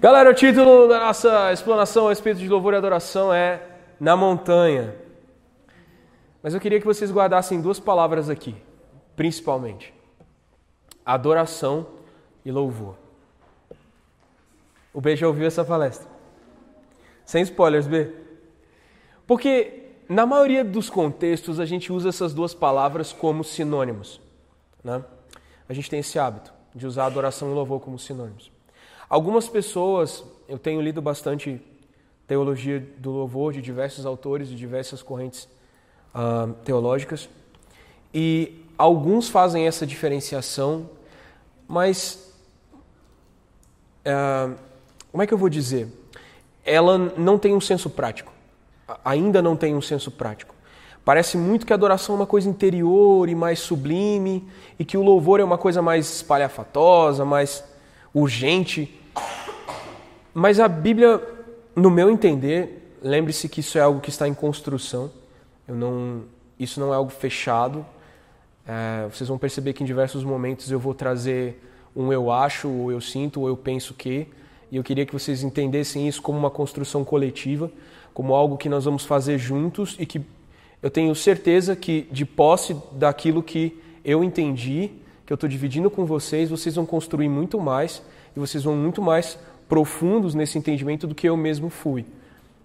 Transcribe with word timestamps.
Galera, 0.00 0.30
o 0.30 0.34
título 0.34 0.86
da 0.86 1.00
nossa 1.00 1.52
explanação 1.52 2.06
a 2.06 2.10
respeito 2.10 2.38
de 2.38 2.48
louvor 2.48 2.72
e 2.72 2.76
adoração 2.76 3.34
é 3.34 3.60
Na 3.98 4.16
Montanha. 4.16 4.94
Mas 6.40 6.54
eu 6.54 6.60
queria 6.60 6.78
que 6.78 6.86
vocês 6.86 7.10
guardassem 7.10 7.60
duas 7.60 7.80
palavras 7.80 8.30
aqui, 8.30 8.54
principalmente: 9.16 9.92
adoração 11.04 11.84
e 12.44 12.52
louvor. 12.52 12.94
O 14.94 15.00
B 15.00 15.16
já 15.16 15.26
ouviu 15.26 15.48
essa 15.48 15.64
palestra? 15.64 16.08
Sem 17.24 17.42
spoilers, 17.42 17.88
B. 17.88 18.12
Porque 19.26 19.82
na 20.08 20.24
maioria 20.24 20.64
dos 20.64 20.88
contextos 20.88 21.58
a 21.58 21.66
gente 21.66 21.92
usa 21.92 22.10
essas 22.10 22.32
duas 22.32 22.54
palavras 22.54 23.12
como 23.12 23.42
sinônimos. 23.42 24.20
Né? 24.84 25.04
A 25.68 25.72
gente 25.72 25.90
tem 25.90 25.98
esse 25.98 26.20
hábito 26.20 26.54
de 26.72 26.86
usar 26.86 27.06
adoração 27.06 27.50
e 27.50 27.52
louvor 27.52 27.80
como 27.80 27.98
sinônimos. 27.98 28.57
Algumas 29.08 29.48
pessoas, 29.48 30.22
eu 30.46 30.58
tenho 30.58 30.82
lido 30.82 31.00
bastante 31.00 31.60
teologia 32.26 32.78
do 32.98 33.10
louvor 33.10 33.54
de 33.54 33.62
diversos 33.62 34.04
autores, 34.04 34.48
de 34.48 34.54
diversas 34.54 35.02
correntes 35.02 35.48
uh, 36.14 36.52
teológicas, 36.62 37.26
e 38.12 38.64
alguns 38.76 39.30
fazem 39.30 39.66
essa 39.66 39.86
diferenciação, 39.86 40.90
mas 41.66 42.34
uh, 44.04 44.54
como 45.10 45.22
é 45.22 45.26
que 45.26 45.32
eu 45.32 45.38
vou 45.38 45.48
dizer? 45.48 45.88
Ela 46.62 46.98
não 46.98 47.38
tem 47.38 47.54
um 47.54 47.60
senso 47.62 47.88
prático. 47.88 48.30
Ainda 49.02 49.40
não 49.40 49.56
tem 49.56 49.74
um 49.74 49.80
senso 49.80 50.10
prático. 50.10 50.54
Parece 51.02 51.38
muito 51.38 51.64
que 51.64 51.72
a 51.72 51.76
adoração 51.76 52.14
é 52.14 52.18
uma 52.18 52.26
coisa 52.26 52.46
interior 52.46 53.26
e 53.26 53.34
mais 53.34 53.58
sublime, 53.58 54.46
e 54.78 54.84
que 54.84 54.98
o 54.98 55.02
louvor 55.02 55.40
é 55.40 55.44
uma 55.44 55.56
coisa 55.56 55.80
mais 55.80 56.16
espalhafatosa, 56.16 57.24
mais 57.24 57.64
urgente. 58.20 58.92
Mas 60.34 60.60
a 60.60 60.68
Bíblia, 60.68 61.20
no 61.74 61.90
meu 61.90 62.10
entender, 62.10 62.96
lembre-se 63.02 63.48
que 63.48 63.60
isso 63.60 63.78
é 63.78 63.80
algo 63.80 64.00
que 64.00 64.10
está 64.10 64.28
em 64.28 64.34
construção. 64.34 65.10
Eu 65.66 65.74
não, 65.74 66.22
isso 66.58 66.80
não 66.80 66.92
é 66.92 66.96
algo 66.96 67.10
fechado. 67.10 67.84
É, 68.66 69.08
vocês 69.10 69.28
vão 69.28 69.38
perceber 69.38 69.72
que 69.72 69.82
em 69.82 69.86
diversos 69.86 70.22
momentos 70.22 70.70
eu 70.70 70.78
vou 70.78 70.94
trazer 70.94 71.62
um 71.96 72.12
eu 72.12 72.30
acho, 72.30 72.68
ou 72.68 72.92
eu 72.92 73.00
sinto, 73.00 73.40
ou 73.40 73.48
eu 73.48 73.56
penso 73.56 73.94
que. 73.94 74.26
E 74.70 74.76
eu 74.76 74.84
queria 74.84 75.06
que 75.06 75.12
vocês 75.12 75.42
entendessem 75.42 76.06
isso 76.06 76.20
como 76.20 76.38
uma 76.38 76.50
construção 76.50 77.04
coletiva, 77.04 77.70
como 78.12 78.34
algo 78.34 78.56
que 78.56 78.68
nós 78.68 78.84
vamos 78.84 79.04
fazer 79.04 79.38
juntos 79.38 79.96
e 79.98 80.04
que 80.04 80.20
eu 80.82 80.90
tenho 80.90 81.14
certeza 81.14 81.74
que, 81.74 82.06
de 82.12 82.24
posse 82.24 82.76
daquilo 82.92 83.42
que 83.42 83.80
eu 84.04 84.22
entendi, 84.22 84.90
que 85.26 85.32
eu 85.32 85.34
estou 85.34 85.48
dividindo 85.48 85.90
com 85.90 86.04
vocês, 86.04 86.50
vocês 86.50 86.74
vão 86.74 86.86
construir 86.86 87.28
muito 87.28 87.58
mais 87.58 88.02
e 88.38 88.40
vocês 88.40 88.62
vão 88.62 88.76
muito 88.76 89.02
mais 89.02 89.36
profundos 89.68 90.32
nesse 90.32 90.56
entendimento 90.56 91.08
do 91.08 91.14
que 91.14 91.28
eu 91.28 91.36
mesmo 91.36 91.68
fui. 91.68 92.06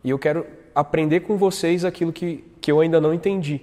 E 0.04 0.10
eu 0.12 0.20
quero 0.20 0.46
aprender 0.76 1.22
com 1.22 1.36
vocês 1.36 1.84
aquilo 1.84 2.14
que, 2.14 2.44
que 2.62 2.72
eu 2.72 2.80
ainda 2.80 3.02
não 3.02 3.12
entendi. 3.12 3.60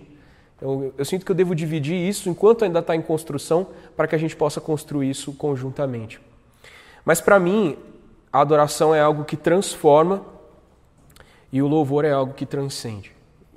Eu, 0.60 0.92
eu 0.98 1.04
sinto 1.04 1.24
que 1.24 1.30
eu 1.30 1.36
devo 1.36 1.54
dividir 1.54 1.96
isso 1.96 2.28
enquanto 2.28 2.64
ainda 2.64 2.80
está 2.80 2.96
em 2.96 3.00
construção 3.00 3.68
para 3.96 4.08
que 4.08 4.14
a 4.16 4.18
gente 4.18 4.34
possa 4.34 4.60
construir 4.60 5.08
isso 5.08 5.32
conjuntamente. 5.34 6.20
Mas 7.04 7.20
para 7.20 7.38
mim, 7.38 7.76
a 8.32 8.40
adoração 8.40 8.92
é 8.92 9.00
algo 9.00 9.24
que 9.24 9.36
transforma 9.36 10.24
e 11.52 11.62
o 11.62 11.68
louvor 11.68 12.04
é 12.04 12.10
algo 12.10 12.34
que 12.34 12.44
transcende. 12.44 13.12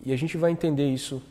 E 0.05 0.13
a 0.13 0.15
gente 0.15 0.37
vai 0.37 0.51
entender 0.51 0.87
isso 0.87 1.23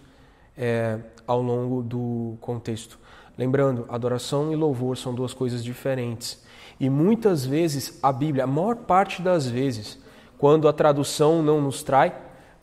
é, 0.59 0.99
ao 1.25 1.41
longo 1.41 1.83
do 1.83 2.37
contexto. 2.41 2.99
Lembrando, 3.37 3.87
adoração 3.89 4.53
e 4.53 4.57
louvor 4.57 4.97
são 4.97 5.15
duas 5.15 5.33
coisas 5.33 5.65
diferentes. 5.65 6.43
E 6.79 6.91
muitas 6.91 7.45
vezes 7.45 7.99
a 8.03 8.13
Bíblia, 8.13 8.45
a 8.45 8.47
maior 8.47 8.77
parte 8.77 9.23
das 9.23 9.47
vezes, 9.47 9.99
quando 10.39 10.69
a 10.69 10.73
tradução 10.73 11.43
não 11.43 11.61
nos 11.61 11.83
trai, 11.83 12.15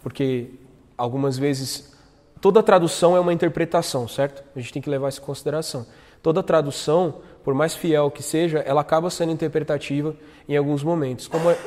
porque 0.02 0.52
algumas 0.98 1.38
vezes 1.38 1.96
toda 2.42 2.62
tradução 2.62 3.16
é 3.16 3.20
uma 3.20 3.34
interpretação, 3.34 4.08
certo? 4.08 4.44
A 4.56 4.60
gente 4.60 4.74
tem 4.74 4.82
que 4.82 4.90
levar 4.90 5.10
isso 5.10 5.22
em 5.22 5.26
consideração. 5.26 5.86
Toda 6.22 6.44
tradução, 6.44 7.22
por 7.44 7.54
mais 7.54 7.74
fiel 7.74 8.12
que 8.12 8.22
seja, 8.22 8.60
ela 8.60 8.82
acaba 8.82 9.10
sendo 9.10 9.32
interpretativa 9.32 10.16
em 10.48 10.58
alguns 10.58 10.84
momentos. 10.84 11.28
Como 11.28 11.50
é, 11.50 11.58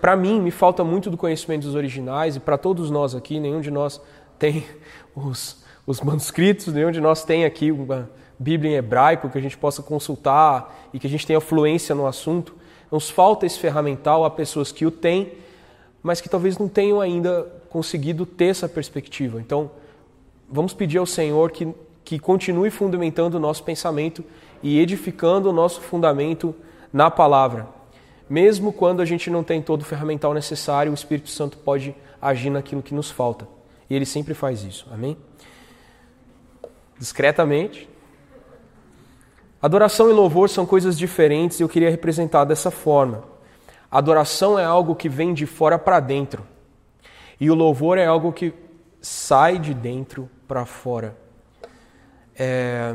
para 0.00 0.14
mim 0.14 0.40
me 0.40 0.50
falta 0.50 0.84
muito 0.84 1.10
do 1.10 1.16
conhecimento 1.16 1.62
dos 1.62 1.74
originais 1.74 2.36
e 2.36 2.40
para 2.40 2.58
todos 2.58 2.90
nós 2.90 3.14
aqui, 3.14 3.40
nenhum 3.40 3.60
de 3.60 3.70
nós 3.70 4.00
tem 4.38 4.66
os, 5.16 5.64
os 5.86 6.00
manuscritos, 6.00 6.72
nenhum 6.72 6.90
de 6.90 7.00
nós 7.00 7.24
tem 7.24 7.44
aqui 7.44 7.72
uma 7.72 8.10
Bíblia 8.38 8.72
em 8.72 8.74
hebraico 8.74 9.30
que 9.30 9.38
a 9.38 9.40
gente 9.40 9.56
possa 9.56 9.82
consultar 9.82 10.88
e 10.92 10.98
que 10.98 11.06
a 11.06 11.10
gente 11.10 11.26
tenha 11.26 11.40
fluência 11.40 11.94
no 11.94 12.06
assunto. 12.06 12.54
Nos 12.90 13.10
falta 13.10 13.46
esse 13.46 13.58
ferramental 13.58 14.24
a 14.24 14.30
pessoas 14.30 14.70
que 14.70 14.86
o 14.86 14.90
têm, 14.90 15.32
mas 16.02 16.20
que 16.20 16.28
talvez 16.28 16.58
não 16.58 16.68
tenham 16.68 17.00
ainda 17.00 17.46
conseguido 17.68 18.24
ter 18.24 18.46
essa 18.46 18.68
perspectiva. 18.68 19.40
Então, 19.40 19.70
vamos 20.48 20.72
pedir 20.72 20.98
ao 20.98 21.06
Senhor 21.06 21.50
que, 21.50 21.74
que 22.04 22.18
continue 22.18 22.70
fundamentando 22.70 23.34
o 23.34 23.40
nosso 23.40 23.64
pensamento 23.64 24.24
e 24.62 24.78
edificando 24.78 25.50
o 25.50 25.52
nosso 25.52 25.80
fundamento 25.80 26.54
na 26.92 27.10
palavra. 27.10 27.68
Mesmo 28.28 28.72
quando 28.72 29.00
a 29.00 29.04
gente 29.04 29.30
não 29.30 29.44
tem 29.44 29.62
todo 29.62 29.82
o 29.82 29.84
ferramental 29.84 30.34
necessário, 30.34 30.90
o 30.90 30.94
Espírito 30.94 31.30
Santo 31.30 31.58
pode 31.58 31.94
agir 32.20 32.50
naquilo 32.50 32.82
que 32.82 32.94
nos 32.94 33.10
falta. 33.10 33.46
E 33.88 33.94
ele 33.94 34.06
sempre 34.06 34.34
faz 34.34 34.64
isso. 34.64 34.86
Amém? 34.90 35.16
Discretamente, 36.98 37.88
Adoração 39.66 40.08
e 40.08 40.12
louvor 40.12 40.48
são 40.48 40.64
coisas 40.64 40.96
diferentes 40.96 41.58
e 41.58 41.62
eu 41.64 41.68
queria 41.68 41.90
representar 41.90 42.44
dessa 42.44 42.70
forma. 42.70 43.24
Adoração 43.90 44.56
é 44.56 44.64
algo 44.64 44.94
que 44.94 45.08
vem 45.08 45.34
de 45.34 45.44
fora 45.44 45.76
para 45.76 45.98
dentro 45.98 46.46
e 47.40 47.50
o 47.50 47.54
louvor 47.56 47.98
é 47.98 48.06
algo 48.06 48.32
que 48.32 48.54
sai 49.00 49.58
de 49.58 49.74
dentro 49.74 50.30
para 50.46 50.64
fora. 50.64 51.16
É... 52.38 52.94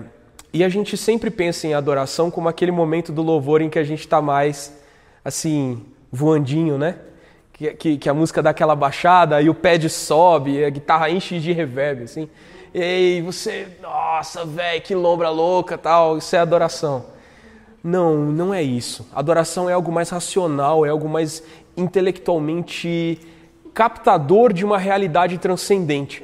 E 0.54 0.64
a 0.64 0.70
gente 0.70 0.96
sempre 0.96 1.30
pensa 1.30 1.68
em 1.68 1.74
adoração 1.74 2.32
como 2.32 2.48
aquele 2.48 2.72
momento 2.72 3.12
do 3.12 3.22
louvor 3.22 3.60
em 3.62 3.70
que 3.70 3.78
a 3.78 3.84
gente 3.84 4.00
está 4.00 4.22
mais 4.22 4.74
assim, 5.26 5.86
voandinho, 6.10 6.78
né? 6.78 7.00
Que, 7.52 7.74
que, 7.74 7.98
que, 7.98 8.10
a 8.10 8.14
música 8.14 8.42
dá 8.42 8.52
aquela 8.52 8.78
baixada 8.78 9.42
e 9.42 9.50
o 9.50 9.54
pad 9.54 9.90
sobe, 9.90 10.64
a 10.64 10.70
guitarra 10.70 11.10
enche 11.10 11.38
de 11.38 11.52
reverb, 11.52 12.04
assim. 12.04 12.30
E 12.74 13.22
você, 13.26 13.68
nossa, 13.82 14.46
velho, 14.46 14.82
que 14.82 14.96
lombra 14.96 15.30
louca, 15.30 15.78
tal, 15.78 16.18
isso 16.18 16.34
é 16.36 16.40
adoração. 16.40 17.06
Não, 17.84 18.16
não 18.18 18.54
é 18.54 18.64
isso. 18.64 19.06
Adoração 19.14 19.70
é 19.70 19.74
algo 19.74 19.92
mais 19.92 20.10
racional, 20.10 20.86
é 20.86 20.90
algo 20.90 21.10
mais 21.10 21.44
intelectualmente 21.76 23.20
captador 23.74 24.54
de 24.54 24.64
uma 24.64 24.78
realidade 24.78 25.38
transcendente. 25.38 26.24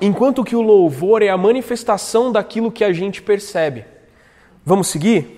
Enquanto 0.00 0.44
que 0.44 0.54
o 0.54 0.62
louvor 0.62 1.22
é 1.22 1.28
a 1.28 1.36
manifestação 1.36 2.30
daquilo 2.30 2.70
que 2.70 2.84
a 2.84 2.92
gente 2.92 3.20
percebe. 3.20 3.84
Vamos 4.64 4.86
seguir? 4.86 5.36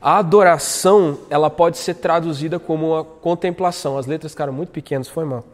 A 0.00 0.18
adoração, 0.18 1.18
ela 1.28 1.50
pode 1.50 1.78
ser 1.78 1.94
traduzida 1.94 2.60
como 2.60 2.90
uma 2.92 3.02
contemplação. 3.02 3.98
As 3.98 4.06
letras 4.06 4.30
ficaram 4.30 4.52
muito 4.52 4.70
pequenas, 4.70 5.08
foi 5.08 5.24
mal 5.24 5.44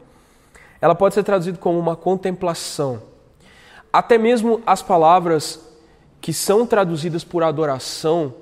ela 0.80 0.94
pode 0.94 1.14
ser 1.14 1.22
traduzida 1.22 1.58
como 1.58 1.78
uma 1.78 1.96
contemplação. 1.96 3.02
Até 3.92 4.18
mesmo 4.18 4.60
as 4.66 4.82
palavras 4.82 5.60
que 6.20 6.32
são 6.32 6.66
traduzidas 6.66 7.22
por 7.22 7.42
adoração, 7.42 8.34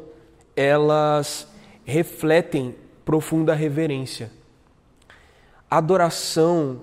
elas 0.56 1.48
refletem 1.84 2.75
profunda 3.04 3.54
reverência. 3.54 4.31
Adoração, 5.70 6.82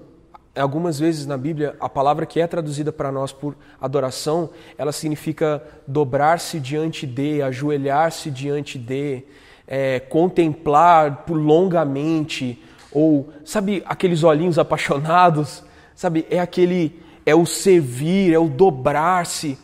algumas 0.55 0.99
vezes 0.99 1.25
na 1.25 1.37
Bíblia, 1.37 1.75
a 1.79 1.87
palavra 1.87 2.25
que 2.25 2.41
é 2.41 2.47
traduzida 2.47 2.91
para 2.91 3.11
nós 3.11 3.31
por 3.31 3.55
adoração, 3.79 4.49
ela 4.77 4.91
significa 4.91 5.63
dobrar-se 5.87 6.59
diante 6.59 7.07
de, 7.07 7.41
ajoelhar-se 7.41 8.29
diante 8.29 8.77
de, 8.77 9.23
é, 9.67 9.99
contemplar 9.99 11.23
por 11.25 11.35
longamente, 11.35 12.61
ou 12.91 13.29
sabe 13.43 13.83
aqueles 13.85 14.23
olhinhos 14.23 14.57
apaixonados, 14.57 15.63
sabe? 15.95 16.25
É 16.29 16.39
aquele 16.39 16.99
é 17.25 17.35
o 17.35 17.45
servir, 17.45 18.33
é 18.33 18.39
o 18.39 18.49
dobrar-se. 18.49 19.57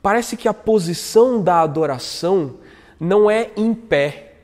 Parece 0.00 0.36
que 0.36 0.46
a 0.46 0.54
posição 0.54 1.42
da 1.42 1.60
adoração 1.60 2.54
não 3.00 3.30
é 3.30 3.50
em 3.56 3.74
pé. 3.74 4.34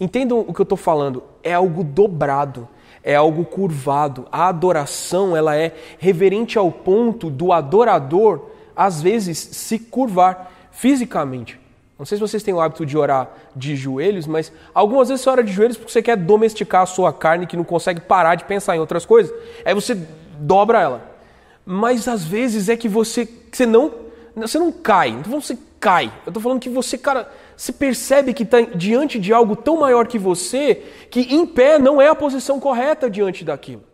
Entendam 0.00 0.40
o 0.40 0.54
que 0.54 0.60
eu 0.60 0.64
estou 0.64 0.78
falando? 0.78 1.22
É 1.42 1.54
algo 1.54 1.82
dobrado, 1.82 2.68
é 3.02 3.14
algo 3.14 3.44
curvado. 3.44 4.26
A 4.30 4.48
adoração 4.48 5.36
ela 5.36 5.56
é 5.56 5.74
reverente 5.98 6.58
ao 6.58 6.70
ponto 6.70 7.28
do 7.28 7.52
adorador 7.52 8.50
às 8.74 9.02
vezes 9.02 9.38
se 9.38 9.78
curvar 9.78 10.50
fisicamente. 10.70 11.61
Não 12.02 12.06
sei 12.06 12.18
se 12.18 12.20
vocês 12.20 12.42
têm 12.42 12.52
o 12.52 12.60
hábito 12.60 12.84
de 12.84 12.98
orar 12.98 13.30
de 13.54 13.76
joelhos, 13.76 14.26
mas 14.26 14.52
algumas 14.74 15.08
vezes 15.08 15.22
você 15.22 15.30
ora 15.30 15.44
de 15.44 15.52
joelhos 15.52 15.76
porque 15.76 15.92
você 15.92 16.02
quer 16.02 16.16
domesticar 16.16 16.82
a 16.82 16.86
sua 16.86 17.12
carne 17.12 17.46
que 17.46 17.56
não 17.56 17.62
consegue 17.62 18.00
parar 18.00 18.34
de 18.34 18.42
pensar 18.42 18.74
em 18.74 18.80
outras 18.80 19.06
coisas. 19.06 19.32
Aí 19.64 19.72
você 19.72 19.94
dobra 20.40 20.80
ela. 20.80 21.16
Mas 21.64 22.08
às 22.08 22.24
vezes 22.24 22.68
é 22.68 22.76
que 22.76 22.88
você, 22.88 23.24
que 23.24 23.56
você 23.56 23.66
não 23.66 23.94
você 24.34 24.58
não 24.58 24.72
cai. 24.72 25.10
Então 25.10 25.40
você 25.40 25.56
cai. 25.78 26.12
Eu 26.26 26.30
estou 26.30 26.42
falando 26.42 26.58
que 26.58 26.68
você, 26.68 26.98
cara, 26.98 27.32
se 27.56 27.72
percebe 27.72 28.34
que 28.34 28.42
está 28.42 28.60
diante 28.62 29.16
de 29.20 29.32
algo 29.32 29.54
tão 29.54 29.78
maior 29.78 30.08
que 30.08 30.18
você, 30.18 30.74
que 31.08 31.20
em 31.32 31.46
pé 31.46 31.78
não 31.78 32.02
é 32.02 32.08
a 32.08 32.16
posição 32.16 32.58
correta 32.58 33.08
diante 33.08 33.44
daquilo. 33.44 33.84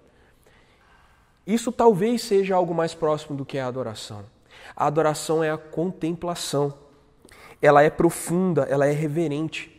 Isso 1.46 1.70
talvez 1.70 2.22
seja 2.22 2.56
algo 2.56 2.74
mais 2.74 2.94
próximo 2.94 3.36
do 3.36 3.44
que 3.44 3.58
a 3.58 3.66
adoração. 3.66 4.24
A 4.74 4.86
adoração 4.86 5.44
é 5.44 5.50
a 5.50 5.58
contemplação. 5.58 6.87
Ela 7.60 7.82
é 7.82 7.90
profunda, 7.90 8.62
ela 8.62 8.86
é 8.86 8.92
reverente. 8.92 9.74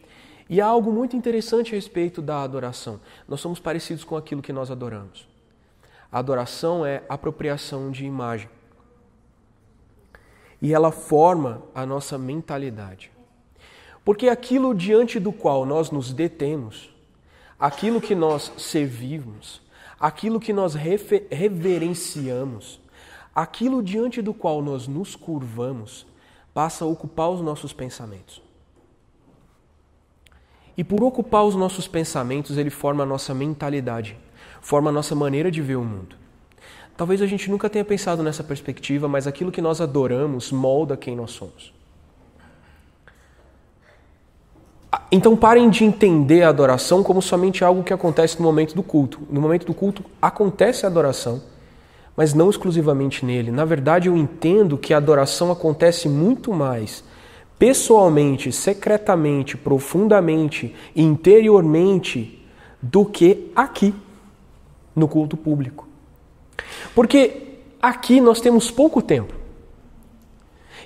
E 0.49 0.59
há 0.59 0.65
algo 0.65 0.91
muito 0.91 1.15
interessante 1.15 1.73
a 1.73 1.75
respeito 1.75 2.21
da 2.21 2.41
adoração. 2.41 2.99
Nós 3.27 3.39
somos 3.39 3.59
parecidos 3.59 4.03
com 4.03 4.17
aquilo 4.17 4.41
que 4.41 4.51
nós 4.51 4.71
adoramos. 4.71 5.27
A 6.11 6.19
adoração 6.19 6.85
é 6.85 7.03
apropriação 7.07 7.91
de 7.91 8.03
imagem. 8.03 8.49
E 10.61 10.73
ela 10.73 10.91
forma 10.91 11.63
a 11.73 11.85
nossa 11.85 12.17
mentalidade. 12.17 13.09
Porque 14.03 14.27
aquilo 14.27 14.73
diante 14.73 15.19
do 15.19 15.31
qual 15.31 15.65
nós 15.65 15.91
nos 15.91 16.11
detemos, 16.11 16.89
aquilo 17.59 18.01
que 18.01 18.15
nós 18.15 18.51
servimos, 18.57 19.61
aquilo 19.99 20.39
que 20.39 20.51
nós 20.51 20.73
reverenciamos, 20.73 22.81
aquilo 23.35 23.83
diante 23.83 24.19
do 24.21 24.33
qual 24.33 24.63
nós 24.63 24.87
nos 24.87 25.15
curvamos, 25.15 26.07
passa 26.53 26.85
a 26.85 26.87
ocupar 26.87 27.29
os 27.29 27.41
nossos 27.41 27.73
pensamentos. 27.73 28.41
E 30.77 30.83
por 30.83 31.03
ocupar 31.03 31.43
os 31.43 31.55
nossos 31.55 31.87
pensamentos, 31.87 32.57
ele 32.57 32.69
forma 32.69 33.03
a 33.03 33.05
nossa 33.05 33.33
mentalidade, 33.33 34.17
forma 34.61 34.89
a 34.89 34.93
nossa 34.93 35.13
maneira 35.13 35.51
de 35.51 35.61
ver 35.61 35.75
o 35.75 35.83
mundo. 35.83 36.15
Talvez 36.95 37.21
a 37.21 37.25
gente 37.25 37.49
nunca 37.49 37.69
tenha 37.69 37.85
pensado 37.85 38.23
nessa 38.23 38.43
perspectiva, 38.43 39.07
mas 39.07 39.27
aquilo 39.27 39.51
que 39.51 39.61
nós 39.61 39.81
adoramos 39.81 40.51
molda 40.51 40.97
quem 40.97 41.15
nós 41.15 41.31
somos. 41.31 41.73
Então 45.11 45.35
parem 45.35 45.69
de 45.69 45.83
entender 45.83 46.43
a 46.43 46.49
adoração 46.49 47.03
como 47.03 47.21
somente 47.21 47.63
algo 47.63 47.83
que 47.83 47.93
acontece 47.93 48.37
no 48.37 48.43
momento 48.43 48.75
do 48.75 48.83
culto. 48.83 49.21
No 49.29 49.41
momento 49.41 49.65
do 49.65 49.73
culto 49.73 50.03
acontece 50.21 50.85
a 50.85 50.89
adoração, 50.89 51.41
mas 52.19 52.33
não 52.33 52.49
exclusivamente 52.49 53.25
nele. 53.25 53.49
Na 53.49 53.63
verdade, 53.63 54.09
eu 54.09 54.17
entendo 54.17 54.77
que 54.77 54.93
a 54.93 54.97
adoração 54.97 55.53
acontece 55.53 56.09
muito 56.09 56.51
mais 56.51 57.01
pessoalmente, 57.57 58.51
secretamente, 58.51 59.55
profundamente, 59.55 60.75
interiormente, 60.93 62.45
do 62.81 63.05
que 63.05 63.49
aqui, 63.55 63.95
no 64.93 65.07
culto 65.07 65.37
público. 65.37 65.87
Porque 66.93 67.59
aqui 67.81 68.19
nós 68.19 68.41
temos 68.41 68.69
pouco 68.69 69.01
tempo. 69.01 69.33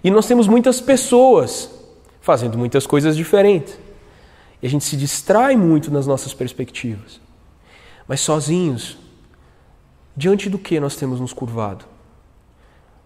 E 0.04 0.12
nós 0.12 0.28
temos 0.28 0.48
muitas 0.48 0.80
pessoas 0.80 1.68
fazendo 2.22 2.60
muitas 2.60 2.86
coisas 2.86 3.18
diferentes. 3.18 3.76
E 4.62 4.68
a 4.68 4.70
gente 4.70 4.86
se 4.86 4.96
distrai 4.96 5.58
muito 5.58 5.90
nas 5.90 6.06
nossas 6.06 6.32
perspectivas. 6.32 7.20
Mas 8.08 8.22
sozinhos, 8.22 9.02
diante 10.16 10.50
do 10.50 10.58
que 10.58 10.80
nós 10.80 10.96
temos 10.96 11.20
nos 11.20 11.34
curvado? 11.34 11.86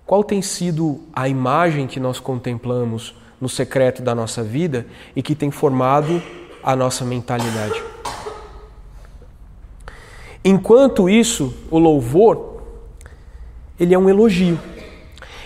Qual 0.06 0.24
tem 0.24 0.42
sido 0.42 1.02
a 1.14 1.28
imagem 1.28 1.88
que 1.88 2.00
nós 2.00 2.20
contemplamos 2.20 3.16
no 3.40 3.50
secreto 3.50 4.02
da 4.02 4.16
nossa 4.16 4.44
vida 4.44 4.88
e 5.16 5.22
que 5.22 5.36
tem 5.36 5.52
formado 5.52 6.22
a 6.64 6.76
nossa 6.76 7.04
mentalidade? 7.04 7.82
Enquanto 10.44 11.10
isso, 11.10 11.54
o 11.70 11.78
louvor, 11.78 12.62
ele 13.80 13.94
é 13.94 14.00
um 14.00 14.10
elogio. 14.10 14.58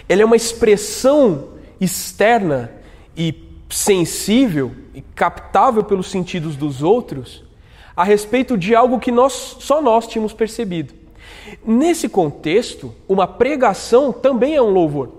Ele 0.07 0.21
é 0.21 0.25
uma 0.25 0.35
expressão 0.35 1.49
externa 1.79 2.71
e 3.17 3.33
sensível 3.69 4.71
e 4.93 5.01
captável 5.01 5.83
pelos 5.83 6.11
sentidos 6.11 6.55
dos 6.55 6.83
outros 6.83 7.43
a 7.95 8.03
respeito 8.03 8.57
de 8.57 8.75
algo 8.75 8.99
que 8.99 9.11
nós 9.11 9.57
só 9.59 9.81
nós 9.81 10.07
tínhamos 10.07 10.33
percebido. 10.33 11.00
Nesse 11.65 12.07
contexto, 12.07 12.93
uma 13.07 13.27
pregação 13.27 14.11
também 14.11 14.55
é 14.55 14.61
um 14.61 14.69
louvor. 14.69 15.09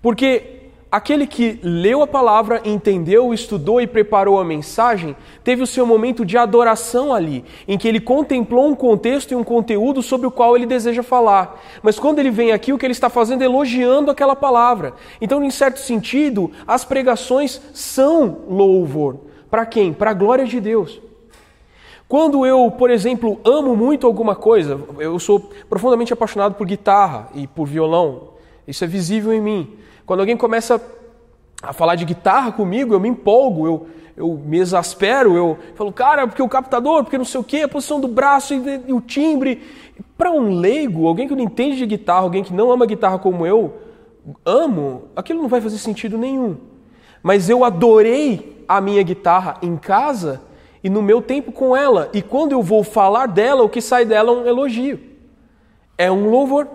Porque 0.00 0.62
aquele 0.90 1.26
que 1.26 1.58
leu 1.62 2.02
a 2.02 2.06
palavra, 2.06 2.60
entendeu, 2.66 3.32
estudou 3.32 3.80
e 3.80 3.86
preparou 3.86 4.38
a 4.38 4.44
mensagem, 4.44 5.16
teve 5.42 5.62
o 5.62 5.66
seu 5.66 5.86
momento 5.86 6.22
de 6.22 6.36
adoração 6.36 7.14
ali, 7.14 7.44
em 7.66 7.78
que 7.78 7.88
ele 7.88 7.98
contemplou 7.98 8.66
um 8.66 8.74
contexto 8.74 9.32
e 9.32 9.34
um 9.34 9.42
conteúdo 9.42 10.02
sobre 10.02 10.26
o 10.26 10.30
qual 10.30 10.54
ele 10.54 10.66
deseja 10.66 11.02
falar. 11.02 11.58
Mas 11.82 11.98
quando 11.98 12.18
ele 12.18 12.30
vem 12.30 12.52
aqui, 12.52 12.74
o 12.74 12.78
que 12.78 12.84
ele 12.84 12.92
está 12.92 13.08
fazendo 13.08 13.40
é 13.40 13.46
elogiando 13.46 14.10
aquela 14.10 14.36
palavra. 14.36 14.92
Então, 15.18 15.42
em 15.42 15.50
certo 15.50 15.80
sentido, 15.80 16.50
as 16.66 16.84
pregações 16.84 17.58
são 17.72 18.40
louvor. 18.46 19.16
Para 19.50 19.64
quem? 19.64 19.94
Para 19.94 20.10
a 20.10 20.14
glória 20.14 20.44
de 20.44 20.60
Deus. 20.60 21.00
Quando 22.12 22.44
eu, 22.44 22.70
por 22.70 22.90
exemplo, 22.90 23.40
amo 23.42 23.74
muito 23.74 24.06
alguma 24.06 24.36
coisa, 24.36 24.78
eu 24.98 25.18
sou 25.18 25.50
profundamente 25.66 26.12
apaixonado 26.12 26.54
por 26.56 26.66
guitarra 26.66 27.30
e 27.34 27.46
por 27.46 27.66
violão, 27.66 28.32
isso 28.68 28.84
é 28.84 28.86
visível 28.86 29.32
em 29.32 29.40
mim. 29.40 29.70
Quando 30.04 30.20
alguém 30.20 30.36
começa 30.36 30.78
a 31.62 31.72
falar 31.72 31.94
de 31.94 32.04
guitarra 32.04 32.52
comigo, 32.52 32.92
eu 32.92 33.00
me 33.00 33.08
empolgo, 33.08 33.66
eu, 33.66 33.86
eu 34.14 34.38
me 34.44 34.58
exaspero, 34.58 35.34
eu 35.34 35.56
falo, 35.74 35.90
cara, 35.90 36.26
porque 36.26 36.42
o 36.42 36.48
captador, 36.50 37.02
porque 37.02 37.16
não 37.16 37.24
sei 37.24 37.40
o 37.40 37.44
quê, 37.44 37.62
a 37.62 37.68
posição 37.68 37.98
do 37.98 38.08
braço 38.08 38.52
e, 38.52 38.82
e 38.88 38.92
o 38.92 39.00
timbre. 39.00 39.62
Para 40.18 40.30
um 40.30 40.58
leigo, 40.60 41.08
alguém 41.08 41.26
que 41.26 41.34
não 41.34 41.42
entende 41.42 41.78
de 41.78 41.86
guitarra, 41.86 42.24
alguém 42.24 42.44
que 42.44 42.52
não 42.52 42.70
ama 42.70 42.84
guitarra 42.84 43.18
como 43.18 43.46
eu, 43.46 43.72
amo, 44.44 45.04
aquilo 45.16 45.40
não 45.40 45.48
vai 45.48 45.62
fazer 45.62 45.78
sentido 45.78 46.18
nenhum. 46.18 46.58
Mas 47.22 47.48
eu 47.48 47.64
adorei 47.64 48.66
a 48.68 48.82
minha 48.82 49.02
guitarra 49.02 49.56
em 49.62 49.78
casa 49.78 50.42
e 50.82 50.90
no 50.90 51.02
meu 51.02 51.22
tempo 51.22 51.52
com 51.52 51.76
ela. 51.76 52.10
E 52.12 52.20
quando 52.20 52.52
eu 52.52 52.62
vou 52.62 52.82
falar 52.82 53.26
dela, 53.26 53.62
o 53.62 53.68
que 53.68 53.80
sai 53.80 54.04
dela 54.04 54.30
é 54.30 54.34
um 54.34 54.46
elogio. 54.46 55.00
É 55.96 56.10
um 56.10 56.28
louvor. 56.28 56.68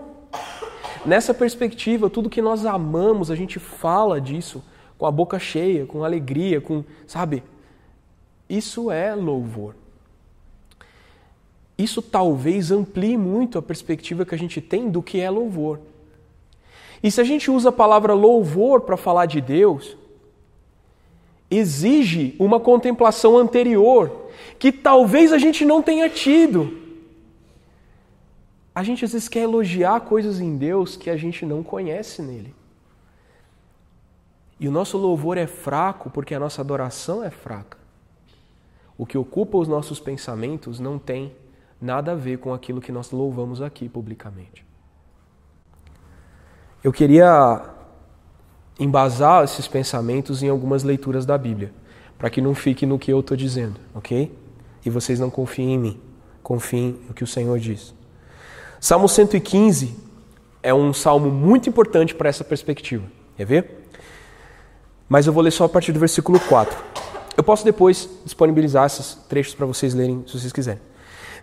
Nessa 1.05 1.33
perspectiva, 1.33 2.09
tudo 2.09 2.29
que 2.29 2.41
nós 2.41 2.65
amamos, 2.65 3.29
a 3.29 3.35
gente 3.35 3.59
fala 3.59 4.19
disso 4.19 4.63
com 4.97 5.05
a 5.05 5.11
boca 5.11 5.37
cheia, 5.37 5.85
com 5.85 6.03
alegria, 6.03 6.59
com, 6.59 6.83
sabe? 7.05 7.43
Isso 8.49 8.89
é 8.89 9.13
louvor. 9.13 9.75
Isso 11.77 12.01
talvez 12.01 12.71
amplie 12.71 13.17
muito 13.17 13.59
a 13.59 13.61
perspectiva 13.61 14.25
que 14.25 14.33
a 14.33 14.37
gente 14.37 14.59
tem 14.59 14.89
do 14.89 15.01
que 15.01 15.19
é 15.19 15.29
louvor. 15.29 15.79
E 17.03 17.11
se 17.11 17.21
a 17.21 17.23
gente 17.23 17.51
usa 17.51 17.69
a 17.69 17.71
palavra 17.71 18.13
louvor 18.13 18.81
para 18.81 18.97
falar 18.97 19.27
de 19.27 19.39
Deus, 19.39 19.95
exige 21.49 22.35
uma 22.39 22.59
contemplação 22.59 23.37
anterior 23.37 24.29
que 24.59 24.71
talvez 24.71 25.31
a 25.31 25.37
gente 25.37 25.65
não 25.65 25.81
tenha 25.81 26.09
tido. 26.09 26.85
A 28.73 28.83
gente 28.83 29.03
às 29.03 29.11
vezes 29.13 29.27
quer 29.27 29.41
elogiar 29.41 30.01
coisas 30.01 30.39
em 30.39 30.57
Deus 30.57 30.95
que 30.95 31.09
a 31.09 31.17
gente 31.17 31.45
não 31.45 31.63
conhece 31.63 32.21
nele. 32.21 32.53
E 34.59 34.67
o 34.67 34.71
nosso 34.71 34.97
louvor 34.97 35.37
é 35.37 35.47
fraco 35.47 36.09
porque 36.09 36.33
a 36.35 36.39
nossa 36.39 36.61
adoração 36.61 37.23
é 37.23 37.29
fraca. 37.29 37.77
O 38.97 39.05
que 39.05 39.17
ocupa 39.17 39.57
os 39.57 39.67
nossos 39.67 39.99
pensamentos 39.99 40.79
não 40.79 40.97
tem 40.97 41.35
nada 41.79 42.13
a 42.13 42.15
ver 42.15 42.39
com 42.39 42.53
aquilo 42.53 42.81
que 42.81 42.91
nós 42.91 43.11
louvamos 43.11 43.61
aqui 43.61 43.87
publicamente. 43.87 44.65
Eu 46.83 46.91
queria 46.91 47.76
embasar 48.79 49.43
esses 49.43 49.67
pensamentos 49.67 50.43
em 50.43 50.49
algumas 50.49 50.83
leituras 50.83 51.25
da 51.25 51.37
Bíblia, 51.37 51.71
para 52.17 52.29
que 52.29 52.41
não 52.41 52.53
fique 52.53 52.85
no 52.85 52.99
que 52.99 53.11
eu 53.11 53.19
estou 53.19 53.35
dizendo, 53.35 53.79
ok? 53.93 54.31
E 54.85 54.89
vocês 54.89 55.19
não 55.19 55.29
confiem 55.29 55.73
em 55.73 55.77
mim, 55.77 56.01
confiem 56.43 56.99
no 57.07 57.13
que 57.13 57.23
o 57.23 57.27
Senhor 57.27 57.59
diz. 57.59 57.93
Salmo 58.79 59.09
115 59.09 59.95
é 60.61 60.73
um 60.73 60.93
salmo 60.93 61.31
muito 61.31 61.69
importante 61.69 62.13
para 62.13 62.29
essa 62.29 62.43
perspectiva. 62.43 63.05
Quer 63.35 63.45
ver? 63.45 63.89
Mas 65.09 65.25
eu 65.25 65.33
vou 65.33 65.41
ler 65.41 65.51
só 65.51 65.65
a 65.65 65.69
partir 65.69 65.91
do 65.91 65.99
versículo 65.99 66.39
4. 66.39 66.77
Eu 67.35 67.43
posso 67.43 67.63
depois 67.63 68.09
disponibilizar 68.23 68.85
esses 68.85 69.15
trechos 69.29 69.53
para 69.53 69.65
vocês 69.65 69.93
lerem, 69.93 70.23
se 70.27 70.39
vocês 70.39 70.51
quiserem. 70.51 70.81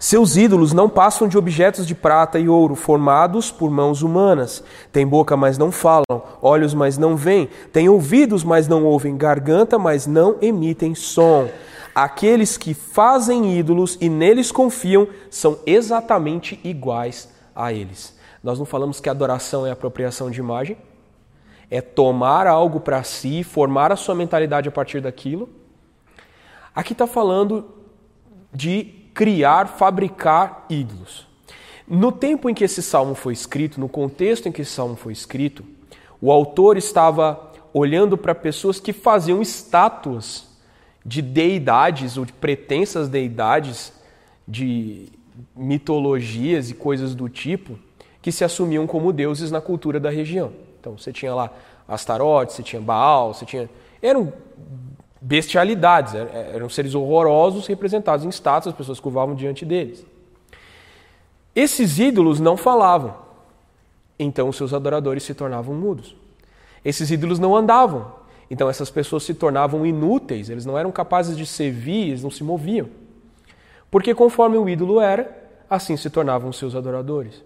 Seus 0.04 0.36
ídolos 0.36 0.74
não 0.74 0.86
passam 0.86 1.26
de 1.26 1.38
objetos 1.38 1.86
de 1.86 1.94
prata 1.94 2.38
e 2.38 2.46
ouro, 2.46 2.74
formados 2.74 3.50
por 3.50 3.70
mãos 3.70 4.02
humanas. 4.02 4.62
Têm 4.92 5.06
boca, 5.06 5.34
mas 5.34 5.56
não 5.56 5.72
falam, 5.72 6.22
olhos, 6.42 6.74
mas 6.74 6.98
não 6.98 7.16
veem, 7.16 7.48
têm 7.72 7.88
ouvidos, 7.88 8.44
mas 8.44 8.68
não 8.68 8.84
ouvem, 8.84 9.16
garganta, 9.16 9.78
mas 9.78 10.06
não 10.06 10.36
emitem 10.42 10.94
som. 10.94 11.48
Aqueles 11.94 12.58
que 12.58 12.74
fazem 12.74 13.58
ídolos 13.58 13.96
e 13.98 14.10
neles 14.10 14.52
confiam 14.52 15.08
são 15.30 15.58
exatamente 15.64 16.60
iguais 16.62 17.30
a 17.56 17.72
eles. 17.72 18.14
Nós 18.42 18.58
não 18.58 18.66
falamos 18.66 19.00
que 19.00 19.08
adoração 19.08 19.66
é 19.66 19.70
apropriação 19.70 20.30
de 20.30 20.38
imagem, 20.38 20.76
é 21.70 21.80
tomar 21.80 22.46
algo 22.46 22.78
para 22.78 23.02
si, 23.04 23.42
formar 23.42 23.90
a 23.90 23.96
sua 23.96 24.14
mentalidade 24.14 24.68
a 24.68 24.72
partir 24.72 25.00
daquilo. 25.00 25.48
Aqui 26.74 26.92
está 26.92 27.06
falando 27.06 27.64
de 28.52 29.02
criar, 29.14 29.68
fabricar 29.68 30.66
ídolos. 30.68 31.26
No 31.86 32.10
tempo 32.10 32.50
em 32.50 32.54
que 32.54 32.64
esse 32.64 32.82
salmo 32.82 33.14
foi 33.14 33.32
escrito, 33.32 33.80
no 33.80 33.88
contexto 33.88 34.48
em 34.48 34.52
que 34.52 34.62
esse 34.62 34.72
salmo 34.72 34.96
foi 34.96 35.12
escrito, 35.12 35.64
o 36.20 36.32
autor 36.32 36.76
estava 36.76 37.52
olhando 37.72 38.18
para 38.18 38.34
pessoas 38.34 38.80
que 38.80 38.92
faziam 38.92 39.40
estátuas 39.40 40.48
de 41.04 41.22
deidades 41.22 42.16
ou 42.16 42.24
de 42.24 42.32
pretensas 42.32 43.08
deidades 43.08 43.92
de 44.46 45.08
mitologias 45.54 46.70
e 46.70 46.74
coisas 46.74 47.14
do 47.14 47.28
tipo 47.28 47.78
que 48.22 48.32
se 48.32 48.42
assumiam 48.42 48.86
como 48.86 49.12
deuses 49.12 49.50
na 49.50 49.60
cultura 49.60 50.00
da 50.00 50.08
região. 50.08 50.52
Então 50.80 50.96
você 50.96 51.12
tinha 51.12 51.34
lá 51.34 51.50
Astarote, 51.86 52.54
você 52.54 52.62
tinha 52.62 52.80
Baal, 52.80 53.34
você 53.34 53.44
tinha. 53.44 53.68
Eram 54.00 54.32
bestialidades, 55.24 56.14
eram 56.14 56.68
seres 56.68 56.94
horrorosos 56.94 57.66
representados 57.66 58.26
em 58.26 58.28
estátuas, 58.28 58.74
as 58.74 58.78
pessoas 58.78 59.00
curvavam 59.00 59.34
diante 59.34 59.64
deles. 59.64 60.04
Esses 61.56 61.98
ídolos 61.98 62.40
não 62.40 62.58
falavam, 62.58 63.16
então 64.18 64.50
os 64.50 64.56
seus 64.56 64.74
adoradores 64.74 65.22
se 65.22 65.32
tornavam 65.32 65.74
mudos. 65.74 66.14
Esses 66.84 67.10
ídolos 67.10 67.38
não 67.38 67.56
andavam, 67.56 68.12
então 68.50 68.68
essas 68.68 68.90
pessoas 68.90 69.22
se 69.22 69.32
tornavam 69.32 69.86
inúteis, 69.86 70.50
eles 70.50 70.66
não 70.66 70.78
eram 70.78 70.92
capazes 70.92 71.38
de 71.38 71.46
servir, 71.46 72.08
eles 72.08 72.22
não 72.22 72.30
se 72.30 72.44
moviam. 72.44 72.88
Porque 73.90 74.14
conforme 74.14 74.58
o 74.58 74.68
ídolo 74.68 75.00
era, 75.00 75.34
assim 75.70 75.96
se 75.96 76.10
tornavam 76.10 76.50
os 76.50 76.58
seus 76.58 76.74
adoradores. 76.74 77.42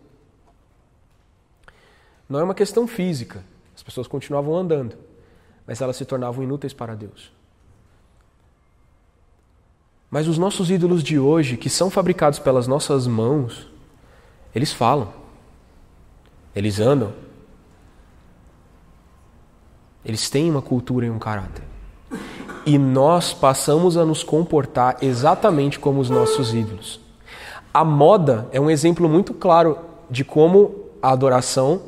Não 2.28 2.40
é 2.40 2.42
uma 2.42 2.54
questão 2.54 2.88
física, 2.88 3.44
as 3.76 3.84
pessoas 3.84 4.08
continuavam 4.08 4.56
andando, 4.56 4.96
mas 5.64 5.80
elas 5.80 5.96
se 5.96 6.04
tornavam 6.04 6.42
inúteis 6.42 6.72
para 6.72 6.96
Deus. 6.96 7.37
Mas 10.10 10.26
os 10.26 10.38
nossos 10.38 10.70
ídolos 10.70 11.02
de 11.02 11.18
hoje, 11.18 11.56
que 11.56 11.68
são 11.68 11.90
fabricados 11.90 12.38
pelas 12.38 12.66
nossas 12.66 13.06
mãos, 13.06 13.68
eles 14.54 14.72
falam, 14.72 15.08
eles 16.56 16.80
andam, 16.80 17.12
eles 20.04 20.30
têm 20.30 20.50
uma 20.50 20.62
cultura 20.62 21.04
e 21.04 21.10
um 21.10 21.18
caráter. 21.18 21.62
E 22.64 22.78
nós 22.78 23.34
passamos 23.34 23.96
a 23.96 24.04
nos 24.04 24.22
comportar 24.22 24.96
exatamente 25.02 25.78
como 25.78 26.00
os 26.00 26.08
nossos 26.08 26.54
ídolos. 26.54 27.00
A 27.72 27.84
moda 27.84 28.48
é 28.50 28.58
um 28.58 28.70
exemplo 28.70 29.08
muito 29.08 29.34
claro 29.34 29.78
de 30.10 30.24
como 30.24 30.74
a 31.02 31.12
adoração 31.12 31.82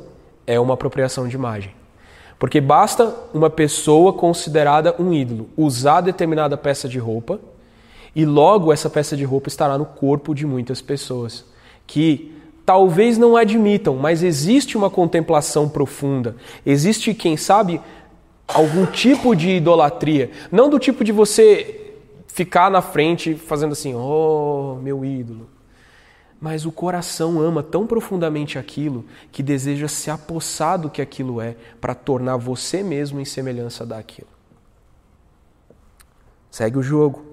é 0.45 0.59
uma 0.59 0.75
apropriação 0.75 1.27
de 1.27 1.35
imagem. 1.35 1.73
Porque 2.37 2.61
basta 2.61 3.15
uma 3.33 3.49
pessoa 3.49 4.13
considerada 4.13 4.95
um 4.99 5.11
ídolo 5.11 5.49
usar 5.57 6.01
determinada 6.01 6.55
peça 6.55 6.87
de 6.87 6.99
roupa 6.99 7.39
e 8.15 8.25
logo 8.25 8.73
essa 8.73 8.89
peça 8.89 9.15
de 9.15 9.23
roupa 9.23 9.47
estará 9.47 9.77
no 9.77 9.85
corpo 9.85 10.33
de 10.33 10.45
muitas 10.45 10.81
pessoas 10.81 11.45
que 11.87 12.33
talvez 12.65 13.17
não 13.17 13.35
admitam, 13.35 13.95
mas 13.95 14.23
existe 14.23 14.77
uma 14.77 14.89
contemplação 14.89 15.67
profunda. 15.67 16.35
Existe, 16.65 17.13
quem 17.13 17.35
sabe, 17.35 17.81
algum 18.47 18.85
tipo 18.85 19.35
de 19.35 19.49
idolatria. 19.49 20.31
Não 20.51 20.69
do 20.69 20.79
tipo 20.79 21.03
de 21.03 21.11
você 21.11 21.95
ficar 22.27 22.69
na 22.69 22.81
frente 22.81 23.35
fazendo 23.35 23.73
assim, 23.73 23.93
oh, 23.95 24.77
meu 24.81 25.03
ídolo. 25.03 25.49
Mas 26.39 26.65
o 26.65 26.71
coração 26.71 27.39
ama 27.39 27.61
tão 27.61 27.85
profundamente 27.85 28.57
aquilo 28.57 29.05
que 29.31 29.43
deseja 29.43 29.87
se 29.87 30.09
apossar 30.09 30.79
do 30.79 30.89
que 30.89 31.01
aquilo 31.01 31.39
é 31.39 31.55
para 31.79 31.93
tornar 31.93 32.37
você 32.37 32.81
mesmo 32.81 33.19
em 33.19 33.25
semelhança 33.25 33.85
daquilo. 33.85 34.27
Segue 36.49 36.79
o 36.79 36.83
jogo. 36.83 37.30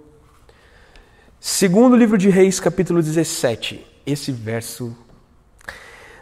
Segundo 1.40 1.94
livro 1.94 2.18
de 2.18 2.28
Reis, 2.28 2.58
capítulo 2.58 3.00
17. 3.00 3.86
Esse 4.04 4.32
verso. 4.32 4.96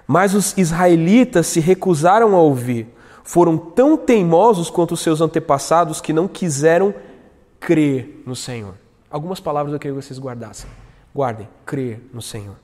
Mas 0.07 0.35
os 0.35 0.57
israelitas 0.59 1.47
se 1.47 1.59
recusaram 1.59 2.35
a 2.35 2.41
ouvir 2.41 2.89
foram 3.25 3.59
tão 3.59 3.97
teimosos 3.97 4.71
quanto 4.71 4.93
os 4.93 5.01
seus 5.01 5.21
antepassados 5.21 6.01
que 6.01 6.13
não 6.13 6.29
quiseram 6.29 6.95
crer 7.59 8.23
no 8.25 8.37
Senhor. 8.37 8.75
Algumas 9.11 9.41
palavras 9.41 9.73
eu 9.73 9.81
queria 9.81 9.97
que 9.97 10.03
vocês 10.03 10.21
guardassem. 10.21 10.71
Guardem, 11.13 11.49
crer 11.65 12.01
no 12.13 12.23
Senhor, 12.23 12.55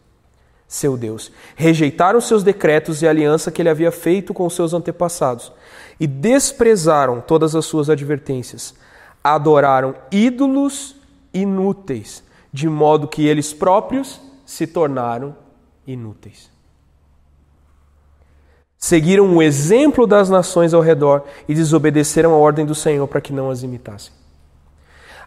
seu 0.69 0.97
Deus. 0.97 1.33
Rejeitaram 1.57 2.21
seus 2.21 2.45
decretos 2.45 3.03
e 3.03 3.09
a 3.09 3.11
aliança 3.11 3.51
que 3.51 3.61
ele 3.61 3.71
havia 3.71 3.91
feito 3.91 4.33
com 4.33 4.47
os 4.47 4.55
seus 4.55 4.73
antepassados 4.73 5.51
e 5.99 6.07
desprezaram 6.07 7.21
todas 7.21 7.57
as 7.57 7.65
suas 7.65 7.91
advertências. 7.91 8.75
Adoraram 9.25 9.97
ídolos 10.13 10.95
inúteis, 11.35 12.23
de 12.53 12.69
modo 12.69 13.09
que 13.09 13.27
eles 13.27 13.53
próprios 13.53 14.21
se 14.45 14.67
tornaram 14.67 15.35
inúteis. 15.87 16.51
Seguiram 18.77 19.37
o 19.37 19.43
exemplo 19.43 20.07
das 20.07 20.29
nações 20.29 20.75
ao 20.75 20.81
redor 20.81 21.25
e 21.49 21.55
desobedeceram 21.55 22.35
a 22.35 22.37
ordem 22.37 22.67
do 22.67 22.75
Senhor 22.75 23.07
para 23.07 23.21
que 23.21 23.33
não 23.33 23.49
as 23.49 23.63
imitassem. 23.63 24.13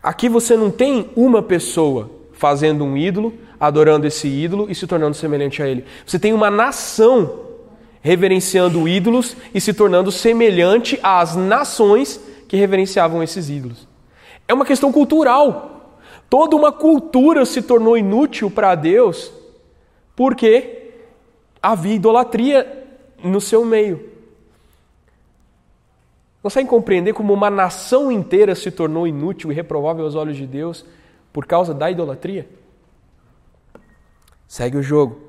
Aqui 0.03 0.27
você 0.27 0.55
não 0.55 0.69
tem 0.69 1.09
uma 1.15 1.41
pessoa 1.41 2.11
fazendo 2.33 2.83
um 2.83 2.97
ídolo, 2.97 3.33
adorando 3.59 4.05
esse 4.05 4.27
ídolo 4.27 4.67
e 4.69 4.75
se 4.75 4.85
tornando 4.85 5.15
semelhante 5.15 5.63
a 5.63 5.67
ele. 5.67 5.85
Você 6.05 6.19
tem 6.19 6.33
uma 6.33 6.51
nação 6.51 7.45
reverenciando 8.01 8.87
ídolos 8.87 9.35
e 9.53 9.59
se 9.59 9.73
tornando 9.73 10.11
semelhante 10.11 10.99
às 11.01 11.35
nações 11.35 12.19
que 12.47 12.55
reverenciavam 12.55 13.23
esses 13.23 13.49
ídolos. 13.49 13.87
É 14.47 14.53
uma 14.53 14.65
questão 14.65 14.91
cultural. 14.91 15.74
Toda 16.29 16.55
uma 16.55 16.71
cultura 16.71 17.45
se 17.45 17.61
tornou 17.61 17.97
inútil 17.97 18.49
para 18.49 18.75
Deus 18.75 19.31
porque 20.15 20.91
havia 21.61 21.95
idolatria 21.95 22.87
no 23.23 23.41
seu 23.41 23.65
meio. 23.65 24.09
Conseguem 26.41 26.69
compreender 26.69 27.13
como 27.13 27.33
uma 27.33 27.49
nação 27.49 28.11
inteira 28.11 28.53
se 28.53 28.69
tornou 28.69 29.07
inútil 29.07 29.51
e 29.51 29.55
reprovável 29.55 30.05
aos 30.05 30.13
olhos 30.13 30.37
de 30.37 30.45
Deus 30.45 30.85
por 31.33 31.45
causa 31.45 31.73
da 31.73 31.89
idolatria? 31.89 32.47
Segue 34.47 34.77
o 34.77 34.83
jogo. 34.83 35.19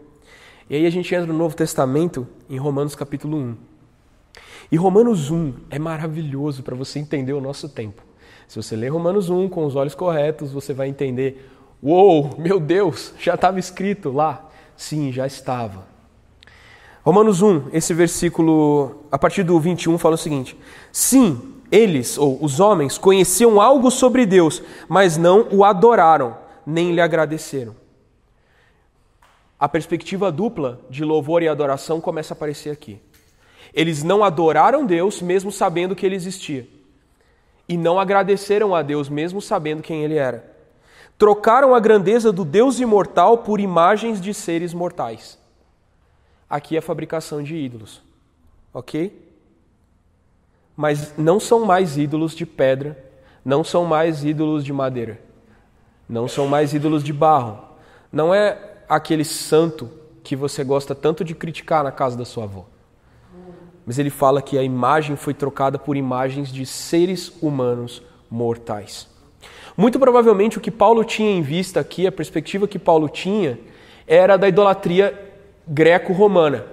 E 0.69 0.77
aí 0.77 0.85
a 0.85 0.91
gente 0.91 1.15
entra 1.15 1.27
no 1.27 1.39
Novo 1.39 1.57
Testamento 1.57 2.29
em 2.51 2.59
Romanos 2.59 2.95
capítulo 2.95 3.39
1. 3.39 3.57
E 4.71 4.77
Romanos 4.77 5.31
1 5.31 5.55
é 5.71 5.79
maravilhoso 5.79 6.63
para 6.63 6.77
você 6.77 6.99
entender 6.99 7.33
o 7.33 7.41
nosso 7.41 7.69
tempo. 7.69 8.03
Se 8.47 8.57
você 8.57 8.77
ler 8.77 8.89
Romanos 8.89 9.29
1 9.29 9.49
com 9.49 9.65
os 9.65 9.75
olhos 9.75 9.95
corretos, 9.95 10.53
você 10.53 10.73
vai 10.73 10.89
entender: 10.89 11.51
uou, 11.83 12.35
meu 12.39 12.61
Deus, 12.61 13.13
já 13.19 13.35
estava 13.35 13.59
escrito 13.59 14.11
lá. 14.11 14.49
Sim, 14.77 15.11
já 15.13 15.27
estava. 15.27 15.87
Romanos 17.03 17.41
1, 17.41 17.71
esse 17.73 17.95
versículo, 17.95 19.05
a 19.13 19.19
partir 19.19 19.43
do 19.43 19.59
21, 19.59 19.97
fala 19.99 20.17
o 20.17 20.19
seguinte: 20.19 20.57
Sim, 20.93 21.55
eles, 21.71 22.19
ou 22.19 22.43
os 22.43 22.61
homens, 22.61 22.99
conheciam 22.99 23.61
algo 23.61 23.91
sobre 23.91 24.27
Deus, 24.27 24.63
mas 24.89 25.17
não 25.17 25.49
o 25.51 25.65
adoraram, 25.65 26.37
nem 26.67 26.93
lhe 26.93 27.01
agradeceram. 27.01 27.75
A 29.59 29.69
perspectiva 29.69 30.31
dupla 30.31 30.81
de 30.91 31.05
louvor 31.05 31.43
e 31.43 31.49
adoração 31.49 32.01
começa 32.01 32.35
a 32.35 32.37
aparecer 32.37 32.71
aqui. 32.71 33.01
Eles 33.73 34.03
não 34.03 34.23
adoraram 34.23 34.85
Deus, 34.85 35.23
mesmo 35.23 35.51
sabendo 35.51 35.97
que 35.97 36.05
ele 36.05 36.15
existia. 36.15 36.69
E 37.69 37.77
não 37.77 37.99
agradeceram 37.99 38.75
a 38.75 38.83
Deus, 38.83 39.09
mesmo 39.09 39.41
sabendo 39.41 39.83
quem 39.83 40.05
ele 40.05 40.17
era. 40.17 40.55
Trocaram 41.19 41.75
a 41.75 41.81
grandeza 41.81 42.31
do 42.31 42.45
Deus 42.45 42.79
imortal 42.79 43.39
por 43.39 43.61
imagens 43.61 44.21
de 44.21 44.33
seres 44.33 44.73
mortais 44.75 45.39
aqui 46.49 46.77
a 46.77 46.83
fabricação 46.83 47.43
de 47.43 47.57
ídolos. 47.57 48.03
Ok? 48.73 49.25
Mas 50.77 51.17
não 51.17 51.41
são 51.41 51.65
mais 51.65 51.97
ídolos 51.97 52.35
de 52.35 52.45
pedra, 52.45 53.05
não 53.45 53.65
são 53.65 53.85
mais 53.85 54.25
ídolos 54.25 54.65
de 54.65 54.73
madeira, 54.73 55.21
não 56.09 56.29
são 56.29 56.47
mais 56.47 56.75
ídolos 56.75 57.03
de 57.03 57.13
barro. 57.13 57.65
Não 58.13 58.33
é 58.33 58.77
aquele 58.89 59.25
santo 59.25 59.91
que 60.23 60.37
você 60.37 60.63
gosta 60.63 60.95
tanto 60.95 61.25
de 61.25 61.35
criticar 61.35 61.83
na 61.83 61.93
casa 61.93 62.17
da 62.17 62.25
sua 62.25 62.45
avó. 62.45 62.67
Mas 63.87 63.99
ele 63.99 64.11
fala 64.11 64.43
que 64.43 64.59
a 64.59 64.63
imagem 64.65 65.15
foi 65.15 65.33
trocada 65.33 65.79
por 65.79 65.97
imagens 65.97 66.53
de 66.53 66.67
seres 66.67 67.33
humanos 67.41 68.03
mortais. 68.29 69.09
Muito 69.77 69.99
provavelmente 69.99 70.59
o 70.59 70.61
que 70.61 70.71
Paulo 70.71 71.05
tinha 71.05 71.31
em 71.31 71.41
vista 71.41 71.79
aqui, 71.79 72.07
a 72.07 72.13
perspectiva 72.13 72.67
que 72.67 72.79
Paulo 72.79 73.09
tinha, 73.09 73.59
era 74.07 74.37
da 74.37 74.49
idolatria 74.49 75.17
greco-romana. 75.69 76.67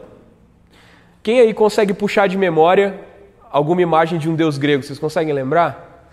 Quem 1.21 1.39
aí 1.39 1.53
consegue 1.53 1.93
puxar 1.93 2.27
de 2.27 2.37
memória 2.37 2.99
alguma 3.51 3.81
imagem 3.81 4.17
de 4.17 4.29
um 4.29 4.35
deus 4.35 4.57
grego? 4.57 4.83
Vocês 4.83 4.99
conseguem 4.99 5.33
lembrar? 5.33 6.09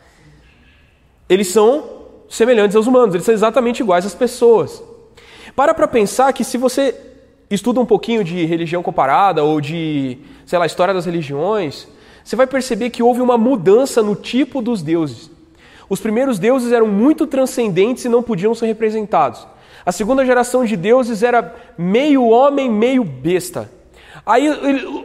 Eles 1.29 1.49
são 1.49 2.01
semelhantes 2.29 2.77
aos 2.77 2.87
humanos, 2.87 3.15
eles 3.15 3.25
são 3.25 3.35
exatamente 3.35 3.81
iguais 3.81 4.05
às 4.05 4.15
pessoas. 4.15 4.83
Para 5.57 5.73
para 5.75 5.89
pensar 5.89 6.33
que 6.33 6.45
se 6.45 6.59
você 6.59 7.10
estuda 7.51 7.81
um 7.81 7.87
pouquinho 7.87 8.23
de 8.23 8.45
religião 8.45 8.83
comparada 8.83 9.43
ou 9.43 9.61
de, 9.61 10.19
sei 10.47 10.59
lá, 10.59 10.67
história 10.67 10.95
das 10.95 11.07
religiões, 11.07 11.89
você 12.25 12.37
vai 12.37 12.47
perceber 12.47 12.91
que 12.91 13.03
houve 13.03 13.21
uma 13.21 13.37
mudança 13.37 14.03
no 14.03 14.15
tipo 14.15 14.63
dos 14.63 14.83
deuses. 14.83 15.31
Os 15.89 16.01
primeiros 16.01 16.39
deuses 16.39 16.71
eram 16.73 16.87
muito 16.87 17.27
transcendentes 17.27 18.05
e 18.05 18.09
não 18.09 18.23
podiam 18.23 18.55
ser 18.55 18.67
representados. 18.67 19.47
A 19.85 19.91
segunda 19.91 20.25
geração 20.25 20.65
de 20.65 20.77
deuses 20.77 21.23
era 21.23 21.55
meio 21.77 22.29
homem, 22.29 22.71
meio 22.71 23.03
besta. 23.03 23.71
Aí 24.25 24.47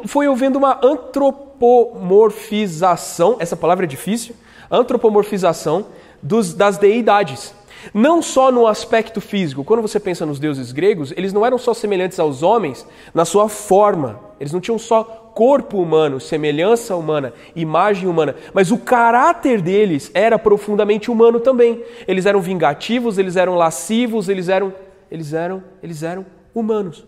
foi 0.05 0.27
havendo 0.27 0.57
uma 0.59 0.79
antropo, 0.83 1.45
antropomorfização, 1.55 3.37
essa 3.39 3.55
palavra 3.55 3.85
é 3.85 3.87
difícil, 3.87 4.35
antropomorfização 4.69 5.85
dos, 6.21 6.53
das 6.53 6.77
deidades. 6.77 7.54
Não 7.93 8.21
só 8.21 8.51
no 8.51 8.67
aspecto 8.67 9.21
físico. 9.21 9.63
Quando 9.63 9.81
você 9.81 9.99
pensa 9.99 10.25
nos 10.25 10.39
deuses 10.39 10.71
gregos, 10.71 11.13
eles 11.15 11.33
não 11.33 11.45
eram 11.45 11.57
só 11.57 11.73
semelhantes 11.73 12.19
aos 12.19 12.43
homens 12.43 12.85
na 13.13 13.25
sua 13.25 13.49
forma. 13.49 14.19
Eles 14.39 14.51
não 14.51 14.59
tinham 14.59 14.77
só 14.77 15.03
corpo 15.03 15.81
humano, 15.81 16.19
semelhança 16.19 16.95
humana, 16.95 17.33
imagem 17.55 18.07
humana, 18.07 18.35
mas 18.53 18.71
o 18.71 18.77
caráter 18.77 19.61
deles 19.61 20.09
era 20.13 20.39
profundamente 20.39 21.11
humano 21.11 21.39
também. 21.39 21.83
Eles 22.07 22.25
eram 22.25 22.39
vingativos, 22.39 23.17
eles 23.17 23.35
eram 23.35 23.55
lascivos, 23.55 24.29
eles 24.29 24.47
eram 24.47 24.73
eles 25.11 25.33
eram 25.33 25.63
eles 25.83 26.03
eram 26.03 26.25
humanos 26.53 27.05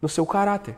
no 0.00 0.08
seu 0.08 0.24
caráter. 0.24 0.74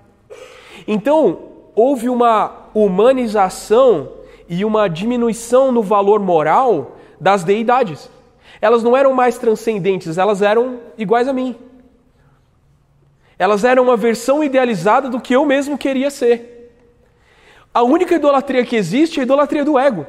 Então, 0.86 1.38
houve 1.74 2.08
uma 2.08 2.68
humanização 2.74 4.12
e 4.48 4.64
uma 4.64 4.88
diminuição 4.88 5.70
no 5.70 5.82
valor 5.82 6.20
moral 6.20 6.96
das 7.20 7.44
deidades. 7.44 8.10
Elas 8.60 8.82
não 8.82 8.96
eram 8.96 9.12
mais 9.14 9.38
transcendentes, 9.38 10.18
elas 10.18 10.42
eram 10.42 10.80
iguais 10.98 11.26
a 11.26 11.32
mim. 11.32 11.56
Elas 13.38 13.64
eram 13.64 13.84
uma 13.84 13.96
versão 13.96 14.44
idealizada 14.44 15.08
do 15.08 15.20
que 15.20 15.34
eu 15.34 15.46
mesmo 15.46 15.78
queria 15.78 16.10
ser. 16.10 16.74
A 17.72 17.82
única 17.82 18.14
idolatria 18.14 18.64
que 18.64 18.76
existe 18.76 19.18
é 19.18 19.22
a 19.22 19.24
idolatria 19.24 19.64
do 19.64 19.78
ego. 19.78 20.06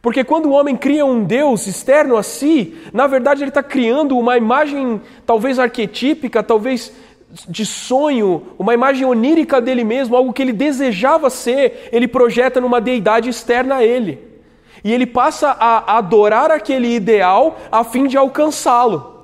Porque 0.00 0.22
quando 0.22 0.46
o 0.46 0.52
homem 0.52 0.76
cria 0.76 1.04
um 1.04 1.24
Deus 1.24 1.66
externo 1.66 2.16
a 2.16 2.22
si, 2.22 2.74
na 2.92 3.06
verdade 3.06 3.42
ele 3.42 3.50
está 3.50 3.62
criando 3.62 4.16
uma 4.16 4.36
imagem 4.36 5.00
talvez 5.26 5.58
arquetípica, 5.58 6.42
talvez 6.42 6.92
de 7.48 7.66
sonho, 7.66 8.54
uma 8.58 8.74
imagem 8.74 9.04
onírica 9.04 9.60
dele 9.60 9.84
mesmo, 9.84 10.16
algo 10.16 10.32
que 10.32 10.42
ele 10.42 10.52
desejava 10.52 11.28
ser, 11.30 11.88
ele 11.92 12.08
projeta 12.08 12.60
numa 12.60 12.80
deidade 12.80 13.28
externa 13.28 13.76
a 13.76 13.84
ele. 13.84 14.29
E 14.82 14.92
ele 14.92 15.06
passa 15.06 15.50
a 15.50 15.98
adorar 15.98 16.50
aquele 16.50 16.94
ideal 16.94 17.58
a 17.70 17.84
fim 17.84 18.06
de 18.06 18.16
alcançá-lo. 18.16 19.20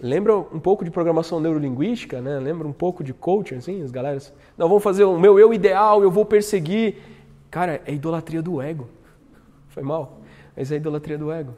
Lembra 0.00 0.36
um 0.36 0.60
pouco 0.60 0.84
de 0.84 0.90
programação 0.90 1.40
neurolinguística, 1.40 2.20
né? 2.20 2.38
Lembra 2.38 2.68
um 2.68 2.72
pouco 2.72 3.02
de 3.02 3.14
coaching, 3.14 3.56
assim, 3.56 3.82
as 3.82 3.90
galeras? 3.90 4.32
Não, 4.56 4.68
vamos 4.68 4.82
fazer 4.82 5.04
o 5.04 5.18
meu 5.18 5.38
eu 5.38 5.54
ideal, 5.54 6.02
eu 6.02 6.10
vou 6.10 6.24
perseguir. 6.24 6.96
Cara, 7.50 7.80
é 7.86 7.92
idolatria 7.92 8.42
do 8.42 8.60
ego. 8.60 8.88
Foi 9.68 9.82
mal, 9.82 10.18
mas 10.54 10.70
é 10.70 10.76
idolatria 10.76 11.16
do 11.16 11.32
ego. 11.32 11.54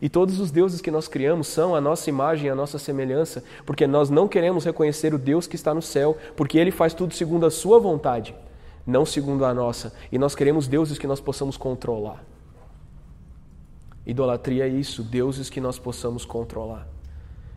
E 0.00 0.08
todos 0.08 0.38
os 0.38 0.50
deuses 0.50 0.80
que 0.80 0.90
nós 0.90 1.08
criamos 1.08 1.48
são 1.48 1.74
a 1.74 1.80
nossa 1.80 2.08
imagem, 2.10 2.50
a 2.50 2.54
nossa 2.54 2.78
semelhança, 2.78 3.42
porque 3.64 3.86
nós 3.86 4.10
não 4.10 4.28
queremos 4.28 4.64
reconhecer 4.64 5.14
o 5.14 5.18
Deus 5.18 5.46
que 5.46 5.56
está 5.56 5.72
no 5.72 5.82
céu, 5.82 6.16
porque 6.36 6.58
ele 6.58 6.70
faz 6.70 6.92
tudo 6.92 7.14
segundo 7.14 7.46
a 7.46 7.50
sua 7.50 7.78
vontade, 7.80 8.34
não 8.86 9.04
segundo 9.04 9.44
a 9.44 9.52
nossa. 9.52 9.92
E 10.12 10.18
nós 10.18 10.34
queremos 10.34 10.68
deuses 10.68 10.98
que 10.98 11.06
nós 11.06 11.20
possamos 11.20 11.56
controlar. 11.56 12.24
Idolatria 14.06 14.66
é 14.66 14.68
isso, 14.68 15.02
deuses 15.02 15.50
que 15.50 15.60
nós 15.60 15.78
possamos 15.78 16.24
controlar. 16.24 16.86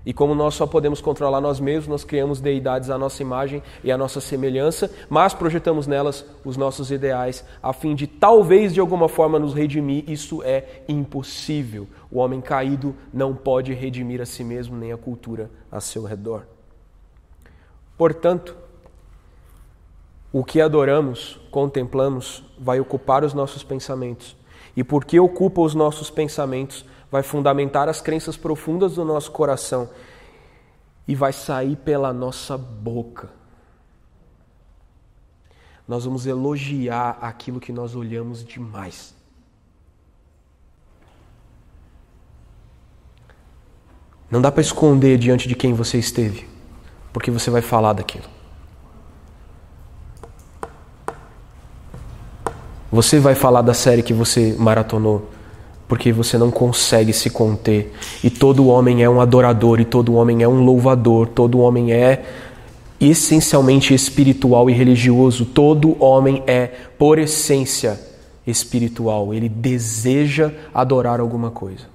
E 0.05 0.13
como 0.13 0.33
nós 0.33 0.55
só 0.55 0.65
podemos 0.65 1.01
controlar 1.01 1.41
nós 1.41 1.59
mesmos, 1.59 1.87
nós 1.87 2.03
criamos 2.03 2.39
deidades 2.39 2.89
à 2.89 2.97
nossa 2.97 3.21
imagem 3.21 3.61
e 3.83 3.91
à 3.91 3.97
nossa 3.97 4.21
semelhança, 4.21 4.89
mas 5.09 5.33
projetamos 5.33 5.85
nelas 5.85 6.25
os 6.43 6.55
nossos 6.57 6.89
ideais 6.89 7.45
a 7.61 7.73
fim 7.73 7.93
de 7.93 8.07
talvez 8.07 8.73
de 8.73 8.79
alguma 8.79 9.09
forma 9.09 9.37
nos 9.37 9.53
redimir. 9.53 10.09
Isso 10.09 10.41
é 10.41 10.83
impossível. 10.87 11.87
O 12.09 12.19
homem 12.19 12.39
caído 12.39 12.95
não 13.13 13.35
pode 13.35 13.73
redimir 13.73 14.21
a 14.21 14.25
si 14.25 14.43
mesmo 14.43 14.75
nem 14.75 14.91
a 14.91 14.97
cultura 14.97 15.51
a 15.69 15.81
seu 15.81 16.03
redor. 16.03 16.47
Portanto, 17.97 18.55
o 20.31 20.43
que 20.43 20.61
adoramos, 20.61 21.39
contemplamos, 21.49 22.43
vai 22.57 22.79
ocupar 22.79 23.23
os 23.23 23.33
nossos 23.33 23.63
pensamentos. 23.63 24.35
E 24.75 24.83
porque 24.83 25.19
ocupa 25.19 25.61
os 25.61 25.73
nossos 25.73 26.09
pensamentos, 26.09 26.85
vai 27.11 27.23
fundamentar 27.23 27.89
as 27.89 27.99
crenças 27.99 28.37
profundas 28.37 28.95
do 28.95 29.03
nosso 29.03 29.31
coração 29.31 29.89
e 31.07 31.15
vai 31.15 31.33
sair 31.33 31.75
pela 31.75 32.13
nossa 32.13 32.57
boca. 32.57 33.29
Nós 35.87 36.05
vamos 36.05 36.27
elogiar 36.27 37.17
aquilo 37.19 37.59
que 37.59 37.71
nós 37.71 37.95
olhamos 37.95 38.43
demais. 38.43 39.15
Não 44.29 44.39
dá 44.39 44.51
para 44.51 44.61
esconder 44.61 45.17
diante 45.17 45.47
de 45.47 45.55
quem 45.55 45.73
você 45.73 45.97
esteve, 45.97 46.47
porque 47.11 47.31
você 47.31 47.49
vai 47.49 47.63
falar 47.63 47.93
daquilo. 47.93 48.38
Você 52.91 53.19
vai 53.19 53.35
falar 53.35 53.61
da 53.61 53.73
série 53.73 54.01
que 54.01 54.13
você 54.13 54.55
maratonou 54.57 55.29
porque 55.89 56.13
você 56.13 56.37
não 56.37 56.51
consegue 56.51 57.11
se 57.11 57.31
conter. 57.31 57.91
E 58.23 58.29
todo 58.29 58.67
homem 58.67 59.03
é 59.03 59.09
um 59.09 59.19
adorador, 59.19 59.81
e 59.81 59.85
todo 59.85 60.13
homem 60.13 60.43
é 60.43 60.47
um 60.47 60.63
louvador, 60.63 61.27
todo 61.27 61.59
homem 61.59 61.91
é 61.91 62.23
essencialmente 63.01 63.91
espiritual 63.91 64.69
e 64.69 64.73
religioso. 64.73 65.45
Todo 65.45 66.01
homem 66.01 66.43
é, 66.45 66.67
por 66.97 67.17
essência, 67.17 67.99
espiritual. 68.45 69.33
Ele 69.33 69.49
deseja 69.49 70.51
adorar 70.71 71.19
alguma 71.19 71.49
coisa. 71.49 71.87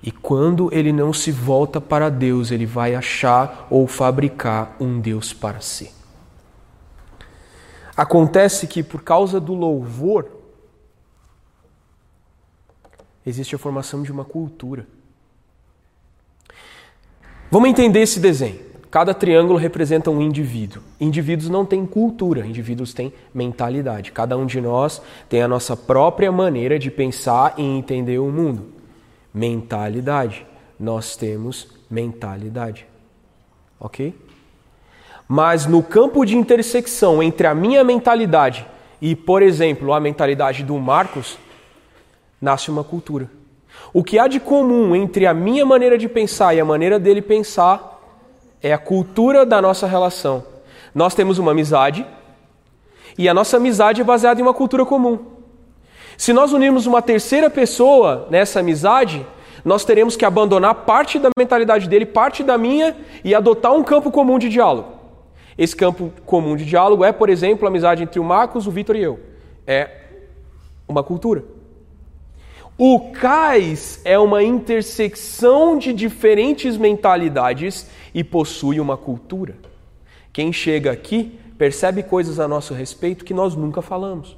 E 0.00 0.12
quando 0.12 0.72
ele 0.72 0.92
não 0.92 1.12
se 1.12 1.32
volta 1.32 1.80
para 1.80 2.08
Deus, 2.08 2.52
ele 2.52 2.64
vai 2.64 2.94
achar 2.94 3.66
ou 3.68 3.88
fabricar 3.88 4.76
um 4.78 5.00
Deus 5.00 5.32
para 5.32 5.60
si. 5.60 5.97
Acontece 7.98 8.68
que 8.68 8.80
por 8.80 9.02
causa 9.02 9.40
do 9.40 9.54
louvor, 9.54 10.30
existe 13.26 13.56
a 13.56 13.58
formação 13.58 14.04
de 14.04 14.12
uma 14.12 14.24
cultura. 14.24 14.86
Vamos 17.50 17.68
entender 17.68 18.00
esse 18.02 18.20
desenho. 18.20 18.60
Cada 18.88 19.12
triângulo 19.12 19.58
representa 19.58 20.12
um 20.12 20.22
indivíduo. 20.22 20.80
Indivíduos 21.00 21.50
não 21.50 21.66
têm 21.66 21.84
cultura, 21.84 22.46
indivíduos 22.46 22.94
têm 22.94 23.12
mentalidade. 23.34 24.12
Cada 24.12 24.36
um 24.36 24.46
de 24.46 24.60
nós 24.60 25.02
tem 25.28 25.42
a 25.42 25.48
nossa 25.48 25.76
própria 25.76 26.30
maneira 26.30 26.78
de 26.78 26.92
pensar 26.92 27.54
e 27.58 27.62
entender 27.62 28.20
o 28.20 28.30
mundo. 28.30 28.74
Mentalidade. 29.34 30.46
Nós 30.78 31.16
temos 31.16 31.66
mentalidade. 31.90 32.86
Ok? 33.80 34.14
Mas 35.28 35.66
no 35.66 35.82
campo 35.82 36.24
de 36.24 36.34
intersecção 36.34 37.22
entre 37.22 37.46
a 37.46 37.54
minha 37.54 37.84
mentalidade 37.84 38.66
e, 39.00 39.14
por 39.14 39.42
exemplo, 39.42 39.92
a 39.92 40.00
mentalidade 40.00 40.64
do 40.64 40.78
Marcos, 40.78 41.38
nasce 42.40 42.70
uma 42.70 42.82
cultura. 42.82 43.30
O 43.92 44.02
que 44.02 44.18
há 44.18 44.26
de 44.26 44.40
comum 44.40 44.96
entre 44.96 45.26
a 45.26 45.34
minha 45.34 45.66
maneira 45.66 45.98
de 45.98 46.08
pensar 46.08 46.54
e 46.54 46.60
a 46.60 46.64
maneira 46.64 46.98
dele 46.98 47.20
pensar 47.20 48.00
é 48.62 48.72
a 48.72 48.78
cultura 48.78 49.44
da 49.44 49.60
nossa 49.60 49.86
relação. 49.86 50.44
Nós 50.94 51.14
temos 51.14 51.38
uma 51.38 51.52
amizade 51.52 52.06
e 53.16 53.28
a 53.28 53.34
nossa 53.34 53.58
amizade 53.58 54.00
é 54.00 54.04
baseada 54.04 54.40
em 54.40 54.42
uma 54.42 54.54
cultura 54.54 54.84
comum. 54.86 55.18
Se 56.16 56.32
nós 56.32 56.52
unirmos 56.52 56.86
uma 56.86 57.00
terceira 57.00 57.48
pessoa 57.48 58.26
nessa 58.30 58.60
amizade, 58.60 59.24
nós 59.64 59.84
teremos 59.84 60.16
que 60.16 60.24
abandonar 60.24 60.74
parte 60.74 61.18
da 61.18 61.28
mentalidade 61.38 61.88
dele, 61.88 62.06
parte 62.06 62.42
da 62.42 62.56
minha 62.56 62.96
e 63.22 63.34
adotar 63.34 63.72
um 63.72 63.84
campo 63.84 64.10
comum 64.10 64.38
de 64.38 64.48
diálogo. 64.48 64.97
Esse 65.58 65.74
campo 65.74 66.12
comum 66.24 66.56
de 66.56 66.64
diálogo 66.64 67.04
é, 67.04 67.10
por 67.10 67.28
exemplo, 67.28 67.66
a 67.66 67.68
amizade 67.68 68.04
entre 68.04 68.20
o 68.20 68.24
Marcos, 68.24 68.68
o 68.68 68.70
Vitor 68.70 68.94
e 68.94 69.02
eu. 69.02 69.18
É 69.66 69.90
uma 70.86 71.02
cultura. 71.02 71.44
O 72.78 73.10
cais 73.10 74.00
é 74.04 74.16
uma 74.16 74.40
intersecção 74.40 75.76
de 75.76 75.92
diferentes 75.92 76.76
mentalidades 76.76 77.88
e 78.14 78.22
possui 78.22 78.78
uma 78.78 78.96
cultura. 78.96 79.56
Quem 80.32 80.52
chega 80.52 80.92
aqui 80.92 81.36
percebe 81.58 82.04
coisas 82.04 82.38
a 82.38 82.46
nosso 82.46 82.72
respeito 82.72 83.24
que 83.24 83.34
nós 83.34 83.56
nunca 83.56 83.82
falamos. 83.82 84.36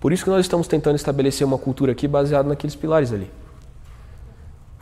Por 0.00 0.10
isso 0.10 0.24
que 0.24 0.30
nós 0.30 0.40
estamos 0.40 0.66
tentando 0.66 0.96
estabelecer 0.96 1.46
uma 1.46 1.58
cultura 1.58 1.92
aqui 1.92 2.08
baseada 2.08 2.48
naqueles 2.48 2.74
pilares 2.74 3.12
ali. 3.12 3.30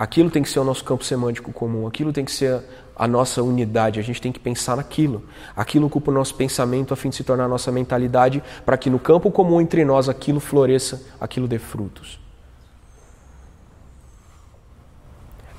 Aquilo 0.02 0.28
tem 0.32 0.42
que 0.42 0.50
ser 0.50 0.58
o 0.58 0.64
nosso 0.64 0.82
campo 0.82 1.04
semântico 1.04 1.52
comum, 1.52 1.86
aquilo 1.86 2.12
tem 2.12 2.24
que 2.24 2.32
ser 2.32 2.60
a 2.96 3.06
nossa 3.06 3.40
unidade, 3.40 4.00
a 4.00 4.02
gente 4.02 4.20
tem 4.20 4.32
que 4.32 4.40
pensar 4.40 4.76
naquilo. 4.76 5.22
Aquilo 5.54 5.86
ocupa 5.86 6.10
o 6.10 6.14
nosso 6.14 6.34
pensamento 6.34 6.92
a 6.92 6.96
fim 6.96 7.08
de 7.08 7.14
se 7.14 7.22
tornar 7.22 7.44
a 7.44 7.48
nossa 7.48 7.70
mentalidade, 7.70 8.42
para 8.66 8.76
que 8.76 8.90
no 8.90 8.98
campo 8.98 9.30
comum 9.30 9.60
entre 9.60 9.84
nós 9.84 10.08
aquilo 10.08 10.40
floresça, 10.40 11.04
aquilo 11.20 11.46
dê 11.46 11.56
frutos. 11.56 12.18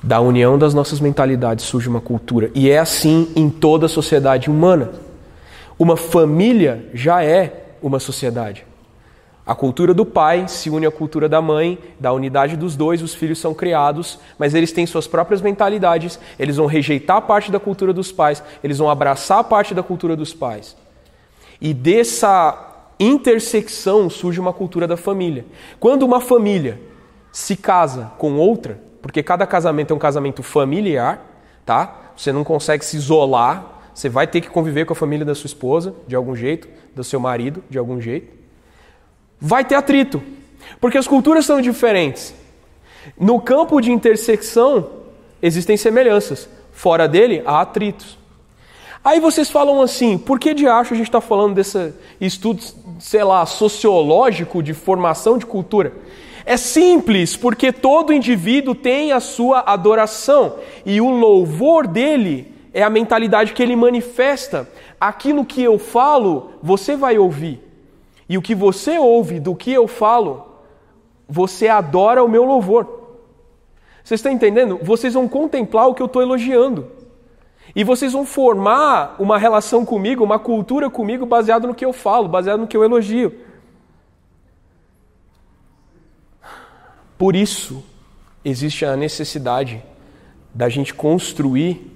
Da 0.02 0.20
união 0.20 0.58
das 0.58 0.74
nossas 0.74 1.00
mentalidades 1.00 1.64
surge 1.64 1.88
uma 1.88 2.02
cultura, 2.02 2.50
e 2.54 2.68
é 2.68 2.78
assim 2.78 3.32
em 3.34 3.48
toda 3.48 3.86
a 3.86 3.88
sociedade 3.88 4.50
humana. 4.50 4.92
Uma 5.78 5.96
família 5.96 6.90
já 6.92 7.24
é 7.24 7.76
uma 7.80 7.98
sociedade. 7.98 8.66
A 9.46 9.54
cultura 9.54 9.92
do 9.92 10.06
pai 10.06 10.48
se 10.48 10.70
une 10.70 10.86
à 10.86 10.90
cultura 10.90 11.28
da 11.28 11.42
mãe, 11.42 11.78
da 12.00 12.10
unidade 12.12 12.56
dos 12.56 12.76
dois, 12.76 13.02
os 13.02 13.14
filhos 13.14 13.38
são 13.38 13.52
criados, 13.52 14.18
mas 14.38 14.54
eles 14.54 14.72
têm 14.72 14.86
suas 14.86 15.06
próprias 15.06 15.42
mentalidades, 15.42 16.18
eles 16.38 16.56
vão 16.56 16.64
rejeitar 16.64 17.20
parte 17.22 17.52
da 17.52 17.60
cultura 17.60 17.92
dos 17.92 18.10
pais, 18.10 18.42
eles 18.62 18.78
vão 18.78 18.88
abraçar 18.88 19.44
parte 19.44 19.74
da 19.74 19.82
cultura 19.82 20.16
dos 20.16 20.32
pais. 20.32 20.74
E 21.60 21.74
dessa 21.74 22.72
intersecção 22.98 24.08
surge 24.08 24.40
uma 24.40 24.52
cultura 24.52 24.86
da 24.86 24.96
família. 24.96 25.44
Quando 25.78 26.04
uma 26.04 26.22
família 26.22 26.80
se 27.30 27.54
casa 27.54 28.12
com 28.16 28.36
outra, 28.36 28.80
porque 29.02 29.22
cada 29.22 29.46
casamento 29.46 29.92
é 29.92 29.96
um 29.96 29.98
casamento 29.98 30.42
familiar, 30.42 31.22
tá? 31.66 32.12
Você 32.16 32.32
não 32.32 32.44
consegue 32.44 32.82
se 32.82 32.96
isolar, 32.96 33.82
você 33.92 34.08
vai 34.08 34.26
ter 34.26 34.40
que 34.40 34.48
conviver 34.48 34.86
com 34.86 34.94
a 34.94 34.96
família 34.96 35.26
da 35.26 35.34
sua 35.34 35.48
esposa, 35.48 35.94
de 36.08 36.16
algum 36.16 36.34
jeito, 36.34 36.66
do 36.96 37.04
seu 37.04 37.20
marido, 37.20 37.62
de 37.68 37.76
algum 37.76 38.00
jeito 38.00 38.43
vai 39.40 39.64
ter 39.64 39.74
atrito, 39.74 40.22
porque 40.80 40.98
as 40.98 41.06
culturas 41.06 41.44
são 41.44 41.60
diferentes. 41.60 42.34
No 43.18 43.40
campo 43.40 43.80
de 43.80 43.92
intersecção 43.92 44.88
existem 45.42 45.76
semelhanças, 45.76 46.48
fora 46.72 47.06
dele 47.06 47.42
há 47.44 47.60
atritos. 47.60 48.18
Aí 49.04 49.20
vocês 49.20 49.50
falam 49.50 49.82
assim, 49.82 50.16
por 50.16 50.40
que 50.40 50.54
de 50.54 50.66
acho 50.66 50.94
a 50.94 50.96
gente 50.96 51.08
está 51.08 51.20
falando 51.20 51.54
desse 51.54 51.92
estudo, 52.18 52.62
sei 52.98 53.22
lá, 53.22 53.44
sociológico 53.44 54.62
de 54.62 54.72
formação 54.72 55.36
de 55.36 55.44
cultura? 55.44 55.92
É 56.46 56.56
simples, 56.56 57.36
porque 57.36 57.70
todo 57.70 58.12
indivíduo 58.12 58.74
tem 58.74 59.12
a 59.12 59.20
sua 59.20 59.60
adoração 59.66 60.56
e 60.86 61.00
o 61.00 61.10
louvor 61.10 61.86
dele 61.86 62.52
é 62.72 62.82
a 62.82 62.90
mentalidade 62.90 63.52
que 63.52 63.62
ele 63.62 63.76
manifesta. 63.76 64.68
Aquilo 65.00 65.44
que 65.44 65.62
eu 65.62 65.78
falo, 65.78 66.52
você 66.62 66.96
vai 66.96 67.18
ouvir. 67.18 67.60
E 68.28 68.38
o 68.38 68.42
que 68.42 68.54
você 68.54 68.98
ouve 68.98 69.38
do 69.38 69.54
que 69.54 69.72
eu 69.72 69.86
falo, 69.86 70.46
você 71.28 71.68
adora 71.68 72.24
o 72.24 72.28
meu 72.28 72.44
louvor. 72.44 72.86
Vocês 74.02 74.18
estão 74.18 74.32
entendendo? 74.32 74.78
Vocês 74.82 75.14
vão 75.14 75.28
contemplar 75.28 75.88
o 75.88 75.94
que 75.94 76.02
eu 76.02 76.06
estou 76.06 76.22
elogiando. 76.22 76.90
E 77.74 77.82
vocês 77.82 78.12
vão 78.12 78.24
formar 78.24 79.16
uma 79.18 79.38
relação 79.38 79.84
comigo, 79.84 80.22
uma 80.22 80.38
cultura 80.38 80.90
comigo 80.90 81.24
baseado 81.24 81.66
no 81.66 81.74
que 81.74 81.84
eu 81.84 81.92
falo, 81.92 82.28
baseado 82.28 82.60
no 82.60 82.66
que 82.66 82.76
eu 82.76 82.84
elogio. 82.84 83.32
Por 87.16 87.34
isso, 87.34 87.82
existe 88.44 88.84
a 88.84 88.96
necessidade 88.96 89.82
da 90.52 90.68
gente 90.68 90.92
construir 90.92 91.90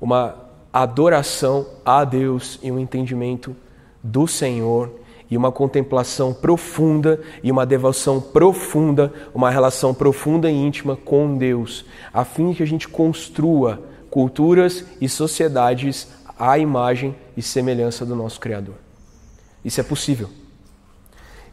uma 0.00 0.36
adoração 0.72 1.66
a 1.84 2.04
Deus 2.04 2.58
e 2.62 2.70
um 2.70 2.78
entendimento 2.78 3.56
do 4.02 4.26
Senhor 4.26 4.90
e 5.30 5.36
uma 5.36 5.50
contemplação 5.50 6.32
profunda 6.32 7.20
e 7.42 7.50
uma 7.50 7.66
devoção 7.66 8.20
profunda, 8.20 9.12
uma 9.34 9.50
relação 9.50 9.92
profunda 9.92 10.50
e 10.50 10.54
íntima 10.54 10.96
com 10.96 11.36
Deus, 11.36 11.84
a 12.12 12.24
fim 12.24 12.52
que 12.52 12.62
a 12.62 12.66
gente 12.66 12.88
construa 12.88 13.80
culturas 14.10 14.84
e 15.00 15.08
sociedades 15.08 16.08
à 16.38 16.58
imagem 16.58 17.14
e 17.36 17.42
semelhança 17.42 18.04
do 18.04 18.14
nosso 18.14 18.40
Criador. 18.40 18.74
Isso 19.64 19.80
é 19.80 19.82
possível. 19.82 20.28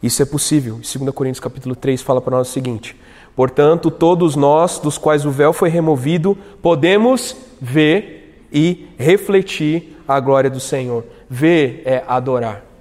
Isso 0.01 0.21
é 0.21 0.25
possível. 0.25 0.75
2 0.75 1.15
Coríntios 1.15 1.39
capítulo 1.39 1.75
3 1.75 2.01
fala 2.01 2.21
para 2.21 2.38
nós 2.38 2.49
o 2.49 2.51
seguinte: 2.51 2.95
Portanto, 3.36 3.89
todos 3.89 4.36
nós, 4.36 4.77
dos 4.77 4.97
quais 4.97 5.25
o 5.25 5.31
véu 5.31 5.53
foi 5.53 5.69
removido, 5.69 6.38
podemos 6.62 7.36
ver 7.59 8.47
e 8.51 8.88
refletir 8.97 9.97
a 10.07 10.19
glória 10.19 10.49
do 10.49 10.59
Senhor. 10.59 11.05
Ver 11.29 11.81
é 11.86 12.03
adorar. 12.07 12.72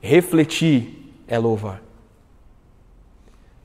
Refletir 0.00 1.12
é 1.28 1.38
louvar. 1.38 1.82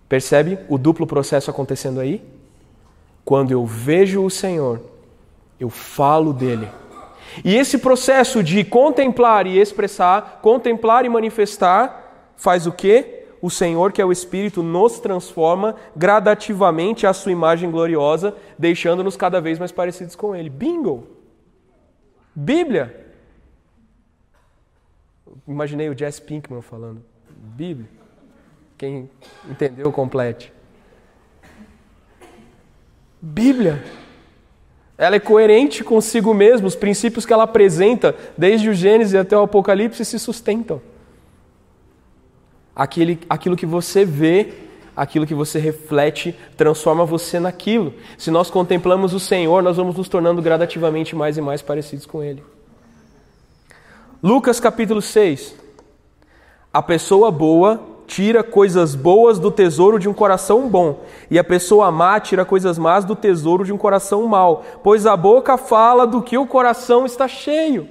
Percebe 0.08 0.60
o 0.70 0.78
duplo 0.78 1.08
processo 1.08 1.50
acontecendo 1.50 2.00
aí? 2.00 2.24
Quando 3.24 3.52
eu 3.52 3.66
vejo 3.66 4.24
o 4.24 4.30
Senhor, 4.30 4.82
eu 5.60 5.70
falo 5.70 6.32
dele. 6.32 6.70
E 7.44 7.56
esse 7.56 7.80
processo 7.80 8.44
de 8.44 8.64
contemplar 8.64 9.48
e 9.48 9.58
expressar, 9.58 10.40
contemplar 10.42 11.06
e 11.06 11.10
manifestar, 11.10 12.34
faz 12.38 12.68
o 12.68 12.72
quê? 12.72 13.26
O 13.42 13.50
Senhor, 13.50 13.92
que 13.92 14.02
é 14.02 14.06
o 14.06 14.12
Espírito, 14.12 14.64
nos 14.64 15.00
transforma 15.00 15.76
gradativamente 15.96 17.06
à 17.06 17.14
sua 17.14 17.32
imagem 17.32 17.70
gloriosa, 17.70 18.36
deixando-nos 18.58 19.18
cada 19.18 19.42
vez 19.42 19.60
mais 19.60 19.72
parecidos 19.72 20.16
com 20.16 20.36
Ele. 20.36 20.50
Bingo! 20.50 21.08
Bíblia! 22.34 23.05
Imaginei 25.48 25.90
o 25.90 25.98
Jess 25.98 26.20
Pinkman 26.20 26.62
falando. 26.62 27.02
Bíblia. 27.30 27.90
Quem 28.78 29.10
entendeu, 29.50 29.92
complete. 29.92 30.52
Bíblia. 33.22 33.84
Ela 34.98 35.18
é 35.18 35.20
coerente 35.20 35.84
consigo 35.84 36.34
mesma, 36.34 36.68
os 36.68 36.76
princípios 36.76 37.26
que 37.26 37.34
ela 37.34 37.44
apresenta, 37.44 38.16
desde 38.38 38.70
o 38.70 38.74
Gênesis 38.74 39.14
até 39.14 39.38
o 39.38 39.44
Apocalipse, 39.44 40.06
se 40.06 40.18
sustentam. 40.18 40.82
Aquele, 42.76 43.20
aquilo 43.30 43.56
que 43.56 43.66
você 43.66 44.06
vê, 44.06 44.54
aquilo 44.96 45.28
que 45.28 45.34
você 45.34 45.60
reflete, 45.60 46.36
transforma 46.56 47.06
você 47.06 47.40
naquilo. 47.40 47.94
Se 48.18 48.32
nós 48.32 48.50
contemplamos 48.50 49.14
o 49.14 49.20
Senhor, 49.20 49.62
nós 49.62 49.78
vamos 49.78 49.96
nos 49.98 50.08
tornando 50.08 50.42
gradativamente 50.42 51.16
mais 51.16 51.38
e 51.38 51.42
mais 51.42 51.62
parecidos 51.62 52.06
com 52.06 52.24
Ele. 52.24 52.44
Lucas 54.26 54.60
capítulo 54.60 55.04
6. 55.04 55.56
A 56.74 56.82
pessoa 56.82 57.30
boa 57.30 57.80
tira 58.08 58.44
coisas 58.44 58.96
boas 58.96 59.38
do 59.38 59.52
tesouro 59.52 60.00
de 60.00 60.10
um 60.10 60.16
coração 60.16 60.68
bom, 60.68 61.06
e 61.30 61.38
a 61.38 61.44
pessoa 61.44 61.92
má 61.92 62.20
tira 62.20 62.44
coisas 62.44 62.80
más 62.80 63.06
do 63.06 63.16
tesouro 63.16 63.64
de 63.64 63.72
um 63.72 63.78
coração 63.78 64.26
mau, 64.26 64.66
pois 64.84 65.06
a 65.06 65.16
boca 65.16 65.60
fala 65.60 66.08
do 66.08 66.24
que 66.24 66.40
o 66.40 66.48
coração 66.48 67.06
está 67.06 67.28
cheio. 67.28 67.88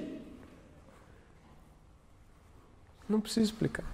Não 3.07 3.21
preciso 3.21 3.45
explicar. 3.45 3.85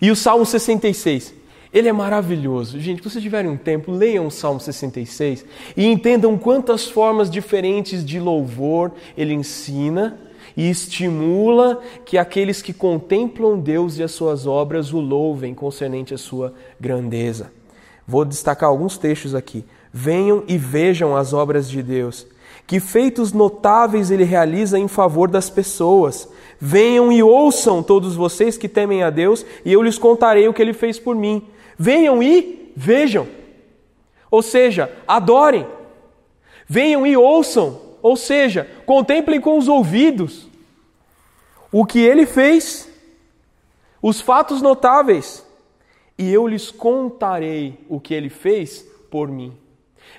E 0.00 0.10
o 0.10 0.16
Salmo 0.16 0.46
66. 0.46 1.34
Ele 1.70 1.88
é 1.88 1.92
maravilhoso. 1.92 2.80
Gente, 2.80 3.02
se 3.02 3.10
vocês 3.10 3.22
tiverem 3.22 3.50
um 3.50 3.58
tempo, 3.58 3.92
leiam 3.92 4.26
o 4.26 4.30
Salmo 4.30 4.58
66 4.58 5.44
e 5.76 5.84
entendam 5.84 6.38
quantas 6.38 6.88
formas 6.88 7.30
diferentes 7.30 8.02
de 8.02 8.18
louvor 8.18 8.92
ele 9.18 9.34
ensina 9.34 10.31
e 10.56 10.68
estimula 10.68 11.80
que 12.04 12.18
aqueles 12.18 12.60
que 12.60 12.72
contemplam 12.72 13.58
Deus 13.58 13.98
e 13.98 14.02
as 14.02 14.12
suas 14.12 14.46
obras 14.46 14.92
o 14.92 15.00
louvem 15.00 15.54
concernente 15.54 16.14
à 16.14 16.18
sua 16.18 16.54
grandeza. 16.80 17.52
Vou 18.06 18.24
destacar 18.24 18.68
alguns 18.68 18.98
textos 18.98 19.34
aqui. 19.34 19.64
Venham 19.92 20.42
e 20.48 20.58
vejam 20.58 21.16
as 21.16 21.32
obras 21.32 21.68
de 21.68 21.82
Deus. 21.82 22.26
Que 22.66 22.80
feitos 22.80 23.32
notáveis 23.32 24.10
ele 24.10 24.24
realiza 24.24 24.78
em 24.78 24.88
favor 24.88 25.30
das 25.30 25.50
pessoas. 25.50 26.28
Venham 26.60 27.10
e 27.12 27.22
ouçam 27.22 27.82
todos 27.82 28.14
vocês 28.14 28.56
que 28.56 28.68
temem 28.68 29.02
a 29.02 29.10
Deus, 29.10 29.44
e 29.64 29.72
eu 29.72 29.82
lhes 29.82 29.98
contarei 29.98 30.46
o 30.48 30.54
que 30.54 30.62
ele 30.62 30.72
fez 30.72 30.98
por 30.98 31.14
mim. 31.14 31.42
Venham 31.78 32.22
e 32.22 32.72
vejam. 32.76 33.26
Ou 34.30 34.42
seja, 34.42 34.90
adorem. 35.06 35.66
Venham 36.68 37.06
e 37.06 37.16
ouçam 37.16 37.91
ou 38.02 38.16
seja, 38.16 38.68
contemplem 38.84 39.40
com 39.40 39.56
os 39.56 39.68
ouvidos 39.68 40.48
o 41.70 41.86
que 41.86 42.00
ele 42.00 42.26
fez, 42.26 42.90
os 44.02 44.20
fatos 44.20 44.60
notáveis, 44.60 45.46
e 46.18 46.30
eu 46.30 46.46
lhes 46.46 46.70
contarei 46.70 47.78
o 47.88 47.98
que 47.98 48.12
ele 48.12 48.28
fez 48.28 48.86
por 49.10 49.28
mim. 49.28 49.56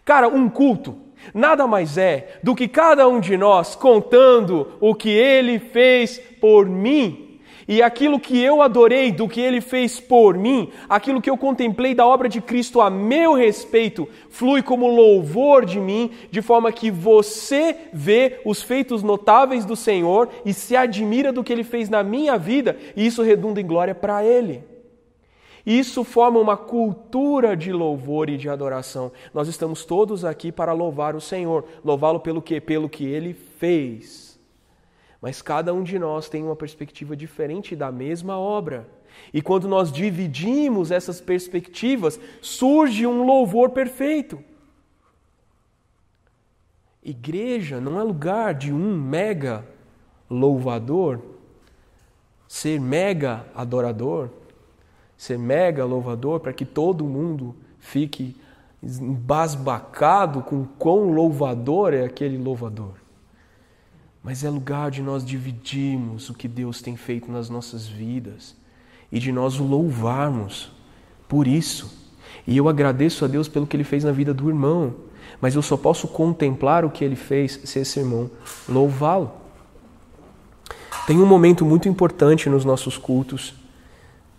Cara, 0.03 0.27
um 0.27 0.49
culto 0.49 0.97
nada 1.33 1.67
mais 1.67 1.97
é 1.97 2.39
do 2.41 2.55
que 2.55 2.67
cada 2.67 3.07
um 3.07 3.19
de 3.19 3.37
nós 3.37 3.75
contando 3.75 4.73
o 4.79 4.95
que 4.95 5.09
ele 5.09 5.59
fez 5.59 6.17
por 6.41 6.65
mim. 6.65 7.22
E 7.67 7.81
aquilo 7.81 8.19
que 8.19 8.39
eu 8.41 8.61
adorei 8.61 9.11
do 9.11 9.27
que 9.27 9.39
ele 9.39 9.61
fez 9.61 9.99
por 9.99 10.37
mim, 10.37 10.69
aquilo 10.89 11.21
que 11.21 11.29
eu 11.29 11.37
contemplei 11.37 11.95
da 11.95 12.05
obra 12.05 12.27
de 12.27 12.41
Cristo 12.41 12.81
a 12.81 12.89
meu 12.89 13.33
respeito, 13.33 14.07
flui 14.29 14.61
como 14.61 14.87
louvor 14.87 15.65
de 15.65 15.79
mim, 15.79 16.11
de 16.29 16.41
forma 16.41 16.71
que 16.71 16.91
você 16.91 17.75
vê 17.93 18.41
os 18.45 18.61
feitos 18.61 19.01
notáveis 19.01 19.65
do 19.65 19.75
Senhor 19.75 20.29
e 20.45 20.53
se 20.53 20.75
admira 20.75 21.31
do 21.31 21.43
que 21.43 21.53
ele 21.53 21.63
fez 21.63 21.89
na 21.89 22.03
minha 22.03 22.37
vida, 22.37 22.77
e 22.95 23.05
isso 23.05 23.21
redunda 23.21 23.61
em 23.61 23.65
glória 23.65 23.95
para 23.95 24.23
ele. 24.23 24.63
Isso 25.65 26.03
forma 26.03 26.39
uma 26.39 26.57
cultura 26.57 27.55
de 27.55 27.71
louvor 27.71 28.29
e 28.29 28.37
de 28.37 28.49
adoração. 28.49 29.11
Nós 29.33 29.47
estamos 29.47 29.85
todos 29.85 30.25
aqui 30.25 30.51
para 30.51 30.73
louvar 30.73 31.15
o 31.15 31.21
Senhor, 31.21 31.63
louvá-lo 31.85 32.19
pelo 32.19 32.41
que? 32.41 32.59
Pelo 32.59 32.89
que 32.89 33.05
ele 33.05 33.33
fez. 33.33 34.22
Mas 35.23 35.41
cada 35.41 35.73
um 35.73 35.83
de 35.83 35.97
nós 35.97 36.27
tem 36.27 36.43
uma 36.43 36.53
perspectiva 36.53 37.15
diferente 37.15 37.77
da 37.77 37.89
mesma 37.89 38.37
obra. 38.37 38.85
E 39.33 39.41
quando 39.41 39.69
nós 39.69 39.89
dividimos 39.89 40.91
essas 40.91 41.21
perspectivas, 41.21 42.19
surge 42.41 43.07
um 43.07 43.25
louvor 43.25 43.69
perfeito. 43.69 44.43
Igreja 47.01 47.79
não 47.79 48.01
é 48.01 48.03
lugar 48.03 48.53
de 48.53 48.73
um 48.73 48.97
mega 48.97 49.65
louvador. 50.29 51.21
ser 52.45 52.77
mega 52.77 53.45
adorador, 53.55 54.29
ser 55.15 55.39
mega 55.39 55.85
louvador, 55.85 56.41
para 56.41 56.51
que 56.51 56.65
todo 56.65 57.05
mundo 57.05 57.55
fique 57.79 58.35
embasbacado 58.83 60.41
com 60.41 60.65
quão 60.65 61.13
louvador 61.13 61.93
é 61.93 62.03
aquele 62.03 62.37
louvador. 62.37 63.02
Mas 64.23 64.43
é 64.43 64.49
lugar 64.49 64.89
de 64.89 65.01
nós 65.01 65.25
dividirmos 65.25 66.29
o 66.29 66.33
que 66.33 66.47
Deus 66.47 66.81
tem 66.81 66.95
feito 66.95 67.29
nas 67.29 67.49
nossas 67.49 67.85
vidas 67.85 68.55
e 69.11 69.19
de 69.19 69.31
nós 69.31 69.59
o 69.59 69.63
louvarmos 69.63 70.71
por 71.27 71.45
isso. 71.45 71.91
E 72.47 72.55
eu 72.55 72.69
agradeço 72.69 73.25
a 73.25 73.27
Deus 73.27 73.49
pelo 73.49 73.67
que 73.67 73.75
Ele 73.75 73.83
fez 73.83 74.05
na 74.05 74.11
vida 74.11 74.33
do 74.33 74.47
irmão, 74.47 74.95
mas 75.41 75.55
eu 75.55 75.61
só 75.61 75.75
posso 75.75 76.07
contemplar 76.07 76.85
o 76.85 76.89
que 76.89 77.03
Ele 77.03 77.17
fez 77.17 77.59
se 77.65 77.79
esse 77.79 77.99
irmão 77.99 78.31
louvá-lo. 78.67 79.31
Tem 81.05 81.19
um 81.19 81.25
momento 81.25 81.65
muito 81.65 81.89
importante 81.89 82.49
nos 82.49 82.63
nossos 82.63 82.97
cultos, 82.97 83.53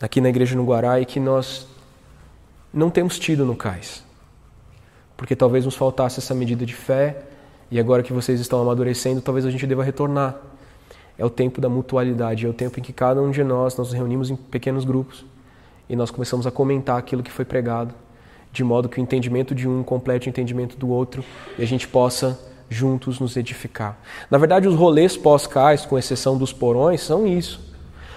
aqui 0.01 0.19
na 0.19 0.31
Igreja 0.31 0.57
no 0.57 0.65
Guará, 0.65 0.99
e 0.99 1.05
que 1.05 1.21
nós 1.21 1.67
não 2.73 2.89
temos 2.89 3.19
tido 3.19 3.45
no 3.45 3.55
cais. 3.55 4.03
Porque 5.15 5.37
talvez 5.37 5.67
nos 5.67 5.77
faltasse 5.77 6.21
essa 6.21 6.35
medida 6.35 6.65
de 6.65 6.75
fé, 6.75 7.27
e 7.71 7.79
agora 7.81 8.03
que 8.03 8.13
vocês 8.13 8.41
estão 8.41 8.61
amadurecendo, 8.61 9.21
talvez 9.21 9.47
a 9.47 9.51
gente 9.51 9.67
deva 9.67 9.83
retornar. 9.83 10.37
É 11.17 11.25
o 11.25 11.31
tempo 11.31 11.61
da 11.61 11.69
mutualidade, 11.69 12.45
é 12.45 12.49
o 12.49 12.53
tempo 12.53 12.79
em 12.81 12.83
que 12.83 12.93
cada 12.93 13.23
um 13.23 13.31
de 13.31 13.45
nós 13.45 13.77
nos 13.77 13.93
reunimos 13.93 14.31
em 14.31 14.37
pequenos 14.37 14.85
grupos 14.85 15.25
e 15.89 15.95
nós 15.95 16.11
começamos 16.11 16.47
a 16.47 16.51
comentar 16.51 16.99
aquilo 16.99 17.23
que 17.23 17.31
foi 17.31 17.45
pregado, 17.45 17.95
de 18.53 18.65
modo 18.65 18.89
que 18.89 18.99
o 18.99 19.03
entendimento 19.03 19.55
de 19.55 19.69
um 19.69 19.83
complete 19.83 20.29
o 20.29 20.31
entendimento 20.31 20.77
do 20.77 20.89
outro 20.89 21.25
e 21.59 21.63
a 21.63 21.67
gente 21.67 21.87
possa 21.87 22.39
juntos 22.69 23.21
nos 23.21 23.37
edificar. 23.37 23.99
Na 24.31 24.39
verdade, 24.39 24.67
os 24.67 24.75
rolês 24.75 25.17
pós-cais, 25.17 25.87
com 25.87 25.99
exceção 25.99 26.37
dos 26.37 26.53
porões, 26.53 27.01
são 27.01 27.27
isso. 27.27 27.74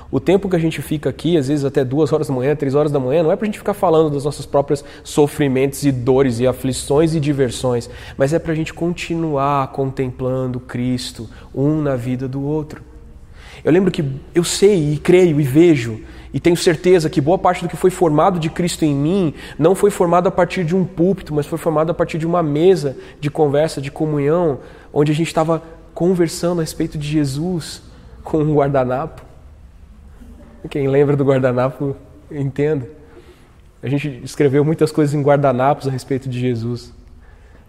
O 0.09 0.19
tempo 0.19 0.49
que 0.49 0.55
a 0.55 0.59
gente 0.59 0.81
fica 0.81 1.09
aqui, 1.09 1.37
às 1.37 1.49
vezes 1.49 1.65
até 1.65 1.83
duas 1.83 2.13
horas 2.13 2.27
da 2.27 2.33
manhã, 2.33 2.55
três 2.55 2.75
horas 2.75 2.91
da 2.91 2.99
manhã, 2.99 3.23
não 3.23 3.31
é 3.31 3.35
para 3.35 3.45
a 3.45 3.47
gente 3.47 3.59
ficar 3.59 3.73
falando 3.73 4.09
das 4.09 4.23
nossas 4.23 4.45
próprias 4.45 4.83
sofrimentos 5.03 5.83
e 5.83 5.91
dores 5.91 6.39
e 6.39 6.47
aflições 6.47 7.13
e 7.13 7.19
diversões, 7.19 7.89
mas 8.17 8.33
é 8.33 8.39
para 8.39 8.53
a 8.53 8.55
gente 8.55 8.73
continuar 8.73 9.67
contemplando 9.73 10.59
Cristo, 10.59 11.29
um 11.53 11.81
na 11.81 11.95
vida 11.95 12.27
do 12.27 12.41
outro. 12.41 12.81
Eu 13.63 13.71
lembro 13.71 13.91
que 13.91 14.05
eu 14.33 14.43
sei 14.43 14.93
e 14.93 14.97
creio 14.97 15.41
e 15.41 15.43
vejo 15.43 16.01
e 16.33 16.39
tenho 16.39 16.55
certeza 16.55 17.09
que 17.09 17.19
boa 17.19 17.37
parte 17.37 17.63
do 17.63 17.69
que 17.69 17.75
foi 17.75 17.89
formado 17.89 18.39
de 18.39 18.49
Cristo 18.49 18.85
em 18.85 18.93
mim 18.93 19.33
não 19.57 19.73
foi 19.73 19.89
formado 19.89 20.27
a 20.27 20.31
partir 20.31 20.63
de 20.63 20.75
um 20.75 20.85
púlpito, 20.85 21.33
mas 21.33 21.45
foi 21.45 21.57
formado 21.57 21.91
a 21.91 21.93
partir 21.93 22.17
de 22.17 22.27
uma 22.27 22.43
mesa 22.43 22.95
de 23.19 23.29
conversa, 23.29 23.81
de 23.81 23.91
comunhão, 23.91 24.59
onde 24.93 25.11
a 25.11 25.15
gente 25.15 25.27
estava 25.27 25.61
conversando 25.93 26.59
a 26.59 26.63
respeito 26.63 26.97
de 26.97 27.07
Jesus 27.07 27.81
com 28.23 28.37
um 28.37 28.53
guardanapo. 28.53 29.26
Quem 30.69 30.87
lembra 30.87 31.15
do 31.15 31.23
guardanapo, 31.23 31.95
entenda. 32.31 32.89
A 33.81 33.87
gente 33.87 34.21
escreveu 34.23 34.65
muitas 34.65 34.91
coisas 34.91 35.13
em 35.13 35.21
guardanapos 35.21 35.87
a 35.87 35.91
respeito 35.91 36.27
de 36.27 36.39
Jesus. 36.39 36.93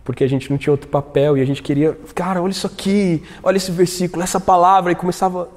Porque 0.02 0.24
a 0.24 0.28
gente 0.28 0.50
não 0.50 0.56
tinha 0.56 0.72
outro 0.72 0.88
papel 0.88 1.36
e 1.36 1.42
a 1.42 1.44
gente 1.44 1.62
queria, 1.62 1.92
cara, 2.14 2.42
olha 2.42 2.50
isso 2.50 2.66
aqui, 2.66 3.22
olha 3.42 3.58
esse 3.58 3.70
versículo, 3.70 4.22
essa 4.22 4.40
palavra, 4.40 4.90
e 4.92 4.94
começava. 4.94 5.50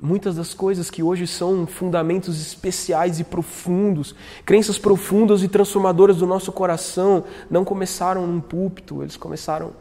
Muitas 0.00 0.36
das 0.36 0.54
coisas 0.54 0.90
que 0.90 1.02
hoje 1.02 1.26
são 1.26 1.66
fundamentos 1.66 2.40
especiais 2.40 3.18
e 3.18 3.24
profundos, 3.24 4.14
crenças 4.46 4.78
profundas 4.78 5.42
e 5.42 5.48
transformadoras 5.48 6.18
do 6.18 6.26
nosso 6.26 6.52
coração, 6.52 7.24
não 7.50 7.64
começaram 7.64 8.24
num 8.24 8.38
púlpito, 8.38 9.02
eles 9.02 9.16
começaram 9.16 9.72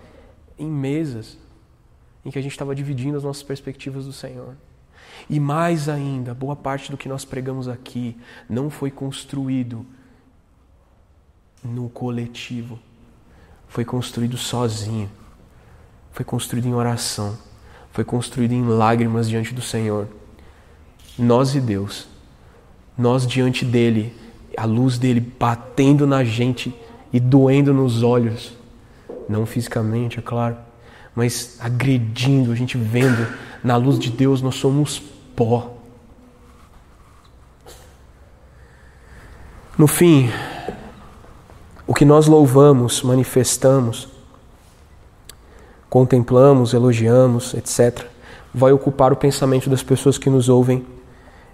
em 0.58 0.68
mesas, 0.68 1.38
em 2.26 2.32
que 2.32 2.40
a 2.40 2.42
gente 2.42 2.54
estava 2.54 2.74
dividindo 2.74 3.16
as 3.16 3.24
nossas 3.24 3.44
perspectivas 3.44 4.06
do 4.06 4.12
Senhor. 4.12 4.56
E 5.30 5.40
mais 5.40 5.90
ainda, 5.90 6.34
boa 6.34 6.56
parte 6.56 6.92
do 6.92 6.98
que 6.98 7.10
nós 7.10 7.26
pregamos 7.26 7.68
aqui 7.68 8.16
não 8.50 8.70
foi 8.70 8.92
construído 8.92 9.86
no 11.64 11.90
coletivo, 11.90 12.80
foi 13.68 13.84
construído 13.84 14.38
sozinho, 14.38 15.10
foi 16.12 16.24
construído 16.24 16.68
em 16.68 16.74
oração, 16.74 17.38
foi 17.92 18.04
construído 18.04 18.54
em 18.54 18.68
lágrimas 18.68 19.28
diante 19.28 19.54
do 19.54 19.62
Senhor. 19.62 20.08
Nós 21.18 21.56
e 21.56 21.60
Deus, 21.60 22.08
nós 22.98 23.26
diante 23.26 23.66
dele, 23.66 24.16
a 24.56 24.66
luz 24.66 24.98
dele 24.98 25.20
batendo 25.20 26.08
na 26.08 26.24
gente 26.24 26.74
e 27.12 27.20
doendo 27.20 27.74
nos 27.74 28.04
olhos, 28.04 28.54
não 29.28 29.46
fisicamente, 29.46 30.20
é 30.20 30.22
claro, 30.22 30.58
mas 31.18 31.58
agredindo, 31.60 32.52
a 32.52 32.56
gente 32.56 32.78
vendo 32.78 33.28
na 33.64 33.76
luz 33.76 33.98
de 33.98 34.12
Deus, 34.12 34.40
nós 34.40 34.54
somos 34.54 35.02
pó. 35.36 35.74
No 39.76 39.88
fim, 39.88 40.30
o 41.88 41.94
que 41.96 42.06
nós 42.06 42.28
louvamos, 42.28 43.02
manifestamos, 43.02 44.08
contemplamos, 45.90 46.76
elogiamos, 46.76 47.56
etc., 47.56 48.06
vai 48.54 48.72
ocupar 48.72 49.12
o 49.12 49.16
pensamento 49.16 49.72
das 49.72 49.82
pessoas 49.82 50.20
que 50.20 50.30
nos 50.30 50.50
ouvem, 50.50 50.86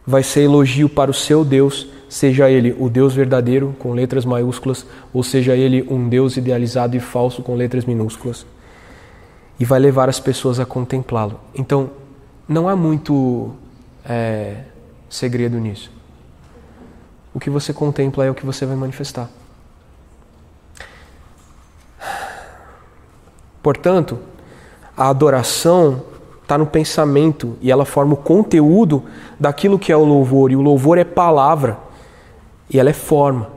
vai 0.06 0.24
ser 0.24 0.42
elogio 0.42 0.90
para 0.90 1.10
o 1.10 1.14
seu 1.14 1.46
Deus, 1.46 1.88
seja 2.10 2.50
ele 2.50 2.76
o 2.78 2.90
Deus 2.90 3.14
verdadeiro, 3.14 3.74
com 3.80 3.94
letras 3.94 4.26
maiúsculas, 4.26 4.86
ou 5.14 5.24
seja 5.24 5.56
ele 5.56 5.88
um 5.90 6.10
Deus 6.10 6.36
idealizado 6.36 6.98
e 6.98 7.00
falso, 7.00 7.42
com 7.42 7.56
letras 7.56 7.86
minúsculas, 7.86 8.46
e 9.64 9.66
vai 9.66 9.80
levar 9.80 10.10
as 10.10 10.20
pessoas 10.20 10.60
a 10.60 10.66
contemplá-lo. 10.66 11.40
Então, 11.56 11.90
não 12.46 12.68
há 12.68 12.76
muito 12.76 13.54
é, 14.04 14.64
segredo 15.10 15.58
nisso. 15.58 15.90
O 17.34 17.40
que 17.40 17.50
você 17.50 17.72
contempla 17.72 18.26
é 18.26 18.30
o 18.30 18.36
que 18.36 18.46
você 18.46 18.66
vai 18.66 18.76
manifestar. 18.76 19.30
Portanto, 23.62 24.20
a 24.98 25.08
adoração 25.08 26.04
está 26.42 26.58
no 26.58 26.66
pensamento 26.66 27.58
e 27.62 27.72
ela 27.72 27.86
forma 27.86 28.16
o 28.16 28.18
conteúdo 28.18 29.06
daquilo 29.40 29.80
que 29.80 29.94
é 29.94 29.96
o 29.96 30.04
louvor. 30.04 30.52
E 30.52 30.58
o 30.58 30.62
louvor 30.62 30.98
é 30.98 31.06
palavra 31.06 31.78
e 32.70 32.78
ela 32.78 32.90
é 32.90 32.94
forma. 32.94 33.48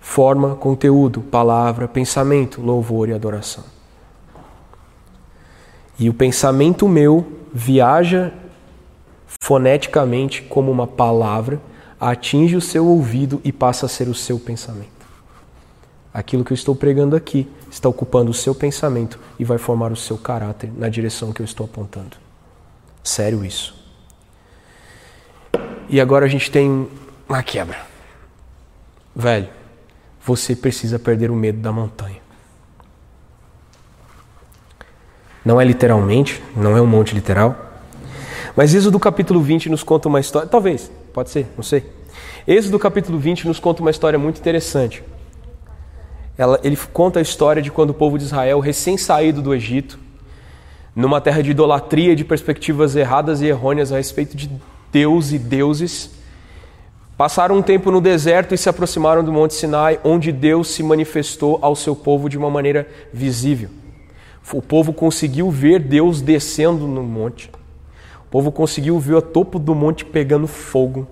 Forma, 0.00 0.54
conteúdo, 0.54 1.20
palavra, 1.20 1.88
pensamento, 1.88 2.62
louvor 2.62 3.08
e 3.08 3.12
adoração. 3.12 3.75
E 5.98 6.08
o 6.08 6.14
pensamento 6.14 6.88
meu 6.88 7.26
viaja 7.52 8.32
foneticamente 9.40 10.42
como 10.42 10.70
uma 10.70 10.86
palavra, 10.86 11.60
atinge 12.00 12.56
o 12.56 12.60
seu 12.60 12.86
ouvido 12.86 13.40
e 13.44 13.52
passa 13.52 13.86
a 13.86 13.88
ser 13.88 14.08
o 14.08 14.14
seu 14.14 14.38
pensamento. 14.38 14.96
Aquilo 16.12 16.44
que 16.44 16.52
eu 16.52 16.54
estou 16.54 16.74
pregando 16.74 17.14
aqui 17.14 17.48
está 17.70 17.88
ocupando 17.88 18.30
o 18.30 18.34
seu 18.34 18.54
pensamento 18.54 19.18
e 19.38 19.44
vai 19.44 19.58
formar 19.58 19.92
o 19.92 19.96
seu 19.96 20.16
caráter 20.16 20.70
na 20.76 20.88
direção 20.88 21.32
que 21.32 21.40
eu 21.40 21.44
estou 21.44 21.64
apontando. 21.64 22.16
Sério 23.02 23.44
isso. 23.44 23.74
E 25.88 26.00
agora 26.00 26.24
a 26.24 26.28
gente 26.28 26.50
tem 26.50 26.88
uma 27.28 27.42
quebra. 27.42 27.78
Velho, 29.14 29.48
você 30.24 30.56
precisa 30.56 30.98
perder 30.98 31.30
o 31.30 31.36
medo 31.36 31.60
da 31.60 31.70
montanha. 31.70 32.25
Não 35.46 35.60
é 35.60 35.64
literalmente, 35.64 36.42
não 36.56 36.76
é 36.76 36.82
um 36.82 36.86
monte 36.88 37.14
literal, 37.14 37.54
mas 38.56 38.74
Êxodo 38.74 38.98
capítulo 38.98 39.40
20 39.40 39.68
nos 39.68 39.84
conta 39.84 40.08
uma 40.08 40.18
história, 40.18 40.48
talvez, 40.48 40.90
pode 41.14 41.30
ser, 41.30 41.46
não 41.56 41.62
sei. 41.62 41.84
Êxodo 42.48 42.80
capítulo 42.80 43.16
20 43.16 43.46
nos 43.46 43.60
conta 43.60 43.80
uma 43.80 43.92
história 43.92 44.18
muito 44.18 44.40
interessante. 44.40 45.04
Ela, 46.36 46.58
ele 46.64 46.76
conta 46.92 47.20
a 47.20 47.22
história 47.22 47.62
de 47.62 47.70
quando 47.70 47.90
o 47.90 47.94
povo 47.94 48.18
de 48.18 48.24
Israel, 48.24 48.58
recém-saído 48.58 49.40
do 49.40 49.54
Egito, 49.54 50.00
numa 50.96 51.20
terra 51.20 51.40
de 51.44 51.52
idolatria 51.52 52.16
de 52.16 52.24
perspectivas 52.24 52.96
erradas 52.96 53.40
e 53.40 53.46
errôneas 53.46 53.92
a 53.92 53.98
respeito 53.98 54.36
de 54.36 54.50
Deus 54.90 55.30
e 55.30 55.38
deuses, 55.38 56.10
passaram 57.16 57.58
um 57.58 57.62
tempo 57.62 57.92
no 57.92 58.00
deserto 58.00 58.52
e 58.52 58.58
se 58.58 58.68
aproximaram 58.68 59.22
do 59.22 59.30
Monte 59.30 59.54
Sinai, 59.54 60.00
onde 60.02 60.32
Deus 60.32 60.66
se 60.70 60.82
manifestou 60.82 61.60
ao 61.62 61.76
seu 61.76 61.94
povo 61.94 62.28
de 62.28 62.36
uma 62.36 62.50
maneira 62.50 62.88
visível. 63.12 63.70
O 64.52 64.62
povo 64.62 64.92
conseguiu 64.92 65.50
ver 65.50 65.80
Deus 65.80 66.20
descendo 66.20 66.86
no 66.86 67.02
monte. 67.02 67.50
O 68.26 68.28
povo 68.30 68.52
conseguiu 68.52 68.98
ver 68.98 69.14
o 69.14 69.22
topo 69.22 69.58
do 69.58 69.74
monte 69.74 70.04
pegando 70.04 70.46
fogo. 70.46 71.06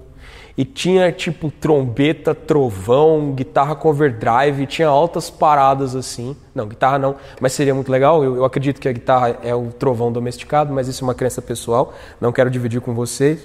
E 0.57 0.65
tinha 0.65 1.11
tipo 1.11 1.51
trombeta, 1.51 2.33
trovão, 2.33 3.33
guitarra 3.33 3.75
com 3.75 3.89
overdrive, 3.89 4.67
tinha 4.67 4.87
altas 4.87 5.29
paradas 5.29 5.97
assim. 5.97 6.37
Não, 6.55 6.69
guitarra 6.69 6.97
não, 6.97 7.17
mas 7.41 7.53
seria 7.53 7.75
muito 7.75 7.91
legal. 7.91 8.23
Eu, 8.23 8.37
eu, 8.37 8.45
acredito 8.45 8.81
que 8.81 8.89
a 8.89 8.93
guitarra 8.93 9.37
é 9.43 9.53
o 9.53 9.67
trovão 9.67 10.13
domesticado, 10.13 10.73
mas 10.73 10.87
isso 10.87 11.03
é 11.03 11.09
uma 11.09 11.15
crença 11.15 11.43
pessoal, 11.43 11.93
não 12.21 12.31
quero 12.31 12.49
dividir 12.51 12.81
com 12.81 12.95
vocês. 12.95 13.45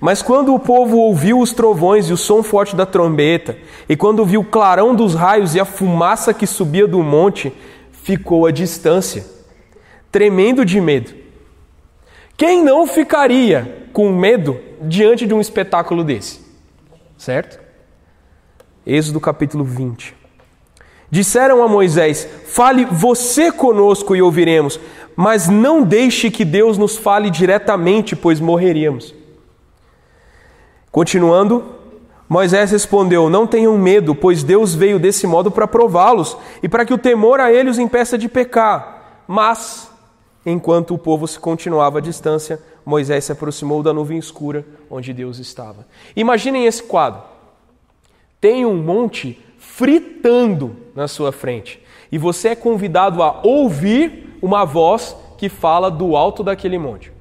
Mas 0.00 0.22
quando 0.22 0.54
o 0.54 0.58
povo 0.58 0.96
ouviu 0.96 1.38
os 1.38 1.52
trovões 1.52 2.08
e 2.08 2.12
o 2.14 2.16
som 2.16 2.42
forte 2.42 2.74
da 2.74 2.86
trombeta, 2.86 3.56
e 3.86 3.94
quando 3.94 4.24
viu 4.24 4.40
o 4.40 4.44
clarão 4.44 4.94
dos 4.94 5.14
raios 5.14 5.54
e 5.54 5.60
a 5.60 5.64
fumaça 5.66 6.32
que 6.32 6.46
subia 6.46 6.88
do 6.88 7.02
monte, 7.02 7.52
ficou 8.02 8.46
à 8.46 8.50
distância, 8.50 9.24
tremendo 10.10 10.64
de 10.64 10.80
medo. 10.80 11.12
Quem 12.36 12.62
não 12.62 12.86
ficaria 12.86 13.86
com 13.92 14.10
medo 14.12 14.58
diante 14.80 15.26
de 15.26 15.34
um 15.34 15.40
espetáculo 15.40 16.02
desse? 16.02 16.40
Certo? 17.16 17.60
Êxodo 18.84 19.20
capítulo 19.20 19.64
20. 19.64 20.14
Disseram 21.08 21.62
a 21.62 21.68
Moisés: 21.68 22.28
Fale 22.46 22.84
você 22.84 23.52
conosco 23.52 24.16
e 24.16 24.22
ouviremos, 24.22 24.80
mas 25.14 25.48
não 25.48 25.82
deixe 25.82 26.30
que 26.30 26.44
Deus 26.44 26.76
nos 26.76 26.96
fale 26.96 27.30
diretamente, 27.30 28.16
pois 28.16 28.40
morreríamos. 28.40 29.14
Continuando, 30.90 31.76
Moisés 32.32 32.70
respondeu: 32.70 33.28
Não 33.28 33.46
tenham 33.46 33.76
medo, 33.76 34.14
pois 34.14 34.42
Deus 34.42 34.74
veio 34.74 34.98
desse 34.98 35.26
modo 35.26 35.50
para 35.50 35.68
prová-los 35.68 36.34
e 36.62 36.68
para 36.68 36.82
que 36.86 36.94
o 36.94 36.96
temor 36.96 37.38
a 37.38 37.52
ele 37.52 37.68
os 37.68 37.78
impeça 37.78 38.16
de 38.16 38.26
pecar. 38.26 39.24
Mas, 39.28 39.92
enquanto 40.46 40.94
o 40.94 40.98
povo 40.98 41.28
se 41.28 41.38
continuava 41.38 41.98
à 41.98 42.00
distância, 42.00 42.58
Moisés 42.86 43.24
se 43.24 43.32
aproximou 43.32 43.82
da 43.82 43.92
nuvem 43.92 44.16
escura 44.16 44.64
onde 44.90 45.12
Deus 45.12 45.38
estava. 45.38 45.86
Imaginem 46.16 46.64
esse 46.64 46.82
quadro. 46.82 47.20
Tem 48.40 48.64
um 48.64 48.82
monte 48.82 49.38
fritando 49.58 50.74
na 50.94 51.08
sua 51.08 51.32
frente 51.32 51.82
e 52.10 52.16
você 52.16 52.48
é 52.48 52.56
convidado 52.56 53.22
a 53.22 53.42
ouvir 53.42 54.38
uma 54.40 54.64
voz 54.64 55.14
que 55.36 55.50
fala 55.50 55.90
do 55.90 56.16
alto 56.16 56.42
daquele 56.42 56.78
monte. 56.78 57.12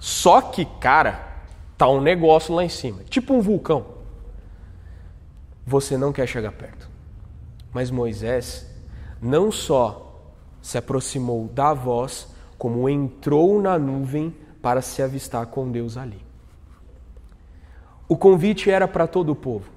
Só 0.00 0.40
que, 0.40 0.64
cara, 0.80 1.27
Está 1.78 1.88
um 1.88 2.00
negócio 2.00 2.52
lá 2.52 2.64
em 2.64 2.68
cima, 2.68 3.04
tipo 3.04 3.32
um 3.32 3.40
vulcão. 3.40 3.86
Você 5.64 5.96
não 5.96 6.12
quer 6.12 6.26
chegar 6.26 6.50
perto. 6.50 6.90
Mas 7.72 7.88
Moisés 7.88 8.68
não 9.22 9.52
só 9.52 10.20
se 10.60 10.76
aproximou 10.76 11.46
da 11.46 11.72
voz, 11.72 12.34
como 12.58 12.88
entrou 12.88 13.62
na 13.62 13.78
nuvem 13.78 14.34
para 14.60 14.82
se 14.82 15.00
avistar 15.02 15.46
com 15.46 15.70
Deus 15.70 15.96
ali. 15.96 16.20
O 18.08 18.16
convite 18.16 18.68
era 18.68 18.88
para 18.88 19.06
todo 19.06 19.30
o 19.30 19.36
povo. 19.36 19.70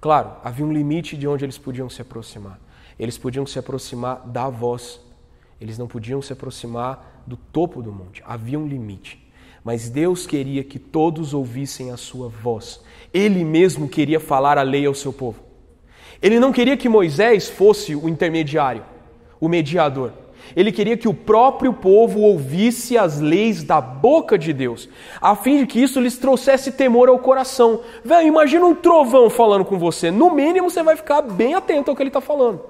Claro, 0.00 0.32
havia 0.42 0.66
um 0.66 0.72
limite 0.72 1.16
de 1.16 1.28
onde 1.28 1.44
eles 1.44 1.58
podiam 1.58 1.88
se 1.88 2.02
aproximar. 2.02 2.58
Eles 2.98 3.16
podiam 3.16 3.46
se 3.46 3.56
aproximar 3.56 4.26
da 4.26 4.48
voz. 4.48 5.00
Eles 5.60 5.78
não 5.78 5.86
podiam 5.86 6.20
se 6.20 6.32
aproximar 6.32 7.22
do 7.24 7.36
topo 7.36 7.84
do 7.84 7.92
monte. 7.92 8.20
Havia 8.26 8.58
um 8.58 8.66
limite 8.66 9.24
mas 9.66 9.88
Deus 9.88 10.28
queria 10.28 10.62
que 10.62 10.78
todos 10.78 11.34
ouvissem 11.34 11.90
a 11.90 11.96
sua 11.96 12.28
voz. 12.28 12.80
Ele 13.12 13.44
mesmo 13.44 13.88
queria 13.88 14.20
falar 14.20 14.58
a 14.58 14.62
lei 14.62 14.86
ao 14.86 14.94
seu 14.94 15.12
povo. 15.12 15.40
Ele 16.22 16.38
não 16.38 16.52
queria 16.52 16.76
que 16.76 16.88
Moisés 16.88 17.48
fosse 17.48 17.96
o 17.96 18.08
intermediário, 18.08 18.84
o 19.40 19.48
mediador. 19.48 20.12
Ele 20.54 20.70
queria 20.70 20.96
que 20.96 21.08
o 21.08 21.12
próprio 21.12 21.72
povo 21.72 22.20
ouvisse 22.20 22.96
as 22.96 23.18
leis 23.18 23.64
da 23.64 23.80
boca 23.80 24.38
de 24.38 24.52
Deus, 24.52 24.88
a 25.20 25.34
fim 25.34 25.58
de 25.58 25.66
que 25.66 25.82
isso 25.82 25.98
lhes 25.98 26.16
trouxesse 26.16 26.70
temor 26.70 27.08
ao 27.08 27.18
coração. 27.18 27.80
Velho, 28.04 28.28
imagina 28.28 28.64
um 28.64 28.74
trovão 28.76 29.28
falando 29.28 29.64
com 29.64 29.76
você. 29.76 30.12
No 30.12 30.32
mínimo, 30.32 30.70
você 30.70 30.80
vai 30.80 30.94
ficar 30.94 31.22
bem 31.22 31.54
atento 31.54 31.90
ao 31.90 31.96
que 31.96 32.04
ele 32.04 32.10
está 32.10 32.20
falando. 32.20 32.60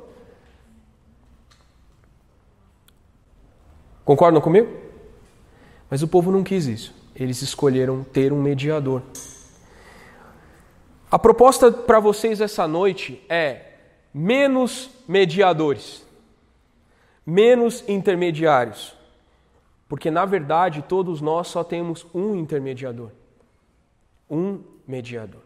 Concordam 4.02 4.40
comigo? 4.40 4.85
Mas 5.88 6.02
o 6.02 6.08
povo 6.08 6.30
não 6.32 6.42
quis 6.42 6.66
isso. 6.66 6.94
Eles 7.14 7.40
escolheram 7.42 8.04
ter 8.04 8.32
um 8.32 8.40
mediador. 8.40 9.02
A 11.10 11.18
proposta 11.18 11.70
para 11.70 12.00
vocês 12.00 12.40
essa 12.40 12.66
noite 12.66 13.24
é 13.28 13.74
menos 14.12 14.90
mediadores, 15.06 16.04
menos 17.24 17.84
intermediários. 17.88 18.94
Porque 19.88 20.10
na 20.10 20.24
verdade 20.24 20.82
todos 20.82 21.20
nós 21.20 21.46
só 21.46 21.62
temos 21.62 22.04
um 22.12 22.34
intermediador. 22.34 23.10
Um 24.28 24.60
mediador. 24.86 25.42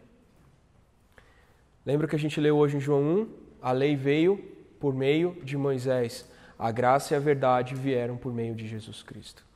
Lembra 1.85 2.07
que 2.07 2.15
a 2.15 2.19
gente 2.19 2.39
leu 2.39 2.57
hoje 2.57 2.77
em 2.77 2.79
João 2.79 3.01
1? 3.01 3.27
A 3.61 3.71
lei 3.71 3.95
veio 3.95 4.37
por 4.79 4.93
meio 4.93 5.37
de 5.43 5.55
Moisés. 5.55 6.25
A 6.57 6.71
graça 6.71 7.13
e 7.13 7.17
a 7.17 7.19
verdade 7.19 7.75
vieram 7.75 8.17
por 8.17 8.33
meio 8.33 8.55
de 8.55 8.67
Jesus 8.67 9.03
Cristo. 9.03 9.50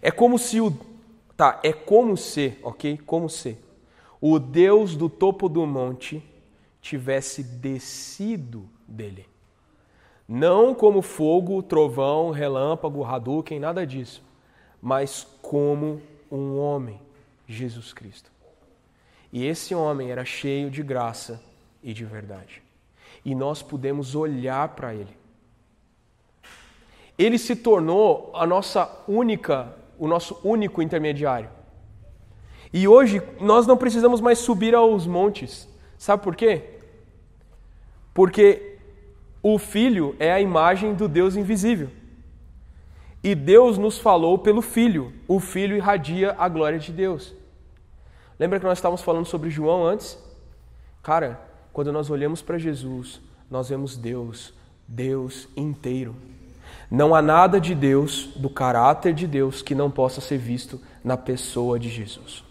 É 0.00 0.10
como 0.10 0.38
se 0.38 0.60
o. 0.60 0.72
Tá, 1.36 1.60
é 1.62 1.72
como 1.72 2.16
se, 2.16 2.58
ok? 2.62 2.98
Como 2.98 3.28
se 3.28 3.56
o 4.20 4.38
Deus 4.38 4.94
do 4.94 5.08
topo 5.08 5.48
do 5.48 5.66
monte 5.66 6.22
tivesse 6.82 7.42
descido 7.42 8.68
dele. 8.86 9.26
Não 10.28 10.74
como 10.74 11.02
fogo, 11.02 11.62
trovão, 11.62 12.30
relâmpago, 12.30 13.04
Hadouken, 13.04 13.58
nada 13.58 13.86
disso. 13.86 14.22
Mas 14.80 15.26
como 15.42 16.00
um 16.30 16.58
homem, 16.58 17.00
Jesus 17.48 17.92
Cristo. 17.92 18.30
E 19.32 19.44
esse 19.44 19.74
homem 19.74 20.10
era 20.10 20.24
cheio 20.24 20.70
de 20.70 20.82
graça 20.82 21.42
e 21.82 21.92
de 21.92 22.04
verdade. 22.04 22.62
E 23.24 23.34
nós 23.34 23.62
pudemos 23.62 24.14
olhar 24.14 24.68
para 24.68 24.94
ele. 24.94 25.16
Ele 27.18 27.38
se 27.38 27.56
tornou 27.56 28.30
a 28.34 28.46
nossa 28.46 29.02
única 29.06 29.76
o 30.00 30.08
nosso 30.08 30.40
único 30.42 30.80
intermediário. 30.80 31.50
E 32.72 32.88
hoje 32.88 33.22
nós 33.38 33.66
não 33.66 33.76
precisamos 33.76 34.20
mais 34.20 34.38
subir 34.38 34.74
aos 34.74 35.06
montes. 35.06 35.68
Sabe 35.98 36.22
por 36.22 36.34
quê? 36.34 36.62
Porque 38.14 38.78
o 39.42 39.58
Filho 39.58 40.16
é 40.18 40.32
a 40.32 40.40
imagem 40.40 40.94
do 40.94 41.06
Deus 41.06 41.36
invisível. 41.36 41.90
E 43.22 43.34
Deus 43.34 43.76
nos 43.76 43.98
falou 43.98 44.38
pelo 44.38 44.62
Filho. 44.62 45.12
O 45.28 45.38
Filho 45.38 45.76
irradia 45.76 46.34
a 46.38 46.48
glória 46.48 46.78
de 46.78 46.90
Deus. 46.90 47.34
Lembra 48.38 48.58
que 48.58 48.64
nós 48.64 48.78
estávamos 48.78 49.02
falando 49.02 49.26
sobre 49.26 49.50
João 49.50 49.84
antes? 49.84 50.18
Cara, 51.02 51.38
quando 51.74 51.92
nós 51.92 52.08
olhamos 52.08 52.40
para 52.40 52.56
Jesus, 52.56 53.20
nós 53.50 53.68
vemos 53.68 53.98
Deus, 53.98 54.54
Deus 54.88 55.46
inteiro. 55.54 56.16
Não 56.90 57.14
há 57.14 57.22
nada 57.22 57.60
de 57.60 57.74
Deus, 57.74 58.30
do 58.34 58.50
caráter 58.50 59.14
de 59.14 59.26
Deus, 59.26 59.62
que 59.62 59.74
não 59.74 59.90
possa 59.90 60.20
ser 60.20 60.38
visto 60.38 60.80
na 61.04 61.16
pessoa 61.16 61.78
de 61.78 61.88
Jesus. 61.88 62.42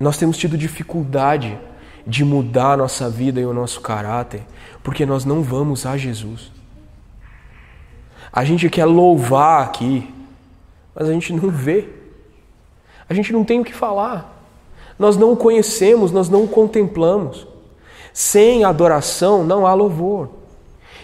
Nós 0.00 0.16
temos 0.16 0.36
tido 0.38 0.56
dificuldade 0.56 1.58
de 2.06 2.24
mudar 2.24 2.72
a 2.72 2.76
nossa 2.76 3.10
vida 3.10 3.40
e 3.40 3.44
o 3.44 3.52
nosso 3.52 3.80
caráter, 3.80 4.46
porque 4.82 5.04
nós 5.04 5.24
não 5.24 5.42
vamos 5.42 5.84
a 5.84 5.96
Jesus. 5.96 6.52
A 8.32 8.44
gente 8.44 8.70
quer 8.70 8.84
louvar 8.84 9.62
aqui, 9.64 10.14
mas 10.94 11.08
a 11.08 11.12
gente 11.12 11.32
não 11.32 11.50
vê. 11.50 11.88
A 13.08 13.14
gente 13.14 13.32
não 13.32 13.44
tem 13.44 13.60
o 13.60 13.64
que 13.64 13.74
falar. 13.74 14.36
Nós 14.98 15.16
não 15.16 15.32
o 15.32 15.36
conhecemos, 15.36 16.12
nós 16.12 16.28
não 16.28 16.44
o 16.44 16.48
contemplamos. 16.48 17.47
Sem 18.18 18.64
adoração 18.64 19.44
não 19.44 19.64
há 19.64 19.72
louvor. 19.72 20.30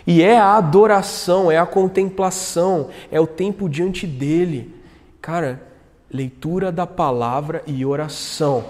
E 0.04 0.20
é 0.20 0.36
a 0.36 0.56
adoração, 0.56 1.48
é 1.48 1.56
a 1.56 1.64
contemplação, 1.64 2.88
é 3.08 3.20
o 3.20 3.26
tempo 3.26 3.68
diante 3.68 4.04
dele. 4.04 4.74
Cara, 5.22 5.62
leitura 6.10 6.72
da 6.72 6.88
palavra 6.88 7.62
e 7.68 7.86
oração 7.86 8.64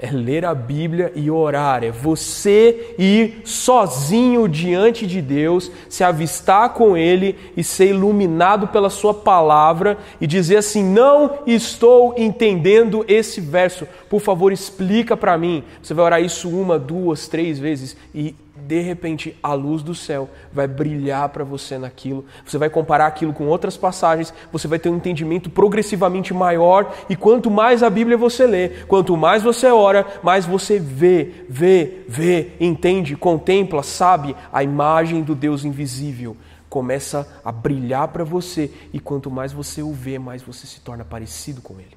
é 0.00 0.10
ler 0.10 0.44
a 0.44 0.54
Bíblia 0.54 1.12
e 1.14 1.30
orar, 1.30 1.82
é 1.82 1.90
você 1.90 2.94
ir 2.98 3.42
sozinho 3.44 4.48
diante 4.48 5.06
de 5.06 5.20
Deus, 5.20 5.70
se 5.88 6.04
avistar 6.04 6.72
com 6.74 6.96
Ele 6.96 7.36
e 7.56 7.64
ser 7.64 7.88
iluminado 7.88 8.68
pela 8.68 8.90
Sua 8.90 9.12
palavra 9.12 9.98
e 10.20 10.26
dizer 10.26 10.58
assim: 10.58 10.84
Não 10.84 11.40
estou 11.46 12.14
entendendo 12.16 13.04
esse 13.08 13.40
verso, 13.40 13.88
por 14.08 14.20
favor, 14.20 14.52
explica 14.52 15.16
para 15.16 15.36
mim. 15.36 15.64
Você 15.82 15.94
vai 15.94 16.04
orar 16.04 16.22
isso 16.22 16.48
uma, 16.48 16.78
duas, 16.78 17.26
três 17.26 17.58
vezes 17.58 17.96
e 18.14 18.34
de 18.68 18.82
repente 18.82 19.34
a 19.42 19.54
luz 19.54 19.82
do 19.82 19.94
céu 19.94 20.28
vai 20.52 20.68
brilhar 20.68 21.30
para 21.30 21.42
você 21.42 21.78
naquilo. 21.78 22.26
Você 22.44 22.58
vai 22.58 22.68
comparar 22.68 23.06
aquilo 23.06 23.32
com 23.32 23.46
outras 23.46 23.78
passagens, 23.78 24.32
você 24.52 24.68
vai 24.68 24.78
ter 24.78 24.90
um 24.90 24.96
entendimento 24.96 25.48
progressivamente 25.48 26.34
maior 26.34 26.94
e 27.08 27.16
quanto 27.16 27.50
mais 27.50 27.82
a 27.82 27.88
Bíblia 27.88 28.18
você 28.18 28.46
lê, 28.46 28.68
quanto 28.86 29.16
mais 29.16 29.42
você 29.42 29.68
ora, 29.68 30.06
mais 30.22 30.44
você 30.44 30.78
vê, 30.78 31.46
vê, 31.48 32.04
vê, 32.06 32.52
entende, 32.60 33.16
contempla, 33.16 33.82
sabe 33.82 34.36
a 34.52 34.62
imagem 34.62 35.22
do 35.22 35.34
Deus 35.34 35.64
invisível. 35.64 36.36
Começa 36.68 37.26
a 37.42 37.50
brilhar 37.50 38.08
para 38.08 38.22
você 38.22 38.70
e 38.92 39.00
quanto 39.00 39.30
mais 39.30 39.50
você 39.50 39.80
o 39.80 39.94
vê, 39.94 40.18
mais 40.18 40.42
você 40.42 40.66
se 40.66 40.82
torna 40.82 41.06
parecido 41.06 41.62
com 41.62 41.80
ele. 41.80 41.96